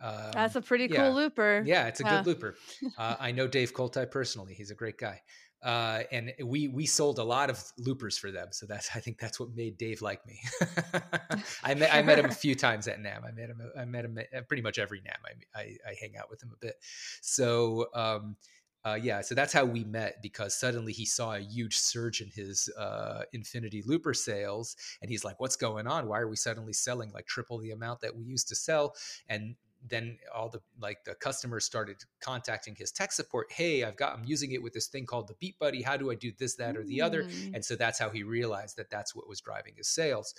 Um, 0.02 0.32
That's 0.32 0.56
a 0.56 0.62
pretty 0.62 0.88
cool 0.88 1.12
looper. 1.12 1.64
Yeah, 1.66 1.88
it's 1.88 2.02
a 2.02 2.04
yeah. 2.04 2.18
good 2.18 2.28
looper. 2.28 2.56
Uh, 2.98 3.16
I 3.20 3.32
know 3.32 3.48
Dave 3.48 3.74
Koltai 3.74 4.10
personally; 4.10 4.54
he's 4.54 4.72
a 4.72 4.76
great 4.76 4.98
guy 4.98 5.22
uh, 5.64 6.04
and 6.12 6.34
we 6.44 6.68
we 6.68 6.86
sold 6.86 7.20
a 7.20 7.24
lot 7.24 7.50
of 7.50 7.64
loopers 7.78 8.18
for 8.18 8.32
them. 8.32 8.50
So 8.52 8.66
that's 8.66 8.90
I 8.96 9.00
think 9.00 9.20
that's 9.20 9.40
what 9.40 9.56
made 9.56 9.78
Dave 9.78 10.02
like 10.02 10.26
me. 10.26 10.40
I 11.64 11.74
met 11.74 11.94
I 11.94 12.02
met 12.02 12.20
him 12.20 12.26
a 12.26 12.34
few 12.34 12.56
times 12.56 12.88
at 12.88 13.00
NAMM. 13.00 13.26
I 13.26 13.32
met 13.32 13.50
him 13.50 13.62
I 13.78 13.86
met 13.86 14.06
him 14.06 14.18
at 14.18 14.48
pretty 14.48 14.64
much 14.64 14.80
every 14.80 15.00
NAMM. 15.00 15.46
I 15.56 15.60
I, 15.60 15.64
I 15.90 15.96
hang 16.00 16.18
out 16.18 16.30
with 16.30 16.42
him 16.42 16.52
a 16.54 16.58
bit. 16.58 16.76
So. 17.22 17.88
Um, 17.94 18.38
uh, 18.86 18.96
yeah, 18.96 19.20
so 19.20 19.36
that's 19.36 19.52
how 19.52 19.66
we 19.66 19.84
met 19.84 20.22
because 20.22 20.58
suddenly 20.58 20.94
he 20.94 21.04
saw 21.04 21.36
a 21.36 21.40
huge 21.40 21.76
surge 21.76 22.22
in 22.22 22.30
his 22.30 22.70
uh, 22.78 23.24
Infinity 23.34 23.84
Looper 23.86 24.14
sales, 24.14 24.78
and 25.02 25.12
he's 25.12 25.26
like, 25.26 25.42
"What's 25.42 25.58
going 25.58 25.88
on? 25.88 26.08
Why 26.08 26.20
are 26.20 26.28
we 26.28 26.38
suddenly 26.38 26.72
selling 26.72 27.12
like 27.12 27.26
triple 27.26 27.58
the 27.58 27.72
amount 27.72 28.00
that 28.02 28.16
we 28.16 28.24
used 28.24 28.48
to 28.48 28.56
sell?" 28.56 28.96
And 29.28 29.56
then 29.86 30.18
all 30.34 30.50
the 30.50 30.62
like 30.80 31.04
the 31.06 31.16
customers 31.16 31.66
started 31.66 31.98
contacting 32.22 32.76
his 32.76 32.92
tech 32.92 33.12
support 33.12 33.48
hey 33.52 33.84
i've 33.84 33.96
got 33.96 34.18
i'm 34.18 34.26
using 34.26 34.52
it 34.52 34.62
with 34.62 34.74
this 34.74 34.88
thing 34.88 35.06
called 35.06 35.28
the 35.28 35.36
beat 35.40 35.58
buddy. 35.60 35.82
How 35.82 35.98
do 35.98 36.12
i 36.12 36.16
do 36.16 36.32
this 36.38 36.56
that 36.56 36.78
or 36.78 36.84
the 36.84 37.02
other? 37.02 37.24
Mm. 37.24 37.56
and 37.56 37.66
so 37.66 37.76
that's 37.76 38.00
how 38.00 38.10
he 38.10 38.24
realized 38.24 38.78
that 38.78 38.90
that's 38.90 39.16
what 39.16 39.28
was 39.28 39.42
driving 39.42 39.74
his 39.76 39.88
sales. 39.88 40.34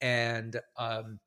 And 0.00 0.60
um 0.76 1.20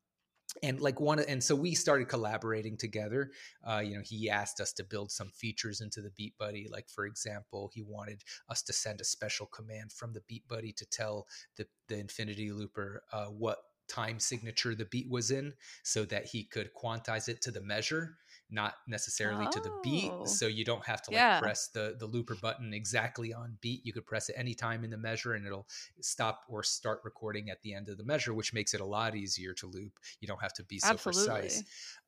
and 0.62 0.80
like 0.80 1.00
one 1.00 1.18
and 1.18 1.42
so 1.42 1.54
we 1.54 1.74
started 1.74 2.08
collaborating 2.08 2.76
together. 2.76 3.30
Uh, 3.66 3.80
you 3.80 3.96
know 3.96 4.02
he 4.04 4.30
asked 4.30 4.60
us 4.60 4.72
to 4.74 4.84
build 4.84 5.10
some 5.10 5.28
features 5.30 5.80
into 5.80 6.00
the 6.00 6.10
beat 6.16 6.34
buddy. 6.38 6.66
Like 6.70 6.88
for 6.88 7.04
example 7.04 7.70
he 7.74 7.82
wanted 7.82 8.22
us 8.48 8.62
to 8.62 8.72
send 8.72 9.00
a 9.00 9.04
special 9.04 9.46
command 9.46 9.92
from 9.92 10.12
the 10.12 10.22
beat 10.28 10.46
buddy 10.48 10.72
to 10.72 10.86
tell 10.86 11.26
the, 11.56 11.66
the 11.88 11.98
infinity 11.98 12.52
looper 12.52 13.02
uh, 13.12 13.26
what 13.26 13.58
time 13.88 14.18
signature 14.18 14.74
the 14.74 14.84
beat 14.86 15.10
was 15.10 15.30
in 15.30 15.52
so 15.82 16.04
that 16.04 16.26
he 16.26 16.44
could 16.44 16.70
quantize 16.74 17.28
it 17.28 17.40
to 17.42 17.50
the 17.50 17.60
measure 17.60 18.16
not 18.50 18.74
necessarily 18.86 19.46
oh. 19.46 19.50
to 19.50 19.60
the 19.60 19.72
beat 19.82 20.10
oh. 20.12 20.24
so 20.24 20.46
you 20.46 20.64
don't 20.64 20.84
have 20.84 21.02
to 21.02 21.10
like 21.10 21.18
yeah. 21.18 21.40
press 21.40 21.68
the 21.68 21.96
the 21.98 22.06
looper 22.06 22.36
button 22.36 22.72
exactly 22.72 23.34
on 23.34 23.56
beat 23.60 23.84
you 23.84 23.92
could 23.92 24.06
press 24.06 24.28
it 24.28 24.36
anytime 24.38 24.84
in 24.84 24.90
the 24.90 24.96
measure 24.96 25.34
and 25.34 25.46
it'll 25.46 25.66
stop 26.00 26.42
or 26.48 26.62
start 26.62 27.00
recording 27.04 27.50
at 27.50 27.60
the 27.62 27.74
end 27.74 27.88
of 27.88 27.96
the 27.96 28.04
measure 28.04 28.32
which 28.32 28.54
makes 28.54 28.72
it 28.72 28.80
a 28.80 28.84
lot 28.84 29.16
easier 29.16 29.52
to 29.52 29.66
loop 29.66 29.92
you 30.20 30.28
don't 30.28 30.40
have 30.40 30.52
to 30.52 30.62
be 30.62 30.78
so 30.78 30.90
Absolutely. 30.90 31.40
precise 31.40 31.58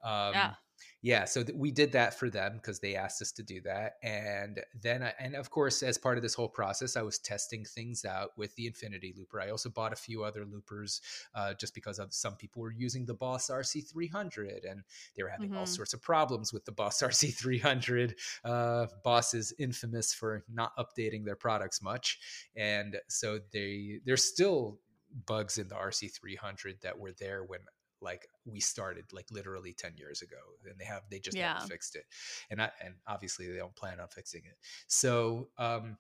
um, 0.05 0.33
yeah 0.33 0.55
yeah 1.03 1.25
so 1.25 1.43
th- 1.43 1.57
we 1.57 1.71
did 1.71 1.93
that 1.93 2.19
for 2.19 2.29
them 2.29 2.55
because 2.55 2.81
they 2.81 2.97
asked 2.97 3.23
us 3.23 3.33
to 3.33 3.43
do 3.43 3.61
that 3.61 3.95
and 4.03 4.61
then 4.81 5.03
I, 5.03 5.13
and 5.19 5.35
of 5.35 5.51
course 5.51 5.83
as 5.83 5.97
part 5.97 6.17
of 6.19 6.23
this 6.23 6.35
whole 6.35 6.49
process 6.49 6.97
i 6.97 7.03
was 7.03 7.19
testing 7.19 7.65
things 7.65 8.05
out 8.05 8.31
with 8.37 8.55
the 8.57 8.67
infinity 8.67 9.15
looper 9.17 9.41
i 9.41 9.51
also 9.51 9.69
bought 9.69 9.93
a 9.93 9.97
few 9.97 10.25
other 10.25 10.45
loopers 10.45 11.01
uh, 11.35 11.55
just 11.55 11.75
because 11.75 11.99
of 11.99 12.13
some 12.13 12.37
people 12.37 12.63
were 12.63 12.73
using 12.73 13.05
the 13.07 13.15
boss 13.15 13.49
rc300 13.49 14.71
and 14.71 14.83
they 15.17 15.23
were 15.23 15.29
having 15.29 15.51
mm-hmm. 15.51 15.59
all 15.59 15.67
sorts 15.67 15.95
of 15.95 16.03
problems 16.03 16.53
with 16.53 16.65
the 16.65 16.73
boss 16.73 17.01
rc300 17.03 18.15
uh, 18.45 18.87
boss 19.05 19.35
is 19.35 19.55
infamous 19.59 20.13
for 20.13 20.45
not 20.53 20.73
updating 20.77 21.25
their 21.25 21.37
products 21.37 21.83
much 21.83 22.19
and 22.57 22.97
so 23.09 23.39
they 23.53 24.01
there's 24.05 24.25
still 24.25 24.79
bugs 25.27 25.59
in 25.59 25.69
the 25.69 25.75
rc300 25.75 26.81
that 26.81 26.99
were 26.99 27.13
there 27.13 27.45
when 27.45 27.61
like 28.01 28.29
we 28.45 28.61
started 28.61 29.05
like 29.13 29.27
literally 29.31 29.73
10 29.73 29.97
years 29.97 30.23
ago 30.23 30.37
and 30.69 30.79
they 30.79 30.85
have 30.85 31.03
they 31.11 31.19
just 31.19 31.37
yeah. 31.37 31.55
haven't 31.55 31.69
fixed 31.69 31.97
it 31.97 32.05
and 32.51 32.63
I, 32.63 32.71
and 32.85 32.95
obviously 33.07 33.51
they 33.51 33.59
don't 33.59 33.75
plan 33.75 34.01
on 34.01 34.09
fixing 34.09 34.43
it 34.45 34.57
so 34.87 35.49
um 35.59 35.97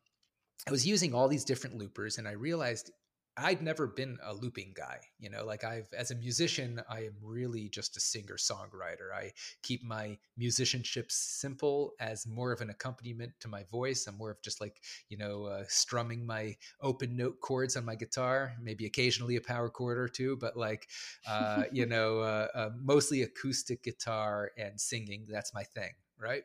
i 0.67 0.71
was 0.71 0.87
using 0.87 1.15
all 1.15 1.29
these 1.29 1.45
different 1.45 1.77
loopers 1.77 2.19
and 2.19 2.29
i 2.29 2.33
realized 2.33 2.91
I'd 3.41 3.63
never 3.63 3.87
been 3.87 4.19
a 4.25 4.35
looping 4.35 4.73
guy, 4.75 4.99
you 5.19 5.31
know, 5.31 5.45
like 5.45 5.63
I've, 5.65 5.89
as 5.93 6.11
a 6.11 6.15
musician, 6.17 6.83
I 6.89 7.01
am 7.01 7.15
really 7.23 7.69
just 7.69 7.97
a 7.97 8.01
singer 8.01 8.37
songwriter. 8.37 9.13
I 9.15 9.33
keep 9.63 9.85
my 9.85 10.19
musicianship 10.37 11.11
simple 11.11 11.93
as 12.01 12.27
more 12.27 12.53
of 12.53 12.61
an 12.61 12.71
accompaniment 12.71 13.33
to 13.41 13.49
my 13.49 13.63
voice. 13.65 14.07
I'm 14.07 14.17
more 14.17 14.31
of 14.31 14.43
just 14.43 14.61
like, 14.61 14.83
you 15.09 15.17
know, 15.17 15.45
uh, 15.45 15.65
strumming 15.69 16.27
my 16.27 16.57
open 16.81 17.17
note 17.17 17.41
chords 17.41 17.77
on 17.77 17.85
my 17.85 17.95
guitar, 17.95 18.55
maybe 18.61 18.87
occasionally 18.87 19.37
a 19.37 19.41
power 19.41 19.71
chord 19.71 19.99
or 19.99 20.09
two, 20.09 20.37
but 20.37 20.57
like, 20.57 20.89
uh, 21.27 21.65
you 21.73 21.87
know, 21.87 22.21
uh, 22.21 22.49
uh, 22.55 22.71
mostly 22.83 23.23
acoustic 23.23 23.83
guitar 23.85 24.51
and 24.59 24.81
singing. 24.81 25.27
That's 25.29 25.55
my 25.55 25.63
thing. 25.63 25.93
Right. 26.21 26.43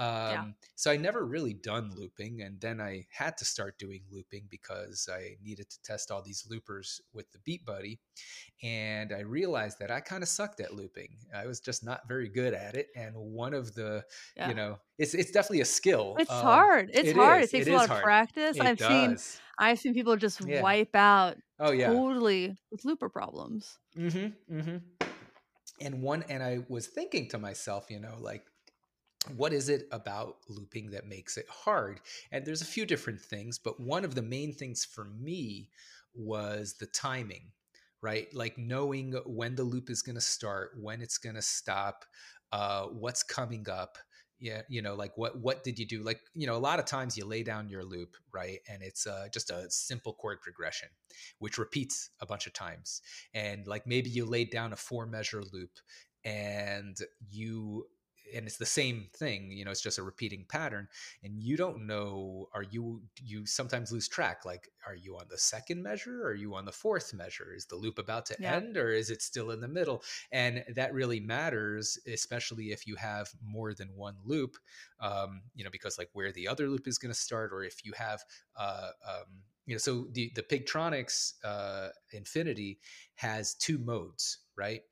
Um, 0.00 0.06
Yeah. 0.32 0.44
So 0.76 0.90
I 0.90 0.96
never 0.96 1.26
really 1.26 1.52
done 1.52 1.92
looping, 1.94 2.40
and 2.40 2.58
then 2.60 2.80
I 2.80 3.06
had 3.10 3.36
to 3.36 3.44
start 3.44 3.78
doing 3.78 4.02
looping 4.10 4.46
because 4.48 5.08
I 5.12 5.36
needed 5.44 5.68
to 5.68 5.82
test 5.82 6.10
all 6.10 6.22
these 6.22 6.46
loopers 6.48 7.02
with 7.12 7.30
the 7.32 7.38
Beat 7.40 7.66
Buddy, 7.66 8.00
and 8.62 9.12
I 9.12 9.20
realized 9.20 9.78
that 9.80 9.90
I 9.90 10.00
kind 10.00 10.22
of 10.22 10.28
sucked 10.30 10.60
at 10.60 10.72
looping. 10.74 11.18
I 11.34 11.46
was 11.46 11.60
just 11.60 11.84
not 11.84 12.08
very 12.08 12.28
good 12.30 12.54
at 12.54 12.74
it, 12.76 12.88
and 12.96 13.14
one 13.14 13.52
of 13.52 13.74
the, 13.74 14.04
Yeah. 14.36 14.48
you 14.48 14.54
know, 14.54 14.78
it's 14.98 15.12
it's 15.14 15.30
definitely 15.32 15.60
a 15.60 15.66
skill. 15.66 16.16
It's 16.18 16.30
Um, 16.30 16.42
hard. 16.42 16.90
It's 16.94 17.10
it 17.10 17.16
hard. 17.16 17.44
is. 17.44 17.48
It 17.50 17.52
takes 17.58 17.66
It 17.66 17.72
a 17.72 17.76
lot 17.76 17.84
of 17.84 17.90
hard. 17.90 18.02
practice. 18.04 18.56
It 18.56 18.62
I've 18.62 18.78
seen. 18.80 19.18
I've 19.58 19.78
seen 19.78 19.92
people 19.92 20.16
just 20.16 20.40
Yeah. 20.46 20.62
wipe 20.62 20.96
out 20.96 21.36
Oh 21.58 21.72
yeah. 21.72 21.88
totally 21.88 22.56
with 22.70 22.86
looper 22.86 23.10
problems. 23.10 23.78
Mm-hmm. 23.98 24.56
Mm-hmm. 24.58 24.76
And 25.82 26.02
one, 26.02 26.24
and 26.28 26.42
I 26.42 26.64
was 26.68 26.86
thinking 26.86 27.28
to 27.30 27.38
myself, 27.38 27.90
you 27.90 28.00
know, 28.00 28.16
like, 28.20 28.49
what 29.36 29.52
is 29.52 29.68
it 29.68 29.86
about 29.92 30.38
looping 30.48 30.90
that 30.90 31.06
makes 31.06 31.36
it 31.36 31.46
hard? 31.48 32.00
And 32.32 32.44
there's 32.44 32.62
a 32.62 32.66
few 32.66 32.86
different 32.86 33.20
things, 33.20 33.58
but 33.58 33.78
one 33.78 34.04
of 34.04 34.14
the 34.14 34.22
main 34.22 34.52
things 34.52 34.84
for 34.84 35.04
me 35.04 35.68
was 36.14 36.74
the 36.80 36.86
timing, 36.86 37.52
right? 38.02 38.32
Like 38.34 38.56
knowing 38.56 39.12
when 39.26 39.54
the 39.54 39.62
loop 39.62 39.90
is 39.90 40.02
going 40.02 40.16
to 40.16 40.22
start, 40.22 40.72
when 40.80 41.02
it's 41.02 41.18
going 41.18 41.36
to 41.36 41.42
stop, 41.42 42.04
uh, 42.52 42.86
what's 42.86 43.22
coming 43.22 43.68
up. 43.68 43.98
Yeah, 44.42 44.62
you 44.70 44.80
know, 44.80 44.94
like 44.94 45.18
what 45.18 45.38
what 45.38 45.62
did 45.64 45.78
you 45.78 45.84
do? 45.84 46.02
Like, 46.02 46.18
you 46.34 46.46
know, 46.46 46.56
a 46.56 46.56
lot 46.56 46.78
of 46.78 46.86
times 46.86 47.14
you 47.14 47.26
lay 47.26 47.42
down 47.42 47.68
your 47.68 47.84
loop, 47.84 48.16
right? 48.32 48.60
And 48.70 48.82
it's 48.82 49.06
uh, 49.06 49.26
just 49.30 49.50
a 49.50 49.70
simple 49.70 50.14
chord 50.14 50.40
progression, 50.40 50.88
which 51.40 51.58
repeats 51.58 52.08
a 52.20 52.26
bunch 52.26 52.46
of 52.46 52.54
times. 52.54 53.02
And 53.34 53.66
like 53.66 53.86
maybe 53.86 54.08
you 54.08 54.24
laid 54.24 54.48
down 54.48 54.72
a 54.72 54.76
four 54.76 55.04
measure 55.04 55.42
loop 55.52 55.72
and 56.24 56.96
you 57.28 57.86
and 58.34 58.46
it's 58.46 58.56
the 58.56 58.66
same 58.66 59.08
thing 59.14 59.50
you 59.50 59.64
know 59.64 59.70
it's 59.70 59.80
just 59.80 59.98
a 59.98 60.02
repeating 60.02 60.44
pattern 60.48 60.88
and 61.22 61.38
you 61.42 61.56
don't 61.56 61.86
know 61.86 62.48
are 62.52 62.62
you 62.62 63.02
you 63.22 63.46
sometimes 63.46 63.92
lose 63.92 64.08
track 64.08 64.44
like 64.44 64.70
are 64.86 64.94
you 64.94 65.16
on 65.16 65.26
the 65.28 65.38
second 65.38 65.82
measure 65.82 66.22
or 66.22 66.28
are 66.30 66.34
you 66.34 66.54
on 66.54 66.64
the 66.64 66.72
fourth 66.72 67.12
measure? 67.14 67.52
Is 67.54 67.66
the 67.66 67.76
loop 67.76 67.98
about 67.98 68.26
to 68.26 68.38
Yeah. 68.38 68.50
end 68.50 68.76
or 68.76 68.92
is 68.92 69.10
it 69.10 69.22
still 69.22 69.50
in 69.50 69.60
the 69.60 69.68
middle? 69.68 70.02
And 70.32 70.64
that 70.74 70.94
really 70.94 71.20
matters 71.20 71.98
especially 72.06 72.72
if 72.72 72.86
you 72.86 72.96
have 72.96 73.30
more 73.42 73.74
than 73.74 73.88
one 73.94 74.16
loop 74.24 74.56
um, 75.00 75.42
you 75.54 75.64
know 75.64 75.70
because 75.70 75.98
like 75.98 76.10
where 76.12 76.32
the 76.32 76.48
other 76.48 76.68
loop 76.68 76.86
is 76.86 76.98
going 76.98 77.12
to 77.12 77.18
start 77.18 77.52
or 77.52 77.62
if 77.62 77.84
you 77.84 77.92
have 77.96 78.22
uh, 78.56 78.90
um, 79.06 79.42
you 79.66 79.74
know 79.74 79.78
so 79.78 80.06
the 80.12 80.32
the 80.34 80.42
Pigtronix 80.42 81.34
uh, 81.44 81.88
infinity 82.12 82.78
has 83.14 83.54
two 83.54 83.78
modes 83.78 84.38
right 84.56 84.82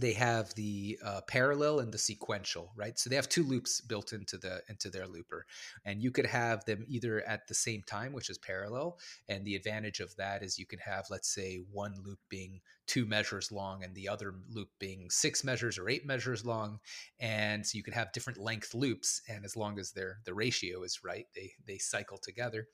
they 0.00 0.12
have 0.12 0.54
the 0.54 0.98
uh, 1.04 1.20
parallel 1.26 1.80
and 1.80 1.92
the 1.92 1.98
sequential 1.98 2.72
right? 2.76 2.98
So 2.98 3.10
they 3.10 3.16
have 3.16 3.28
two 3.28 3.44
loops 3.44 3.80
built 3.80 4.12
into 4.12 4.38
the 4.38 4.62
into 4.68 4.90
their 4.90 5.06
looper 5.06 5.46
and 5.84 6.02
you 6.02 6.10
could 6.10 6.26
have 6.26 6.64
them 6.64 6.84
either 6.88 7.22
at 7.26 7.46
the 7.46 7.54
same 7.54 7.82
time 7.86 8.12
which 8.12 8.30
is 8.30 8.38
parallel 8.38 8.98
and 9.28 9.44
the 9.44 9.56
advantage 9.56 10.00
of 10.00 10.14
that 10.16 10.42
is 10.42 10.58
you 10.58 10.66
can 10.66 10.78
have 10.80 11.06
let's 11.10 11.32
say 11.32 11.60
one 11.70 11.94
loop 12.04 12.18
being 12.28 12.60
two 12.86 13.06
measures 13.06 13.52
long 13.52 13.84
and 13.84 13.94
the 13.94 14.08
other 14.08 14.34
loop 14.48 14.68
being 14.80 15.08
six 15.10 15.44
measures 15.44 15.78
or 15.78 15.88
eight 15.88 16.04
measures 16.04 16.44
long 16.44 16.78
and 17.20 17.64
so 17.64 17.76
you 17.76 17.84
can 17.84 17.92
have 17.92 18.12
different 18.12 18.38
length 18.38 18.74
loops 18.74 19.22
and 19.28 19.44
as 19.44 19.56
long 19.56 19.78
as 19.78 19.92
their 19.92 20.18
the 20.24 20.34
ratio 20.34 20.82
is 20.82 21.00
right 21.04 21.26
they 21.34 21.52
they 21.66 21.78
cycle 21.78 22.18
together. 22.18 22.66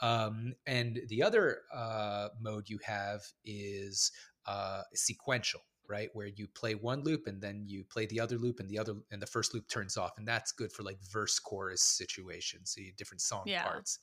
Um, 0.00 0.54
and 0.66 1.00
the 1.08 1.22
other 1.22 1.62
uh, 1.74 2.28
mode 2.40 2.68
you 2.68 2.78
have 2.84 3.22
is 3.44 4.12
uh, 4.46 4.82
sequential 4.94 5.62
right 5.88 6.10
where 6.14 6.26
you 6.26 6.46
play 6.48 6.74
one 6.74 7.02
loop 7.02 7.26
and 7.26 7.40
then 7.40 7.64
you 7.66 7.84
play 7.84 8.06
the 8.06 8.20
other 8.20 8.38
loop 8.38 8.60
and 8.60 8.68
the 8.68 8.78
other 8.78 8.94
and 9.10 9.20
the 9.20 9.26
first 9.26 9.54
loop 9.54 9.68
turns 9.68 9.96
off 9.96 10.18
and 10.18 10.26
that's 10.26 10.52
good 10.52 10.72
for 10.72 10.82
like 10.82 10.98
verse 11.10 11.38
chorus 11.38 11.82
situations 11.82 12.72
so 12.74 12.80
you 12.80 12.88
have 12.88 12.96
different 12.96 13.20
song 13.20 13.42
Yeah. 13.46 13.62
parts. 13.62 13.98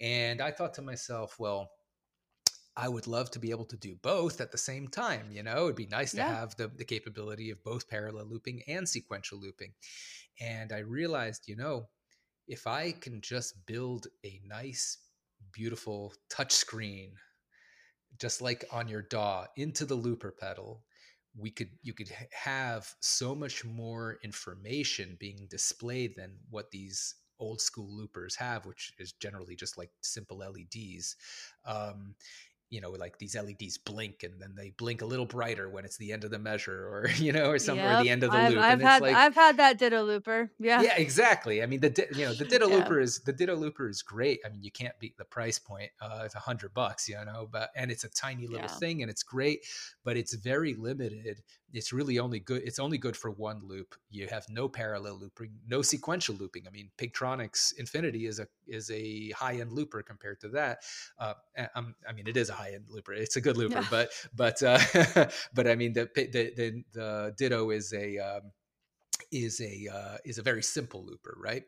And 0.00 0.40
i 0.40 0.50
thought 0.50 0.74
to 0.74 0.82
myself 0.82 1.36
well 1.38 1.70
i 2.76 2.88
would 2.88 3.06
love 3.06 3.30
to 3.30 3.38
be 3.38 3.50
able 3.50 3.64
to 3.66 3.76
do 3.76 3.96
both 4.02 4.40
at 4.40 4.52
the 4.52 4.58
same 4.58 4.88
time 4.88 5.26
you 5.30 5.42
know? 5.42 5.64
It'd 5.64 5.76
be 5.76 5.86
nice 5.86 6.12
to 6.12 6.22
have 6.22 6.56
the, 6.56 6.68
the 6.68 6.84
capability 6.84 7.50
of 7.50 7.62
both 7.64 7.88
parallel 7.88 8.26
looping 8.26 8.62
and 8.68 8.88
sequential 8.88 9.38
looping. 9.40 9.72
And 10.40 10.72
i 10.72 10.78
realized 10.78 11.44
you 11.46 11.56
know 11.56 11.88
if 12.48 12.66
i 12.66 12.92
can 12.92 13.20
just 13.20 13.66
build 13.66 14.06
a 14.24 14.40
nice 14.46 14.98
beautiful 15.52 16.12
touch 16.28 16.52
screen 16.52 17.12
just 18.18 18.40
like 18.40 18.64
on 18.72 18.88
your 18.88 19.02
DAW 19.02 19.44
into 19.56 19.84
the 19.84 19.94
looper 19.94 20.30
pedal, 20.30 20.82
we 21.38 21.50
could 21.50 21.70
you 21.82 21.92
could 21.92 22.10
have 22.32 22.88
so 23.00 23.34
much 23.34 23.64
more 23.64 24.18
information 24.22 25.16
being 25.20 25.46
displayed 25.50 26.14
than 26.16 26.32
what 26.50 26.70
these 26.70 27.14
old 27.38 27.60
school 27.60 27.88
loopers 27.94 28.34
have, 28.36 28.64
which 28.64 28.92
is 28.98 29.12
generally 29.12 29.54
just 29.54 29.76
like 29.76 29.90
simple 30.02 30.38
LEDs. 30.38 31.16
Um, 31.66 32.14
you 32.70 32.80
know, 32.80 32.90
like 32.90 33.18
these 33.18 33.36
LEDs 33.36 33.78
blink 33.78 34.22
and 34.24 34.40
then 34.40 34.54
they 34.56 34.70
blink 34.76 35.00
a 35.02 35.06
little 35.06 35.26
brighter 35.26 35.68
when 35.68 35.84
it's 35.84 35.96
the 35.98 36.12
end 36.12 36.24
of 36.24 36.30
the 36.30 36.38
measure 36.38 36.88
or, 36.88 37.08
you 37.16 37.32
know, 37.32 37.50
or 37.50 37.58
somewhere 37.58 37.90
at 37.90 38.02
the 38.02 38.10
end 38.10 38.24
of 38.24 38.32
the 38.32 38.36
I've, 38.36 38.52
loop. 38.52 38.60
I've 38.60 38.72
and 38.74 38.82
had 38.82 38.96
it's 38.96 39.02
like, 39.02 39.16
I've 39.16 39.34
had 39.34 39.56
that 39.58 39.78
ditto 39.78 40.02
looper. 40.02 40.50
Yeah. 40.58 40.82
yeah, 40.82 40.96
exactly. 40.96 41.62
I 41.62 41.66
mean, 41.66 41.80
the 41.80 42.08
you 42.16 42.24
know 42.24 42.34
the 42.34 42.44
Ditto 42.56 42.68
Yeah. 42.68 42.76
Looper 42.76 43.00
is 43.00 43.20
the 43.20 43.32
Ditto 43.32 43.54
Looper 43.54 43.88
is 43.88 44.02
great. 44.02 44.40
I 44.44 44.48
mean, 44.48 44.62
you 44.62 44.70
can't 44.70 44.98
beat 44.98 45.16
the 45.16 45.24
price 45.24 45.58
point. 45.58 45.90
Uh, 46.00 46.22
it's 46.24 46.34
a 46.34 46.40
hundred 46.40 46.74
bucks, 46.74 47.08
you 47.08 47.16
know, 47.24 47.48
but 47.50 47.70
and 47.76 47.90
it's 47.90 48.04
a 48.04 48.08
tiny 48.08 48.46
little 48.46 48.66
Yeah. 48.66 48.78
thing, 48.78 49.02
and 49.02 49.10
it's 49.10 49.22
great, 49.22 49.64
but 50.04 50.16
it's 50.16 50.34
very 50.34 50.74
limited. 50.74 51.42
It's 51.72 51.92
really 51.92 52.18
only 52.18 52.40
good. 52.40 52.62
It's 52.64 52.78
only 52.78 52.96
good 52.96 53.16
for 53.16 53.30
one 53.30 53.60
loop. 53.64 53.94
You 54.10 54.28
have 54.28 54.46
no 54.48 54.68
parallel 54.68 55.18
looping, 55.18 55.50
no 55.68 55.82
sequential 55.82 56.34
looping. 56.36 56.64
I 56.66 56.70
mean, 56.70 56.90
Pigtronix 56.96 57.76
Infinity 57.76 58.26
is 58.26 58.38
a 58.38 58.46
is 58.66 58.90
a 58.90 59.30
high 59.30 59.56
end 59.60 59.72
looper 59.72 60.02
compared 60.02 60.40
to 60.40 60.48
that. 60.50 60.78
Uh, 61.18 61.34
um, 61.74 61.94
I 62.08 62.12
mean, 62.12 62.26
it 62.26 62.36
is 62.36 62.48
a 62.50 62.54
high 62.56 62.72
end 62.74 62.86
looper. 62.88 63.12
It's 63.12 63.36
a 63.36 63.40
good 63.40 63.56
looper, 63.56 63.84
Yeah. 63.84 63.90
but 63.90 64.10
but 64.34 64.62
uh, 64.62 64.78
but 65.54 65.68
I 65.68 65.76
mean, 65.76 65.92
the 65.94 66.10
the 66.14 66.26
the, 66.26 66.84
the 66.92 67.34
Ditto 67.38 67.70
is 67.70 67.92
a 67.92 68.18
um, 68.18 68.52
is 69.32 69.60
a 69.60 69.88
uh, 69.92 70.18
is 70.24 70.38
a 70.38 70.42
very 70.42 70.62
simple 70.62 71.04
looper, 71.04 71.36
right? 71.40 71.64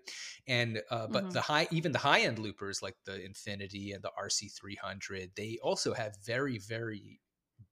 And 0.46 0.82
uh, 0.90 1.08
but 1.08 1.30
Mhm. 1.30 1.32
the 1.32 1.40
high 1.40 1.68
even 1.70 1.92
the 1.92 1.98
high 1.98 2.20
end 2.20 2.38
loopers 2.38 2.82
like 2.82 2.96
the 3.04 3.24
Infinity 3.24 3.92
and 3.92 4.02
the 4.02 4.12
RC300, 4.16 5.32
they 5.36 5.58
also 5.62 5.94
have 5.94 6.16
very 6.24 6.58
very 6.58 7.20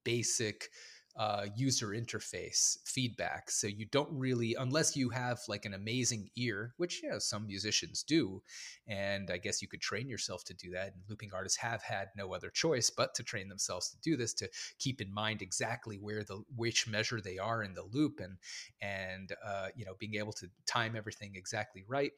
basic 0.05 0.71
uh, 1.17 1.47
user 1.57 1.89
interface 1.89 2.77
feedback. 2.85 3.51
So 3.51 3.67
you 3.67 3.87
don't 3.87 4.11
really, 4.13 4.55
unless 4.59 4.97
you 4.97 5.09
have 5.11 5.41
like 5.49 5.65
an 5.65 5.73
amazing 5.73 6.29
ear, 6.37 6.75
which 6.77 7.03
know 7.03 7.19
some 7.19 7.47
musicians 7.47 8.03
do, 8.03 8.43
and 8.87 9.31
I 9.31 9.39
guess 9.39 9.63
you 9.63 9.69
could 9.69 9.81
train 9.81 10.09
yourself 10.09 10.45
to 10.45 10.55
do 10.55 10.71
that. 10.73 10.89
And 10.89 11.03
looping 11.09 11.31
artists 11.33 11.59
have 11.59 11.83
had 11.83 12.09
no 12.17 12.35
other 12.35 12.51
choice 12.51 12.91
but 12.91 13.15
to 13.15 13.23
train 13.23 13.49
themselves 13.49 13.89
to 13.91 13.97
do 14.03 14.17
this 14.17 14.35
to 14.35 14.49
keep 14.79 15.01
in 15.01 15.13
mind 15.13 15.41
exactly 15.41 15.97
where 15.97 16.23
the 16.23 16.43
which 16.55 16.87
measure 16.87 17.21
they 17.21 17.39
are 17.39 17.63
in 17.63 17.73
the 17.73 17.85
loop 17.91 18.21
and 18.21 18.37
and 18.83 19.33
uh, 19.45 19.69
you 19.75 19.87
know 19.87 19.95
being 19.99 20.17
able 20.17 20.33
to 20.33 20.49
time 20.67 20.97
everything 20.97 21.33
exactly 21.35 21.85
right. 21.89 22.13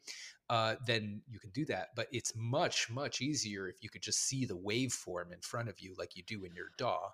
Uh, 0.50 0.76
then 0.86 1.20
you 1.30 1.38
can 1.38 1.50
do 1.50 1.66
that. 1.66 1.88
But 1.94 2.08
it's 2.10 2.32
much 2.34 2.90
much 2.90 3.20
easier 3.20 3.68
if 3.68 3.76
you 3.80 3.90
could 3.90 4.02
just 4.02 4.26
see 4.26 4.44
the 4.44 4.56
waveform 4.56 5.32
in 5.32 5.40
front 5.40 5.68
of 5.68 5.78
you 5.78 5.94
like 5.96 6.16
you 6.16 6.24
do 6.24 6.44
in 6.44 6.54
your 6.54 6.70
DAW 6.78 7.12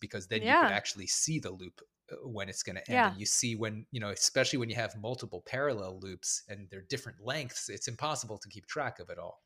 because 0.00 0.28
then 0.28 0.46
you 0.46 0.54
Yeah. 0.54 0.56
could 0.56 0.70
actually 0.70 1.06
see 1.06 1.38
the 1.38 1.50
loop 1.50 1.80
uh, 2.12 2.16
when 2.28 2.48
it's 2.48 2.62
going 2.62 2.76
to 2.76 2.90
end 2.90 3.06
Yeah. 3.06 3.12
and 3.12 3.18
you 3.18 3.26
see 3.26 3.56
when 3.56 3.86
you 3.90 4.00
know 4.00 4.10
especially 4.10 4.58
when 4.58 4.70
you 4.70 4.76
have 4.76 4.96
multiple 4.96 5.42
parallel 5.42 5.98
loops 6.00 6.42
and 6.48 6.68
they're 6.70 6.82
different 6.82 7.20
lengths 7.20 7.68
it's 7.68 7.88
impossible 7.88 8.38
to 8.38 8.48
keep 8.48 8.66
track 8.66 8.98
of 8.98 9.10
it 9.10 9.18
all 9.18 9.42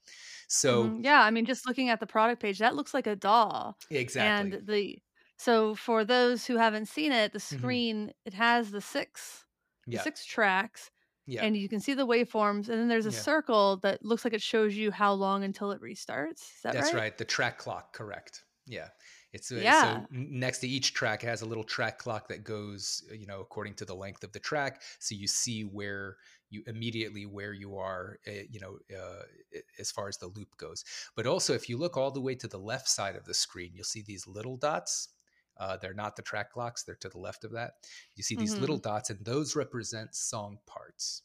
so 0.49 0.93
Mhm. 0.93 1.05
yeah, 1.05 1.23
I 1.23 1.31
mean, 1.31 1.45
just 1.45 1.67
looking 1.67 1.89
at 1.91 2.01
the 2.01 2.07
product 2.07 2.43
page, 2.43 2.59
that 2.59 2.75
looks 2.75 2.93
like 2.95 3.07
a 3.07 3.17
DAW. 3.17 3.75
exactly 3.91 4.53
And 4.53 4.61
the 4.67 4.99
so 5.39 5.75
for 5.75 6.05
those 6.05 6.47
who 6.47 6.57
haven't 6.57 6.87
seen 6.87 7.13
it, 7.13 7.33
the 7.33 7.41
Mhm. 7.51 7.81
screen 7.81 8.13
it 8.25 8.35
has 8.35 8.71
the 8.71 8.81
six 8.81 9.45
yeah 9.87 10.07
six 10.07 10.25
tracks, 10.25 10.91
yeah 11.27 11.47
and 11.47 11.57
you 11.57 11.69
can 11.69 11.81
see 11.81 11.95
the 11.95 12.07
waveforms, 12.07 12.69
and 12.69 12.81
then 12.81 12.89
there's 12.89 13.07
a 13.07 13.13
Yeah. 13.13 13.27
circle 13.29 13.77
that 13.79 14.05
looks 14.05 14.25
like 14.25 14.35
it 14.35 14.43
shows 14.43 14.75
you 14.77 14.91
how 14.91 15.13
long 15.13 15.45
until 15.45 15.71
it 15.73 15.81
restarts. 15.83 16.43
Is 16.57 16.61
that 16.65 16.73
That's 16.73 16.93
right? 16.93 17.01
right? 17.01 17.17
The 17.17 17.25
track 17.25 17.59
clock, 17.59 17.93
correct? 17.93 18.45
Yeah, 18.67 18.91
it's 19.37 19.53
Yeah. 19.53 19.73
So 19.73 20.07
next 20.11 20.59
to 20.61 20.69
each 20.69 20.93
track 20.95 21.23
it 21.25 21.27
has 21.29 21.43
a 21.43 21.47
little 21.47 21.65
track 21.65 21.99
clock 21.99 22.29
that 22.29 22.45
goes, 22.45 23.05
uh, 23.11 23.15
you 23.15 23.27
know, 23.27 23.41
according 23.41 23.75
to 23.77 23.85
the 23.85 23.95
length 23.95 24.25
of 24.25 24.33
the 24.33 24.41
track. 24.41 24.83
So 24.99 25.15
you 25.15 25.27
see 25.29 25.63
where 25.63 26.17
you 26.51 26.63
immediately 26.67 27.27
where 27.27 27.53
you 27.53 27.77
are, 27.77 28.19
uh, 28.27 28.31
you 28.51 28.61
know, 28.61 28.79
uh, 28.97 29.23
as 29.79 29.91
far 29.91 30.09
as 30.09 30.19
the 30.19 30.29
loop 30.29 30.57
goes. 30.57 30.85
But 31.17 31.27
also, 31.27 31.55
if 31.55 31.69
you 31.69 31.77
look 31.79 31.97
all 31.97 32.11
the 32.11 32.21
way 32.21 32.35
to 32.37 32.49
the 32.49 32.59
left 32.59 32.89
side 32.89 33.17
of 33.17 33.25
the 33.25 33.35
screen, 33.35 33.73
you'll 33.75 33.85
see 33.85 34.03
these 34.03 34.27
little 34.27 34.57
dots. 34.57 35.09
Uh, 35.59 35.77
they're 35.77 35.95
not 35.95 36.17
the 36.17 36.23
track 36.23 36.53
clocks; 36.53 36.83
they're 36.85 36.95
to 36.97 37.09
the 37.09 37.19
left 37.19 37.45
of 37.45 37.53
that. 37.53 37.75
You 38.15 38.23
see 38.23 38.37
these 38.37 38.59
little 38.59 38.79
dots, 38.79 39.11
and 39.11 39.25
those 39.25 39.57
represent 39.57 40.15
song 40.15 40.59
parts. 40.67 41.23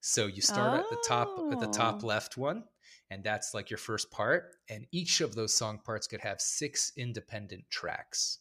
So 0.00 0.26
you 0.26 0.42
start 0.42 0.74
at 0.74 0.88
the 0.88 0.96
top, 0.96 1.46
at 1.50 1.58
the 1.58 1.66
top 1.66 2.02
Oh. 2.02 2.04
left 2.04 2.36
one, 2.36 2.64
and 3.10 3.22
that's 3.22 3.54
like 3.54 3.70
your 3.70 3.78
first 3.78 4.10
part 4.10 4.56
and 4.68 4.86
each 4.92 5.20
of 5.20 5.34
those 5.34 5.52
song 5.52 5.78
parts 5.84 6.06
could 6.06 6.20
have 6.20 6.40
six 6.40 6.92
independent 6.96 7.64
tracks 7.70 8.38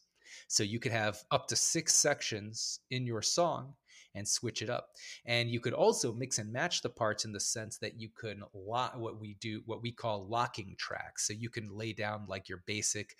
so 0.47 0.63
you 0.63 0.79
could 0.79 0.91
have 0.91 1.23
up 1.31 1.47
to 1.47 1.55
six 1.55 1.93
sections 1.93 2.79
in 2.89 3.05
your 3.05 3.21
song 3.21 3.73
and 4.15 4.27
switch 4.27 4.61
it 4.61 4.69
up. 4.69 4.89
And 5.25 5.49
you 5.49 5.59
could 5.59 5.73
also 5.73 6.13
mix 6.13 6.39
and 6.39 6.51
match 6.51 6.81
the 6.81 6.89
parts 6.89 7.25
in 7.25 7.31
the 7.31 7.39
sense 7.39 7.77
that 7.77 7.99
you 7.99 8.09
can 8.09 8.43
lock 8.53 8.97
what 8.97 9.19
we 9.19 9.35
do, 9.39 9.61
what 9.65 9.81
we 9.81 9.91
call 9.91 10.27
locking 10.27 10.75
tracks. 10.77 11.27
So 11.27 11.33
you 11.33 11.49
can 11.49 11.69
lay 11.71 11.93
down 11.93 12.25
like 12.27 12.49
your 12.49 12.63
basic 12.65 13.15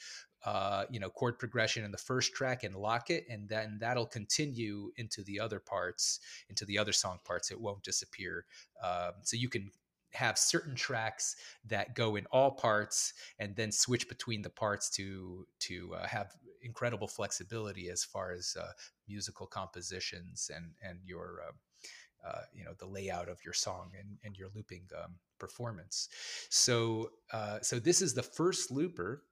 uh, 0.45 0.85
you 0.89 1.01
know 1.01 1.09
chord 1.09 1.37
progression 1.37 1.83
in 1.83 1.91
the 1.91 1.97
first 1.97 2.33
track 2.33 2.63
and 2.63 2.73
lock 2.73 3.09
it 3.09 3.25
and 3.29 3.49
then 3.49 3.77
that'll 3.81 4.05
continue 4.05 4.89
into 4.95 5.21
the 5.23 5.37
other 5.37 5.59
parts 5.59 6.21
into 6.49 6.63
the 6.63 6.77
other 6.77 6.93
song 6.93 7.19
parts 7.25 7.51
it 7.51 7.59
won't 7.59 7.83
disappear 7.83 8.45
um, 8.81 9.11
so 9.21 9.35
you 9.35 9.49
can 9.49 9.69
have 10.13 10.37
certain 10.37 10.75
tracks 10.75 11.35
that 11.65 11.95
go 11.95 12.15
in 12.15 12.25
all 12.31 12.51
parts 12.51 13.13
and 13.39 13.55
then 13.55 13.71
switch 13.71 14.07
between 14.09 14.41
the 14.41 14.49
parts 14.49 14.89
to 14.89 15.45
to 15.59 15.93
uh, 15.95 16.07
have 16.07 16.31
incredible 16.61 17.07
flexibility 17.07 17.89
as 17.89 18.03
far 18.03 18.31
as 18.31 18.55
uh, 18.59 18.71
musical 19.07 19.47
compositions 19.47 20.49
and 20.53 20.71
and 20.81 20.99
your 21.05 21.41
uh, 21.47 22.27
uh 22.27 22.41
you 22.53 22.63
know 22.63 22.73
the 22.79 22.85
layout 22.85 23.29
of 23.29 23.39
your 23.45 23.53
song 23.53 23.91
and, 23.97 24.17
and 24.23 24.37
your 24.37 24.49
looping 24.55 24.83
um, 25.01 25.15
performance. 25.39 26.09
So 26.49 27.11
uh, 27.31 27.59
so 27.61 27.79
this 27.79 28.01
is 28.01 28.13
the 28.13 28.23
first 28.23 28.71
looper 28.71 29.23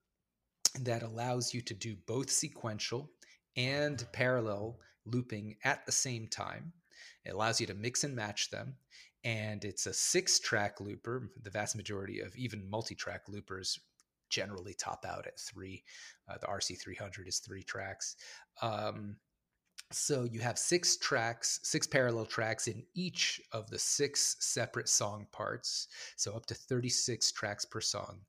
that 0.82 1.04
allows 1.04 1.54
you 1.54 1.62
to 1.62 1.74
do 1.74 1.96
both 2.06 2.30
sequential 2.30 3.10
and 3.56 4.06
parallel 4.14 4.80
looping 5.06 5.56
at 5.64 5.86
the 5.86 5.92
same 5.92 6.28
time. 6.28 6.72
It 7.26 7.34
allows 7.34 7.60
you 7.60 7.68
to 7.68 7.74
mix 7.74 8.04
and 8.04 8.16
match 8.16 8.52
them 8.52 8.76
and 9.28 9.66
it's 9.66 9.88
a 9.88 9.94
six 9.94 10.40
track 10.40 10.80
looper. 10.80 11.30
The 11.44 11.50
vast 11.50 11.76
majority 11.76 12.22
of 12.22 12.34
even 12.38 12.70
multi 12.70 12.96
track 12.96 13.24
loopers 13.28 13.78
generally 14.30 14.74
top 14.74 15.04
out 15.06 15.28
at 15.28 15.38
three. 15.38 15.84
Uh, 16.30 16.38
the 16.40 16.48
RC300 16.48 17.28
is 17.28 17.40
three 17.40 17.62
tracks. 17.62 18.16
Um, 18.62 19.18
so 19.92 20.24
you 20.24 20.40
have 20.40 20.58
six 20.58 20.96
tracks, 20.96 21.60
six 21.64 21.86
parallel 21.86 22.26
tracks 22.26 22.70
in 22.70 22.84
each 22.96 23.42
of 23.52 23.70
the 23.70 23.78
six 23.78 24.38
separate 24.40 24.88
song 24.88 25.28
parts. 25.34 25.90
So 26.16 26.34
up 26.34 26.46
to 26.46 26.54
36 26.54 27.34
tracks 27.34 27.66
per 27.66 27.82
song. 27.82 28.20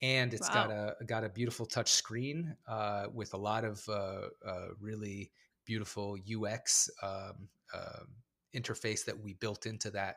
And 0.00 0.32
it's 0.32 0.48
wow. 0.48 0.54
got 0.54 0.70
a 0.70 1.04
got 1.04 1.24
a 1.24 1.28
beautiful 1.28 1.66
touch 1.66 1.90
screen 1.90 2.56
uh, 2.66 3.08
with 3.12 3.34
a 3.34 3.36
lot 3.36 3.64
of 3.64 3.86
uh, 3.86 4.28
uh 4.46 4.68
really 4.80 5.30
beautiful 5.66 6.16
UX 6.26 6.88
um, 7.02 7.48
um 7.74 8.06
interface 8.54 9.04
that 9.04 9.18
we 9.18 9.34
built 9.34 9.66
into 9.66 9.90
that 9.90 10.16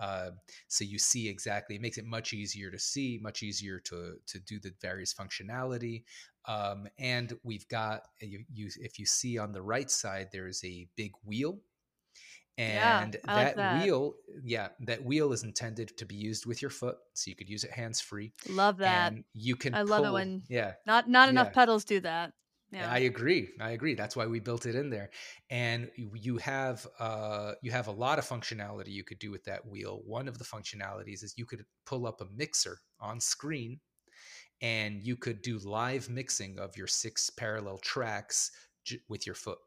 uh, 0.00 0.30
so 0.68 0.84
you 0.84 0.98
see 0.98 1.28
exactly 1.28 1.76
it 1.76 1.82
makes 1.82 1.98
it 1.98 2.04
much 2.04 2.32
easier 2.32 2.70
to 2.70 2.78
see 2.78 3.18
much 3.22 3.42
easier 3.42 3.78
to 3.78 4.14
to 4.26 4.38
do 4.40 4.58
the 4.58 4.72
various 4.80 5.14
functionality 5.14 6.04
um, 6.46 6.88
and 6.98 7.34
we've 7.42 7.68
got 7.68 8.02
you, 8.20 8.44
you, 8.52 8.70
if 8.80 8.98
you 8.98 9.06
see 9.06 9.38
on 9.38 9.52
the 9.52 9.62
right 9.62 9.90
side 9.90 10.28
there's 10.32 10.62
a 10.64 10.86
big 10.96 11.12
wheel 11.24 11.58
and 12.58 13.14
yeah, 13.14 13.34
that, 13.34 13.46
like 13.46 13.56
that, 13.56 13.82
wheel 13.82 14.14
yeah 14.44 14.68
that 14.80 15.02
wheel 15.02 15.32
is 15.32 15.44
intended 15.44 15.96
to 15.96 16.04
be 16.04 16.14
used 16.14 16.46
with 16.46 16.60
your 16.60 16.70
foot 16.70 16.96
so 17.14 17.30
you 17.30 17.36
could 17.36 17.48
use 17.48 17.64
it 17.64 17.70
hands 17.70 18.00
free 18.00 18.32
love 18.48 18.78
that. 18.78 19.12
and 19.12 19.24
you 19.32 19.56
can 19.56 19.74
i 19.74 19.80
pull, 19.80 19.90
love 19.90 20.04
it 20.04 20.12
when 20.12 20.42
yeah 20.48 20.72
not 20.86 21.08
not 21.08 21.28
enough 21.28 21.48
yeah. 21.48 21.52
pedals 21.52 21.84
do 21.84 22.00
that 22.00 22.32
yeah. 22.72 22.90
I 22.90 22.98
agree. 23.00 23.50
I 23.60 23.70
agree. 23.70 23.94
That's 23.94 24.14
why 24.16 24.26
we 24.26 24.40
built 24.40 24.66
it 24.66 24.74
in 24.74 24.90
there. 24.90 25.10
And 25.50 25.90
you 25.96 26.38
have 26.38 26.86
uh, 26.98 27.52
you 27.62 27.70
have 27.70 27.88
a 27.88 27.92
lot 27.92 28.18
of 28.18 28.28
functionality 28.28 28.88
you 28.88 29.04
could 29.04 29.18
do 29.18 29.30
with 29.30 29.44
that 29.44 29.66
wheel. 29.66 30.02
One 30.06 30.28
of 30.28 30.38
the 30.38 30.44
functionalities 30.44 31.24
is 31.24 31.34
you 31.36 31.46
could 31.46 31.64
pull 31.84 32.06
up 32.06 32.20
a 32.20 32.26
mixer 32.36 32.78
on 33.00 33.20
screen, 33.20 33.80
and 34.62 35.02
you 35.02 35.16
could 35.16 35.42
do 35.42 35.58
live 35.58 36.08
mixing 36.08 36.58
of 36.58 36.76
your 36.76 36.86
six 36.86 37.30
parallel 37.30 37.78
tracks 37.78 38.50
j- 38.84 39.00
with 39.08 39.26
your 39.26 39.34
foot. 39.34 39.58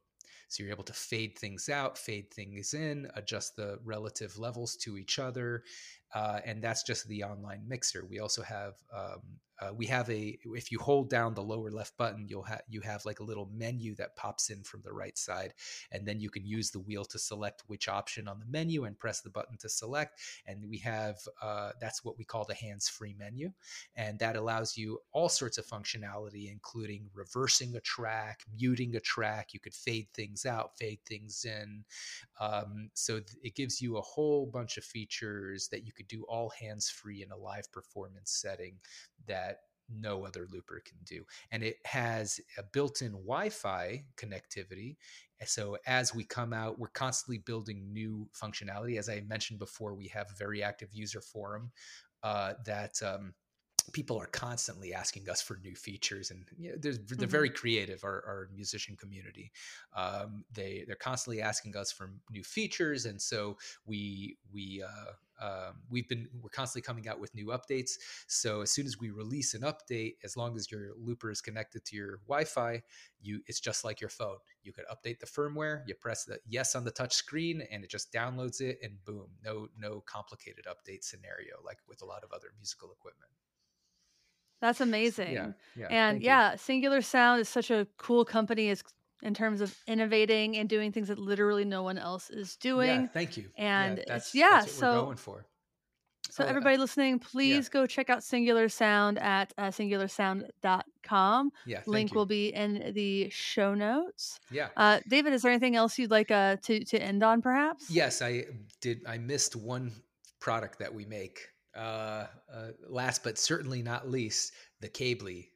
So 0.47 0.61
you're 0.61 0.71
able 0.71 0.83
to 0.83 0.93
fade 0.93 1.37
things 1.37 1.67
out, 1.67 1.97
fade 1.97 2.31
things 2.31 2.75
in, 2.75 3.09
adjust 3.15 3.55
the 3.55 3.79
relative 3.83 4.37
levels 4.37 4.75
to 4.77 4.97
each 4.97 5.17
other, 5.17 5.63
uh, 6.13 6.39
and 6.45 6.61
that's 6.61 6.83
just 6.83 7.07
the 7.07 7.23
online 7.23 7.63
mixer. 7.67 8.05
We 8.09 8.19
also 8.19 8.41
have 8.43 8.75
um, 8.95 9.21
uh, 9.63 9.71
we 9.73 9.85
have 9.85 10.09
a 10.09 10.37
if 10.55 10.71
you 10.71 10.79
hold 10.79 11.09
down 11.09 11.33
the 11.33 11.41
lower 11.41 11.69
left 11.69 11.95
button 11.97 12.25
you'll 12.27 12.43
have 12.43 12.61
you 12.69 12.81
have 12.81 13.05
like 13.05 13.19
a 13.19 13.23
little 13.23 13.49
menu 13.53 13.95
that 13.95 14.15
pops 14.15 14.49
in 14.49 14.63
from 14.63 14.81
the 14.83 14.91
right 14.91 15.17
side 15.17 15.53
and 15.91 16.05
then 16.05 16.19
you 16.19 16.29
can 16.29 16.45
use 16.45 16.71
the 16.71 16.79
wheel 16.79 17.05
to 17.05 17.19
select 17.19 17.63
which 17.67 17.87
option 17.87 18.27
on 18.27 18.39
the 18.39 18.45
menu 18.45 18.85
and 18.85 18.97
press 18.97 19.21
the 19.21 19.29
button 19.29 19.55
to 19.57 19.69
select 19.69 20.19
and 20.47 20.67
we 20.67 20.77
have 20.77 21.17
uh, 21.41 21.71
that's 21.79 22.03
what 22.03 22.17
we 22.17 22.23
call 22.23 22.45
the 22.45 22.53
hands-free 22.55 23.15
menu 23.17 23.51
and 23.95 24.17
that 24.19 24.35
allows 24.35 24.75
you 24.75 24.99
all 25.11 25.29
sorts 25.29 25.57
of 25.57 25.65
functionality 25.65 26.51
including 26.51 27.07
reversing 27.13 27.75
a 27.75 27.81
track 27.81 28.41
muting 28.59 28.95
a 28.95 28.99
track 28.99 29.53
you 29.53 29.59
could 29.59 29.73
fade 29.73 30.07
things 30.13 30.45
out 30.45 30.75
fade 30.77 30.99
things 31.05 31.45
in 31.45 31.83
um, 32.39 32.89
so 32.93 33.19
th- 33.19 33.37
it 33.43 33.55
gives 33.55 33.81
you 33.81 33.97
a 33.97 34.01
whole 34.01 34.45
bunch 34.47 34.77
of 34.77 34.83
features 34.83 35.67
that 35.69 35.85
you 35.85 35.93
could 36.03 36.17
do 36.17 36.23
all 36.27 36.49
hands-free 36.49 37.23
in 37.23 37.31
a 37.31 37.37
live 37.37 37.71
performance 37.71 38.31
setting 38.31 38.79
that 39.27 39.59
no 39.89 40.25
other 40.25 40.47
looper 40.51 40.81
can 40.85 40.97
do. 41.03 41.23
And 41.51 41.63
it 41.63 41.77
has 41.85 42.39
a 42.57 42.63
built 42.63 43.01
in 43.01 43.11
Wi 43.11 43.49
Fi 43.49 44.03
connectivity. 44.17 44.97
So 45.45 45.77
as 45.85 46.15
we 46.15 46.23
come 46.23 46.53
out, 46.53 46.79
we're 46.79 46.87
constantly 46.87 47.39
building 47.39 47.91
new 47.91 48.29
functionality. 48.33 48.97
As 48.97 49.09
I 49.09 49.21
mentioned 49.27 49.59
before, 49.59 49.93
we 49.93 50.07
have 50.07 50.27
a 50.31 50.37
very 50.37 50.63
active 50.63 50.89
user 50.93 51.21
forum 51.21 51.71
uh, 52.23 52.53
that. 52.65 53.01
Um, 53.03 53.33
people 53.91 54.17
are 54.17 54.27
constantly 54.27 54.93
asking 54.93 55.29
us 55.29 55.41
for 55.41 55.59
new 55.61 55.75
features 55.75 56.31
and 56.31 56.45
you 56.57 56.69
know, 56.69 56.77
they're, 56.79 56.93
they're 56.93 57.17
mm-hmm. 57.17 57.25
very 57.25 57.49
creative 57.49 58.03
our, 58.05 58.23
our 58.25 58.49
musician 58.55 58.95
community 58.95 59.51
um, 59.93 60.45
they 60.53 60.85
they're 60.87 60.95
constantly 60.95 61.41
asking 61.41 61.75
us 61.75 61.91
for 61.91 62.11
new 62.31 62.43
features 62.43 63.05
and 63.05 63.21
so 63.21 63.57
we 63.85 64.37
we 64.53 64.81
uh, 64.81 65.11
um, 65.41 65.81
we've 65.89 66.07
been 66.07 66.27
we're 66.41 66.49
constantly 66.49 66.85
coming 66.85 67.07
out 67.07 67.19
with 67.19 67.33
new 67.35 67.47
updates 67.47 67.93
so 68.27 68.61
as 68.61 68.71
soon 68.71 68.85
as 68.85 68.99
we 68.99 69.09
release 69.09 69.53
an 69.53 69.61
update 69.61 70.15
as 70.23 70.37
long 70.37 70.55
as 70.55 70.71
your 70.71 70.91
looper 70.97 71.31
is 71.31 71.41
connected 71.41 71.83
to 71.85 71.95
your 71.95 72.19
wi-fi 72.27 72.81
you 73.21 73.41
it's 73.47 73.59
just 73.59 73.83
like 73.83 73.99
your 73.99 74.09
phone 74.09 74.37
you 74.63 74.71
could 74.71 74.85
update 74.85 75.19
the 75.19 75.25
firmware 75.25 75.81
you 75.87 75.95
press 75.95 76.25
the 76.25 76.37
yes 76.47 76.75
on 76.75 76.83
the 76.83 76.91
touch 76.91 77.13
screen 77.13 77.63
and 77.71 77.83
it 77.83 77.89
just 77.89 78.11
downloads 78.11 78.61
it 78.61 78.77
and 78.83 79.03
boom 79.05 79.27
no 79.43 79.67
no 79.79 80.01
complicated 80.01 80.65
update 80.65 81.03
scenario 81.03 81.55
like 81.65 81.77
with 81.87 82.01
a 82.01 82.05
lot 82.05 82.23
of 82.23 82.31
other 82.31 82.47
musical 82.57 82.91
equipment 82.91 83.31
that's 84.61 84.79
amazing. 84.79 85.33
Yeah, 85.33 85.51
yeah 85.75 85.87
and 85.89 86.21
yeah. 86.21 86.55
Singular 86.55 87.01
Sound 87.01 87.41
is 87.41 87.49
such 87.49 87.69
a 87.69 87.85
cool 87.97 88.23
company. 88.23 88.69
It's 88.69 88.81
in 89.23 89.33
terms 89.33 89.61
of 89.61 89.75
innovating 89.87 90.57
and 90.57 90.69
doing 90.69 90.91
things 90.91 91.07
that 91.07 91.17
literally 91.17 91.65
no 91.65 91.83
one 91.83 91.97
else 91.97 92.29
is 92.29 92.55
doing. 92.57 93.01
Yeah, 93.01 93.07
thank 93.07 93.37
you. 93.37 93.45
And 93.57 93.97
yeah, 93.97 94.03
that's, 94.07 94.35
yeah 94.35 94.49
that's 94.59 94.71
so 94.71 95.05
going 95.05 95.17
for. 95.17 95.45
So 96.29 96.43
oh, 96.43 96.47
everybody 96.47 96.77
listening, 96.77 97.19
please 97.19 97.65
yeah. 97.65 97.81
go 97.81 97.85
check 97.85 98.09
out 98.09 98.23
Singular 98.23 98.67
Sound 98.67 99.19
at 99.19 99.53
uh, 99.57 99.67
singularsound.com. 99.67 101.51
Yeah, 101.67 101.81
link 101.85 102.11
you. 102.11 102.17
will 102.17 102.25
be 102.25 102.47
in 102.47 102.91
the 102.95 103.29
show 103.29 103.75
notes. 103.75 104.39
Yeah. 104.49 104.69
Uh, 104.75 104.99
David, 105.07 105.33
is 105.33 105.43
there 105.43 105.51
anything 105.51 105.75
else 105.75 105.99
you'd 105.99 106.09
like 106.09 106.31
uh, 106.31 106.55
to 106.63 106.83
to 106.85 106.99
end 106.99 107.21
on, 107.21 107.41
perhaps? 107.43 107.89
Yes, 107.89 108.23
I 108.23 108.45
did. 108.81 109.01
I 109.07 109.19
missed 109.19 109.55
one 109.55 109.91
product 110.39 110.79
that 110.79 110.91
we 110.91 111.05
make. 111.05 111.39
Uh, 111.75 112.25
uh, 112.51 112.69
last 112.87 113.23
but 113.23 113.37
certainly 113.37 113.83
not 113.83 114.09
least, 114.09 114.53
the 114.79 114.89
Cabli 114.89 115.49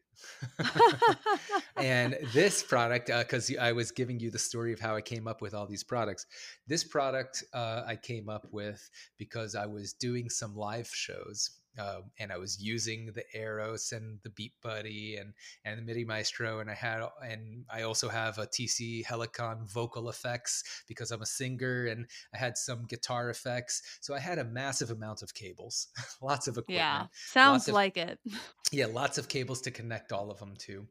and 1.77 2.17
this 2.33 2.63
product, 2.63 3.07
because 3.07 3.51
uh, 3.51 3.61
I 3.61 3.71
was 3.71 3.91
giving 3.91 4.19
you 4.19 4.31
the 4.31 4.39
story 4.39 4.73
of 4.73 4.79
how 4.79 4.95
I 4.95 5.01
came 5.01 5.27
up 5.27 5.41
with 5.41 5.53
all 5.53 5.67
these 5.67 5.83
products. 5.83 6.25
This 6.67 6.83
product 6.83 7.43
uh, 7.53 7.83
I 7.85 7.95
came 7.95 8.29
up 8.29 8.47
with 8.51 8.89
because 9.17 9.55
I 9.55 9.65
was 9.65 9.93
doing 9.93 10.29
some 10.29 10.55
live 10.55 10.87
shows 10.87 11.51
uh, 11.77 12.01
and 12.19 12.31
I 12.31 12.37
was 12.37 12.61
using 12.61 13.11
the 13.13 13.23
Aeros 13.35 13.91
and 13.91 14.19
the 14.23 14.29
Beat 14.29 14.53
Buddy 14.61 15.17
and 15.17 15.33
and 15.65 15.77
the 15.77 15.83
MIDI 15.83 16.05
Maestro, 16.05 16.59
and 16.59 16.69
I 16.69 16.73
had 16.73 17.01
and 17.21 17.65
I 17.69 17.83
also 17.83 18.09
have 18.09 18.37
a 18.37 18.47
TC 18.47 19.05
Helicon 19.05 19.67
vocal 19.69 20.09
effects 20.09 20.83
because 20.87 21.11
I'm 21.11 21.21
a 21.21 21.25
singer, 21.25 21.87
and 21.87 22.05
I 22.33 22.37
had 22.37 22.57
some 22.57 22.85
guitar 22.85 23.29
effects. 23.29 23.81
So 24.01 24.13
I 24.13 24.19
had 24.19 24.39
a 24.39 24.43
massive 24.43 24.91
amount 24.91 25.21
of 25.21 25.33
cables, 25.33 25.87
lots 26.21 26.47
of 26.47 26.53
equipment. 26.53 26.77
Yeah, 26.77 27.05
sounds 27.13 27.67
of, 27.67 27.73
like 27.73 27.97
it. 27.97 28.19
yeah, 28.71 28.87
lots 28.87 29.17
of 29.17 29.27
cables 29.27 29.61
to 29.61 29.71
connect 29.71 30.11
all 30.11 30.31
of 30.31 30.39
them 30.39 30.55
to, 30.59 30.87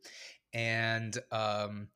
and 0.52 1.16
um, 1.32 1.88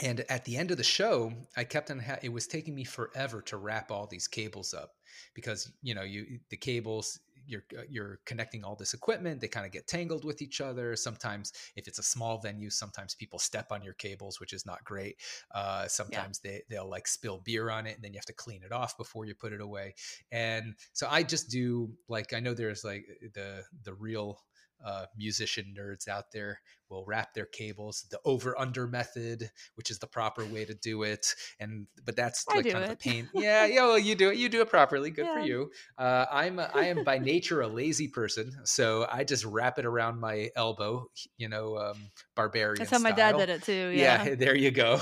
and 0.00 0.20
at 0.28 0.44
the 0.44 0.56
end 0.56 0.70
of 0.70 0.76
the 0.76 0.82
show 0.82 1.32
i 1.56 1.62
kept 1.62 1.90
on 1.90 1.98
ha- 2.00 2.18
it 2.22 2.32
was 2.32 2.46
taking 2.46 2.74
me 2.74 2.84
forever 2.84 3.40
to 3.40 3.56
wrap 3.56 3.90
all 3.90 4.06
these 4.06 4.26
cables 4.26 4.74
up 4.74 4.94
because 5.34 5.72
you 5.82 5.94
know 5.94 6.02
you 6.02 6.38
the 6.50 6.56
cables 6.56 7.20
you're 7.46 7.64
uh, 7.78 7.82
you're 7.88 8.20
connecting 8.24 8.64
all 8.64 8.74
this 8.76 8.94
equipment 8.94 9.40
they 9.40 9.48
kind 9.48 9.66
of 9.66 9.72
get 9.72 9.86
tangled 9.86 10.24
with 10.24 10.42
each 10.42 10.60
other. 10.60 10.96
Sometimes 10.96 11.52
if 11.76 11.86
it's 11.88 11.98
a 11.98 12.02
small 12.02 12.38
venue 12.38 12.70
sometimes 12.70 13.14
people 13.14 13.38
step 13.38 13.70
on 13.70 13.82
your 13.82 13.94
cables 13.94 14.40
which 14.40 14.52
is 14.52 14.66
not 14.66 14.84
great. 14.84 15.16
Uh, 15.54 15.86
sometimes 15.86 16.40
yeah. 16.44 16.50
they 16.50 16.62
they'll 16.70 16.88
like 16.88 17.06
spill 17.06 17.40
beer 17.44 17.70
on 17.70 17.86
it 17.86 17.94
and 17.96 18.04
then 18.04 18.12
you 18.12 18.18
have 18.18 18.26
to 18.26 18.32
clean 18.32 18.62
it 18.62 18.72
off 18.72 18.96
before 18.96 19.24
you 19.26 19.34
put 19.34 19.52
it 19.52 19.60
away. 19.60 19.94
And 20.32 20.74
so 20.92 21.06
i 21.10 21.22
just 21.22 21.50
do 21.50 21.90
like 22.08 22.32
i 22.32 22.40
know 22.40 22.54
there's 22.54 22.84
like 22.84 23.06
the 23.34 23.62
the 23.82 23.94
real 23.94 24.40
uh, 24.84 25.06
musician 25.16 25.74
nerds 25.78 26.08
out 26.08 26.30
there 26.32 26.60
will 26.94 27.04
wrap 27.04 27.34
their 27.34 27.46
cables 27.46 28.06
the 28.10 28.18
over 28.24 28.58
under 28.58 28.86
method, 28.86 29.50
which 29.74 29.90
is 29.90 29.98
the 29.98 30.06
proper 30.06 30.44
way 30.44 30.64
to 30.64 30.74
do 30.74 31.02
it. 31.02 31.34
And 31.60 31.86
but 32.04 32.16
that's 32.16 32.44
I 32.50 32.56
like 32.56 32.68
kind 32.70 32.84
of 32.84 32.90
a 32.90 32.96
pain. 32.96 33.28
Yeah, 33.34 33.66
yeah. 33.66 33.82
Well, 33.86 33.98
you 33.98 34.14
do 34.14 34.30
it. 34.30 34.36
You 34.36 34.48
do 34.48 34.60
it 34.62 34.68
properly. 34.70 35.10
Good 35.10 35.26
for 35.26 35.40
you. 35.40 35.70
Uh, 35.98 36.26
I'm 36.30 36.58
a- 36.58 36.70
I 36.74 36.86
am 36.86 37.04
by 37.04 37.18
nature 37.18 37.60
a 37.60 37.68
lazy 37.68 38.08
person, 38.08 38.52
so 38.64 39.06
I 39.10 39.24
just 39.24 39.44
wrap 39.44 39.78
it 39.78 39.84
around 39.84 40.20
my 40.20 40.50
elbow. 40.56 41.10
You 41.36 41.48
know, 41.48 41.76
um, 41.78 41.96
barbarian. 42.34 42.78
That's 42.78 42.90
how 42.90 42.98
my 42.98 43.12
dad 43.12 43.36
did 43.36 43.48
it 43.48 43.62
too. 43.62 43.92
Yeah. 43.94 44.24
Yeah. 44.24 44.34
there 44.38 44.54
you 44.56 44.70
go. 44.70 45.00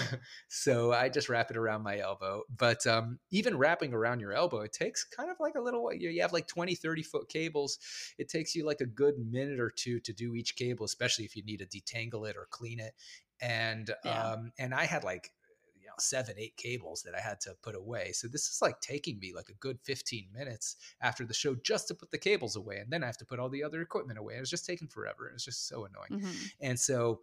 So 0.49 0.93
I 0.93 1.09
just 1.09 1.29
wrap 1.29 1.51
it 1.51 1.57
around 1.57 1.83
my 1.83 1.99
elbow. 1.99 2.43
But 2.57 2.87
um, 2.87 3.19
even 3.31 3.57
wrapping 3.57 3.93
around 3.95 4.21
your 4.21 4.33
elbow, 4.33 4.61
it 4.61 4.73
takes 4.73 5.05
kind 5.05 5.31
of 5.31 5.37
like 5.41 5.55
a 5.57 5.61
little, 5.61 5.93
you 5.93 6.11
you 6.11 6.23
have 6.23 6.33
like 6.33 6.47
20, 6.47 6.75
30 6.75 7.03
foot 7.03 7.29
cables. 7.29 7.79
It 8.19 8.29
takes 8.29 8.55
you 8.55 8.65
like 8.67 8.81
a 8.81 8.87
good 8.87 9.15
minute 9.19 9.61
or 9.61 9.71
two 9.71 10.01
to 10.01 10.13
do 10.13 10.35
each 10.35 10.57
cable, 10.57 10.85
especially 10.85 11.25
if 11.25 11.37
you 11.37 11.43
need 11.45 11.59
to 11.59 11.67
detangle 11.85 12.29
it 12.29 12.37
or 12.37 12.47
clean 12.51 12.81
it. 12.81 12.95
And 13.41 13.91
Yeah. 14.03 14.31
um, 14.35 14.53
and 14.59 14.75
I 14.75 14.85
had 14.85 15.05
like 15.05 15.33
you 15.81 15.87
know 15.89 15.95
seven 15.99 16.37
eight 16.39 16.57
cables 16.57 17.03
that 17.03 17.15
i 17.15 17.19
had 17.21 17.41
to 17.41 17.55
put 17.61 17.75
away 17.75 18.13
so 18.13 18.29
this 18.29 18.49
is 18.49 18.63
like 18.63 18.81
taking 18.81 19.19
me 19.19 19.33
like 19.35 19.49
a 19.49 19.55
good 19.55 19.81
15 19.83 20.29
minutes 20.33 20.77
after 21.01 21.25
the 21.25 21.35
show 21.35 21.57
just 21.57 21.89
to 21.89 21.95
put 21.95 22.11
the 22.13 22.19
cables 22.19 22.55
away 22.55 22.79
and 22.79 22.93
then 22.93 23.03
i 23.03 23.07
have 23.07 23.17
to 23.17 23.27
put 23.27 23.41
all 23.41 23.49
the 23.49 23.65
other 23.65 23.83
equipment 23.83 24.17
away 24.17 24.37
it 24.37 24.41
was 24.41 24.49
just 24.49 24.65
taking 24.65 24.87
forever 24.87 25.29
it 25.29 25.33
was 25.33 25.45
just 25.45 25.67
so 25.67 25.85
annoying 25.85 26.11
Mhm. 26.11 26.53
and 26.61 26.79
so 26.79 27.23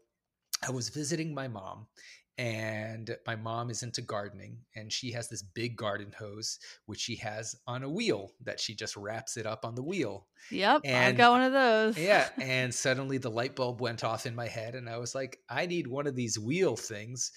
I 0.67 0.71
was 0.71 0.89
visiting 0.89 1.33
my 1.33 1.47
mom, 1.47 1.87
and 2.39 3.17
my 3.27 3.35
mom 3.35 3.69
is 3.69 3.83
into 3.83 4.01
gardening, 4.01 4.59
and 4.73 4.93
she 4.93 5.11
has 5.11 5.27
this 5.27 5.41
big 5.43 5.75
garden 5.75 6.13
hose, 6.17 6.57
which 6.85 7.01
she 7.01 7.17
has 7.17 7.53
on 7.67 7.83
a 7.83 7.89
wheel 7.89 8.31
that 8.45 8.61
she 8.61 8.73
just 8.73 8.95
wraps 8.95 9.35
it 9.35 9.45
up 9.45 9.65
on 9.65 9.75
the 9.75 9.83
wheel. 9.83 10.25
Yep. 10.49 10.83
I've 10.87 11.17
got 11.17 11.31
one 11.31 11.41
of 11.41 11.51
those. 11.51 11.97
Yeah. 11.97 12.29
And 12.39 12.73
suddenly 12.73 13.17
the 13.17 13.29
light 13.29 13.57
bulb 13.57 13.81
went 13.81 14.05
off 14.05 14.25
in 14.25 14.35
my 14.35 14.47
head, 14.47 14.75
and 14.75 14.89
I 14.89 14.97
was 14.99 15.13
like, 15.13 15.39
I 15.49 15.65
need 15.65 15.85
one 15.85 16.07
of 16.07 16.15
these 16.15 16.39
wheel 16.39 16.77
things. 16.77 17.33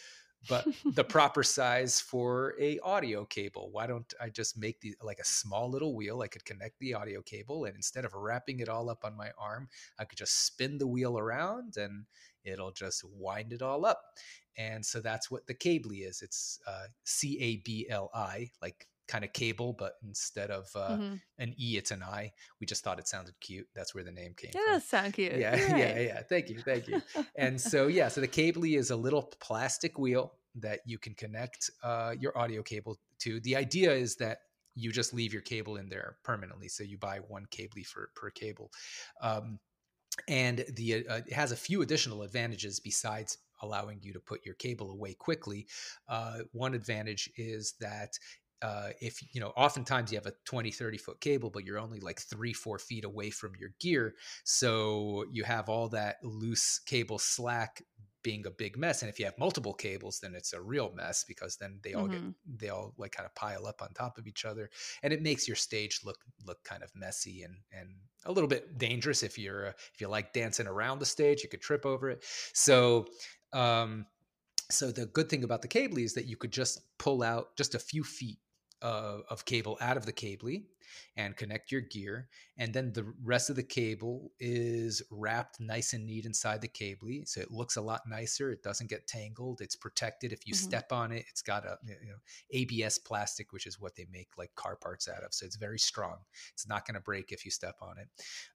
but 0.48 0.66
the 0.94 1.05
proper 1.16 1.42
size 1.42 2.00
for 2.00 2.55
a 2.61 2.78
audio 2.80 3.24
cable 3.24 3.68
why 3.70 3.86
don't 3.86 4.12
i 4.20 4.28
just 4.28 4.59
make 4.59 4.80
the 4.80 4.92
like 5.00 5.20
a 5.20 5.24
small 5.24 5.70
little 5.70 5.94
wheel 5.94 6.20
i 6.20 6.26
could 6.26 6.44
connect 6.44 6.76
the 6.80 6.94
audio 6.94 7.22
cable 7.22 7.64
and 7.64 7.76
instead 7.76 8.05
of 8.05 8.12
wrapping 8.12 8.59
it 8.59 8.68
all 8.68 8.90
up 8.90 9.05
on 9.05 9.16
my 9.16 9.30
arm 9.38 9.68
i 10.00 10.05
could 10.05 10.18
just 10.18 10.44
spin 10.44 10.78
the 10.78 10.86
wheel 10.86 11.16
around 11.16 11.76
and 11.76 12.07
it'll 12.44 12.72
just 12.72 13.05
wind 13.05 13.53
it 13.53 13.62
all 13.62 13.86
up 13.86 14.03
and 14.57 14.84
so 14.84 15.00
that's 15.00 15.30
what 15.30 15.46
the 15.46 15.55
Cabli 15.55 16.07
is 16.07 16.22
it's 16.22 16.59
uh, 16.66 16.86
c-a-b-l-i 17.05 18.50
like 18.61 18.86
kind 19.09 19.24
of 19.24 19.32
cable 19.32 19.72
but 19.78 19.94
instead 20.07 20.50
of 20.50 20.70
uh, 20.74 20.96
Mhm. 20.96 21.20
an 21.38 21.55
e 21.59 21.76
it's 21.76 21.90
an 21.90 22.03
i. 22.03 22.32
We 22.61 22.66
just 22.66 22.82
thought 22.84 22.98
it 22.98 23.09
sounded 23.09 23.34
cute. 23.40 23.66
That's 23.74 23.94
where 23.94 24.05
the 24.05 24.12
name 24.12 24.32
came 24.36 24.50
It 24.50 24.53
from. 24.55 24.62
does 24.74 24.84
sound 24.84 25.12
cute. 25.14 25.34
yeah 25.36 25.57
You're 25.68 25.76
yeah 25.78 25.98
yeah. 26.00 26.22
Thank 26.22 26.48
you 26.50 26.61
thank 26.61 26.88
you. 26.88 27.03
And 27.36 27.61
so 27.72 27.88
yeah 27.88 28.09
so 28.09 28.20
the 28.20 28.28
Cabli 28.28 28.78
is 28.78 28.90
a 28.90 28.96
little 28.96 29.22
plastic 29.40 29.98
wheel 29.98 30.34
that 30.55 30.80
you 30.86 30.98
can 30.98 31.14
connect 31.14 31.70
uh, 31.82 32.14
your 32.18 32.36
audio 32.38 32.62
cable 32.62 32.98
to. 33.20 33.40
The 33.40 33.57
idea 33.57 33.92
is 33.92 34.16
that 34.16 34.38
you 34.74 34.92
just 34.92 35.12
leave 35.12 35.32
your 35.32 35.42
cable 35.42 35.76
in 35.76 35.88
there 35.88 36.16
permanently 36.22 36.68
so 36.68 36.82
you 36.84 36.96
buy 36.96 37.18
one 37.28 37.46
Cabli 37.50 37.84
for 37.84 38.11
per 38.14 38.30
cable. 38.30 38.70
Um, 39.20 39.59
and 40.28 40.64
the 40.76 41.07
uh, 41.09 41.20
it 41.26 41.32
has 41.32 41.53
a 41.53 41.57
few 41.57 41.82
additional 41.82 42.22
advantages 42.22 42.80
besides 42.80 43.38
allowing 43.63 44.03
you 44.03 44.13
to 44.13 44.21
put 44.21 44.45
your 44.45 44.55
cable 44.55 44.91
away 44.91 45.15
quickly 45.15 45.67
uh, 46.09 46.41
one 46.53 46.75
advantage 46.75 47.31
is 47.37 47.75
that 47.81 48.13
uh, 48.61 48.91
if 49.01 49.21
you 49.35 49.41
know 49.41 49.49
oftentimes 49.57 50.13
you 50.13 50.17
have 50.17 50.27
a 50.27 50.33
20 50.45 50.71
30 50.71 50.97
foot 50.99 51.21
cable 51.21 51.51
but 51.51 51.65
you're 51.65 51.79
only 51.81 51.99
like 51.99 52.21
three 52.21 52.53
four 52.53 52.79
feet 52.79 53.05
away 53.05 53.29
from 53.31 53.57
your 53.57 53.71
gear 53.81 54.15
so 54.45 55.25
you 55.33 55.43
have 55.43 55.69
all 55.69 55.89
that 55.89 56.17
loose 56.23 56.79
cable 56.79 57.19
slack 57.19 57.83
being 58.23 58.47
a 58.47 58.51
big 58.53 58.77
mess 58.79 59.03
and 59.03 59.09
if 59.09 59.19
you 59.19 59.25
have 59.25 59.37
multiple 59.37 59.75
cables 59.75 60.21
then 60.21 60.35
it's 60.37 60.53
a 60.53 60.63
real 60.63 60.93
mess 60.93 61.25
because 61.25 61.57
then 61.57 61.81
they 61.83 61.95
all 61.95 62.07
Mhm. 62.07 62.09
get 62.09 62.33
they 62.47 62.69
all 62.69 62.95
like 62.97 63.11
kind 63.11 63.27
of 63.27 63.35
pile 63.35 63.67
up 63.67 63.83
on 63.83 63.93
top 63.95 64.17
of 64.17 64.29
each 64.29 64.45
other 64.45 64.71
and 65.03 65.13
it 65.13 65.23
makes 65.23 65.49
your 65.49 65.57
stage 65.57 66.01
look 66.05 66.19
look 66.45 66.63
kind 66.63 66.85
of 66.85 66.93
messy 66.95 67.43
and 67.43 67.57
and 67.73 67.97
a 68.25 68.31
little 68.33 68.49
bit 68.49 68.79
dangerous 68.79 69.25
if 69.25 69.37
you're 69.39 69.67
uh, 69.69 69.73
if 69.93 70.01
you 70.01 70.07
like 70.07 70.33
dancing 70.33 70.69
around 70.69 71.01
the 71.01 71.07
stage 71.07 71.43
you 71.43 71.49
could 71.49 71.61
trip 71.61 71.85
over 71.85 72.09
it 72.11 72.23
so 72.55 73.07
um 73.53 74.07
so 74.70 74.90
the 74.90 75.07
good 75.07 75.28
thing 75.28 75.44
about 75.44 75.61
the 75.62 75.68
Cabli 75.68 76.05
is 76.05 76.14
that 76.14 76.26
you 76.26 76.36
could 76.36 76.53
just 76.53 76.80
pull 76.98 77.22
out 77.22 77.57
just 77.57 77.74
a 77.74 77.78
few 77.78 78.03
feet 78.05 78.38
uh, 78.80 79.18
of 79.30 79.44
cable 79.44 79.78
out 79.80 79.96
of 79.96 80.07
the 80.07 80.12
Cabli 80.12 80.64
and 81.16 81.36
connect 81.36 81.70
your 81.70 81.82
gear 81.82 82.28
and 82.59 82.74
then 82.74 82.92
the 82.92 83.14
rest 83.22 83.48
of 83.48 83.55
the 83.57 83.62
cable 83.62 84.32
is 84.40 85.03
wrapped 85.11 85.61
nice 85.61 85.92
and 85.92 86.05
neat 86.05 86.26
inside 86.26 86.61
the 86.61 86.68
Cabli 86.68 87.26
so 87.28 87.40
it 87.40 87.50
looks 87.53 87.76
a 87.76 87.80
lot 87.80 88.00
nicer 88.09 88.50
it 88.50 88.62
doesn't 88.62 88.90
get 88.90 89.07
tangled 89.07 89.61
it's 89.61 89.76
protected 89.76 90.32
if 90.32 90.46
you 90.46 90.53
Mhm. 90.55 90.57
step 90.57 90.90
on 90.92 91.12
it 91.12 91.24
it's 91.30 91.42
got 91.42 91.64
a 91.64 91.78
you 91.86 92.09
know 92.11 92.18
abs 92.61 92.98
plastic 92.98 93.53
which 93.53 93.66
is 93.66 93.78
what 93.80 93.94
they 93.94 94.07
make 94.11 94.36
like 94.36 94.55
car 94.57 94.74
parts 94.74 95.09
out 95.09 95.22
of 95.22 95.32
so 95.32 95.46
it's 95.46 95.57
very 95.57 95.78
strong 95.78 96.16
it's 96.53 96.66
not 96.66 96.84
going 96.84 96.94
to 96.94 97.00
break 97.00 97.30
if 97.30 97.44
you 97.44 97.50
step 97.53 97.76
on 97.80 97.98
it 97.98 98.09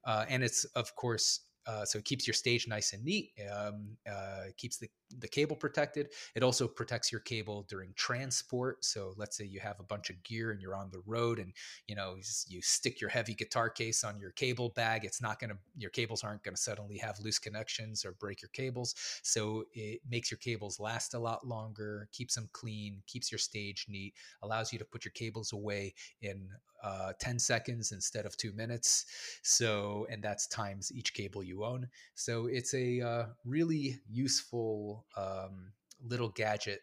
uh, 0.04 0.26
and 0.28 0.44
it's 0.44 0.66
of 0.76 0.94
course 0.96 1.47
uh, 1.68 1.84
so 1.84 2.00
it 2.00 2.06
keeps 2.06 2.26
your 2.26 2.34
stage 2.34 2.68
nice 2.68 2.94
and 2.94 3.04
neat. 3.04 3.32
Um, 3.54 3.98
uh, 4.10 4.46
keeps 4.56 4.78
the, 4.78 4.88
the 5.20 5.28
cable 5.28 5.56
protected. 5.56 6.10
It 6.34 6.42
also 6.42 6.68
protects 6.68 7.12
your 7.12 7.20
cable 7.22 7.66
during 7.70 7.94
transport. 7.96 8.86
So 8.86 9.14
let's 9.18 9.38
say 9.38 9.44
you 9.44 9.60
have 9.60 9.80
a 9.80 9.84
bunch 9.84 10.10
of 10.10 10.22
gear 10.24 10.52
and 10.52 10.62
you're 10.62 10.76
on 10.76 10.90
the 10.92 11.02
road, 11.06 11.40
and 11.40 11.54
you 11.88 11.96
know 11.96 12.16
you 12.16 12.24
you 12.48 12.62
stick 12.62 13.02
your 13.02 13.10
heavy 13.10 13.34
guitar 13.34 13.70
case 13.70 14.04
on 14.04 14.20
your 14.20 14.32
cable 14.32 14.70
bag. 14.70 15.04
It's 15.04 15.22
not 15.22 15.40
gonna 15.40 15.58
your 15.78 15.92
cables 15.92 16.24
aren't 16.24 16.44
gonna 16.44 16.58
suddenly 16.58 16.98
have 16.98 17.20
loose 17.20 17.40
connections 17.40 18.06
or 18.06 18.14
break 18.14 18.42
your 18.42 18.50
cables. 18.54 18.96
So 19.24 19.66
it 19.74 20.02
makes 20.10 20.32
your 20.32 20.38
cables 20.38 20.80
last 20.80 21.14
a 21.14 21.20
lot 21.20 21.46
longer, 21.46 22.08
keeps 22.14 22.36
them 22.36 22.50
clean, 22.54 23.02
keeps 23.08 23.32
your 23.32 23.40
stage 23.40 23.86
neat, 23.90 24.14
allows 24.42 24.72
you 24.72 24.80
to 24.80 24.86
put 24.86 25.04
your 25.04 25.12
cables 25.12 25.52
away 25.52 25.94
in 26.22 26.48
uh, 26.88 27.12
10 27.20 27.38
seconds 27.40 27.92
instead 27.92 28.26
of 28.26 28.38
two 28.38 28.54
minutes. 28.54 29.06
So, 29.44 30.08
and 30.10 30.24
that's 30.24 30.48
times 30.48 30.92
each 30.94 31.14
cable 31.14 31.44
you 31.44 31.66
own. 31.66 31.90
So 32.16 32.48
it's 32.48 32.74
a 32.74 33.02
uh, 33.02 33.26
really 33.46 34.00
useful 34.10 35.06
um, 35.18 35.74
little 36.02 36.30
gadget 36.30 36.82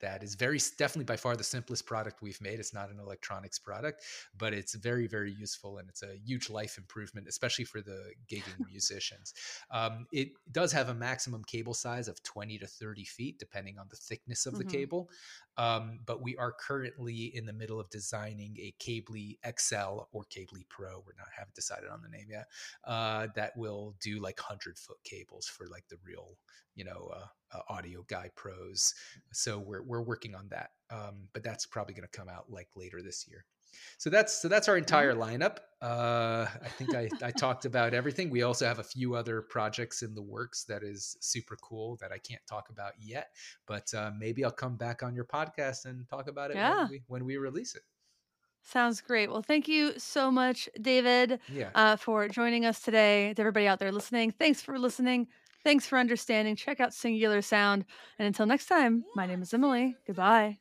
that 0.00 0.22
is 0.22 0.34
very 0.34 0.58
definitely 0.78 1.04
by 1.04 1.16
far 1.16 1.36
the 1.36 1.44
simplest 1.44 1.86
product 1.86 2.22
we've 2.22 2.40
made. 2.40 2.58
It's 2.60 2.74
not 2.74 2.90
an 2.90 2.98
electronics 2.98 3.58
product, 3.58 4.02
but 4.36 4.52
it's 4.52 4.74
very 4.74 5.06
very 5.06 5.32
useful 5.32 5.78
and 5.78 5.88
it's 5.88 6.02
a 6.02 6.16
huge 6.24 6.50
life 6.50 6.78
improvement, 6.78 7.28
especially 7.28 7.64
for 7.64 7.80
the 7.80 8.12
gigging 8.30 8.58
musicians. 8.70 9.34
Um, 9.70 10.06
it 10.12 10.28
does 10.52 10.72
have 10.72 10.88
a 10.88 10.94
maximum 10.94 11.44
cable 11.44 11.74
size 11.74 12.08
of 12.08 12.22
20 12.22 12.58
to 12.58 12.66
30 12.66 13.04
feet, 13.04 13.38
depending 13.38 13.78
on 13.78 13.86
the 13.90 13.96
thickness 13.96 14.46
of 14.46 14.56
the 14.58 14.64
Mhm. 14.64 14.70
cable. 14.70 15.10
Um, 15.56 16.00
but 16.04 16.20
we 16.22 16.36
are 16.36 16.52
currently 16.52 17.34
in 17.34 17.46
the 17.46 17.52
middle 17.52 17.78
of 17.78 17.88
designing 17.90 18.56
a 18.58 18.72
Cabli 18.80 19.38
XL 19.44 20.08
or 20.12 20.24
Cabli 20.24 20.64
Pro. 20.68 20.98
We're 21.06 21.14
not 21.16 21.28
haven't 21.36 21.54
decided 21.54 21.88
on 21.90 22.02
the 22.02 22.08
name 22.08 22.26
yet. 22.28 22.46
Uh, 22.84 23.28
that 23.36 23.56
will 23.56 23.94
do 24.00 24.20
like 24.20 24.38
hundred 24.40 24.78
foot 24.78 24.98
cables 25.04 25.46
for 25.46 25.66
like 25.68 25.86
the 25.88 25.96
real, 26.04 26.36
you 26.74 26.84
know, 26.84 27.10
uh, 27.14 27.26
uh, 27.54 27.60
audio 27.68 28.04
guy 28.08 28.30
pros. 28.34 28.94
So 29.32 29.58
we're 29.58 29.82
we're 29.82 30.02
working 30.02 30.34
on 30.34 30.48
that. 30.50 30.70
Um, 30.90 31.28
but 31.32 31.42
that's 31.42 31.66
probably 31.66 31.94
going 31.94 32.08
to 32.08 32.18
come 32.18 32.28
out 32.28 32.50
like 32.50 32.68
later 32.76 33.02
this 33.02 33.26
year. 33.28 33.44
So 33.98 34.08
that's 34.10 34.32
so 34.40 34.48
that's 34.48 34.68
our 34.68 34.76
entire 34.76 35.14
lineup. 35.14 35.58
Uh, 35.82 36.46
I 36.62 36.68
think 36.68 36.94
I, 36.94 37.08
I 37.22 37.30
talked 37.32 37.64
about 37.64 37.92
everything. 37.92 38.30
We 38.30 38.42
also 38.42 38.66
have 38.66 38.78
a 38.78 38.84
few 38.84 39.14
other 39.16 39.42
projects 39.42 40.02
in 40.02 40.14
the 40.14 40.22
works 40.22 40.64
that 40.64 40.82
is 40.82 41.16
super 41.20 41.56
cool 41.60 41.96
that 42.00 42.12
I 42.12 42.18
can't 42.18 42.40
talk 42.48 42.70
about 42.70 42.92
yet. 43.00 43.28
But 43.66 43.92
uh, 43.92 44.12
maybe 44.18 44.44
I'll 44.44 44.50
come 44.52 44.76
back 44.76 45.02
on 45.02 45.14
your 45.14 45.24
podcast 45.24 45.86
and 45.86 46.08
talk 46.08 46.28
about 46.28 46.50
it 46.52 46.56
Yeah. 46.56 46.82
when, 46.82 46.90
we, 46.90 47.02
when 47.08 47.24
we 47.24 47.36
release 47.36 47.74
it. 47.74 47.82
Sounds 48.62 49.02
great. 49.02 49.30
Well, 49.30 49.42
thank 49.42 49.68
you 49.68 49.92
so 49.98 50.30
much, 50.30 50.70
David, 50.80 51.38
Yeah. 51.52 51.68
uh, 51.74 51.96
for 51.96 52.28
joining 52.28 52.64
us 52.64 52.80
today. 52.80 53.34
To 53.34 53.40
everybody 53.42 53.66
out 53.66 53.78
there 53.78 53.92
listening, 53.92 54.30
thanks 54.30 54.62
for 54.62 54.78
listening. 54.78 55.26
Thanks 55.64 55.86
for 55.86 55.98
understanding. 55.98 56.56
Check 56.56 56.78
out 56.78 56.92
Singular 56.92 57.40
Sound. 57.42 57.86
And 58.18 58.26
until 58.26 58.46
next 58.46 58.66
time, 58.66 59.04
my 59.16 59.26
name 59.26 59.42
is 59.42 59.54
Emily. 59.54 59.96
Goodbye. 60.06 60.58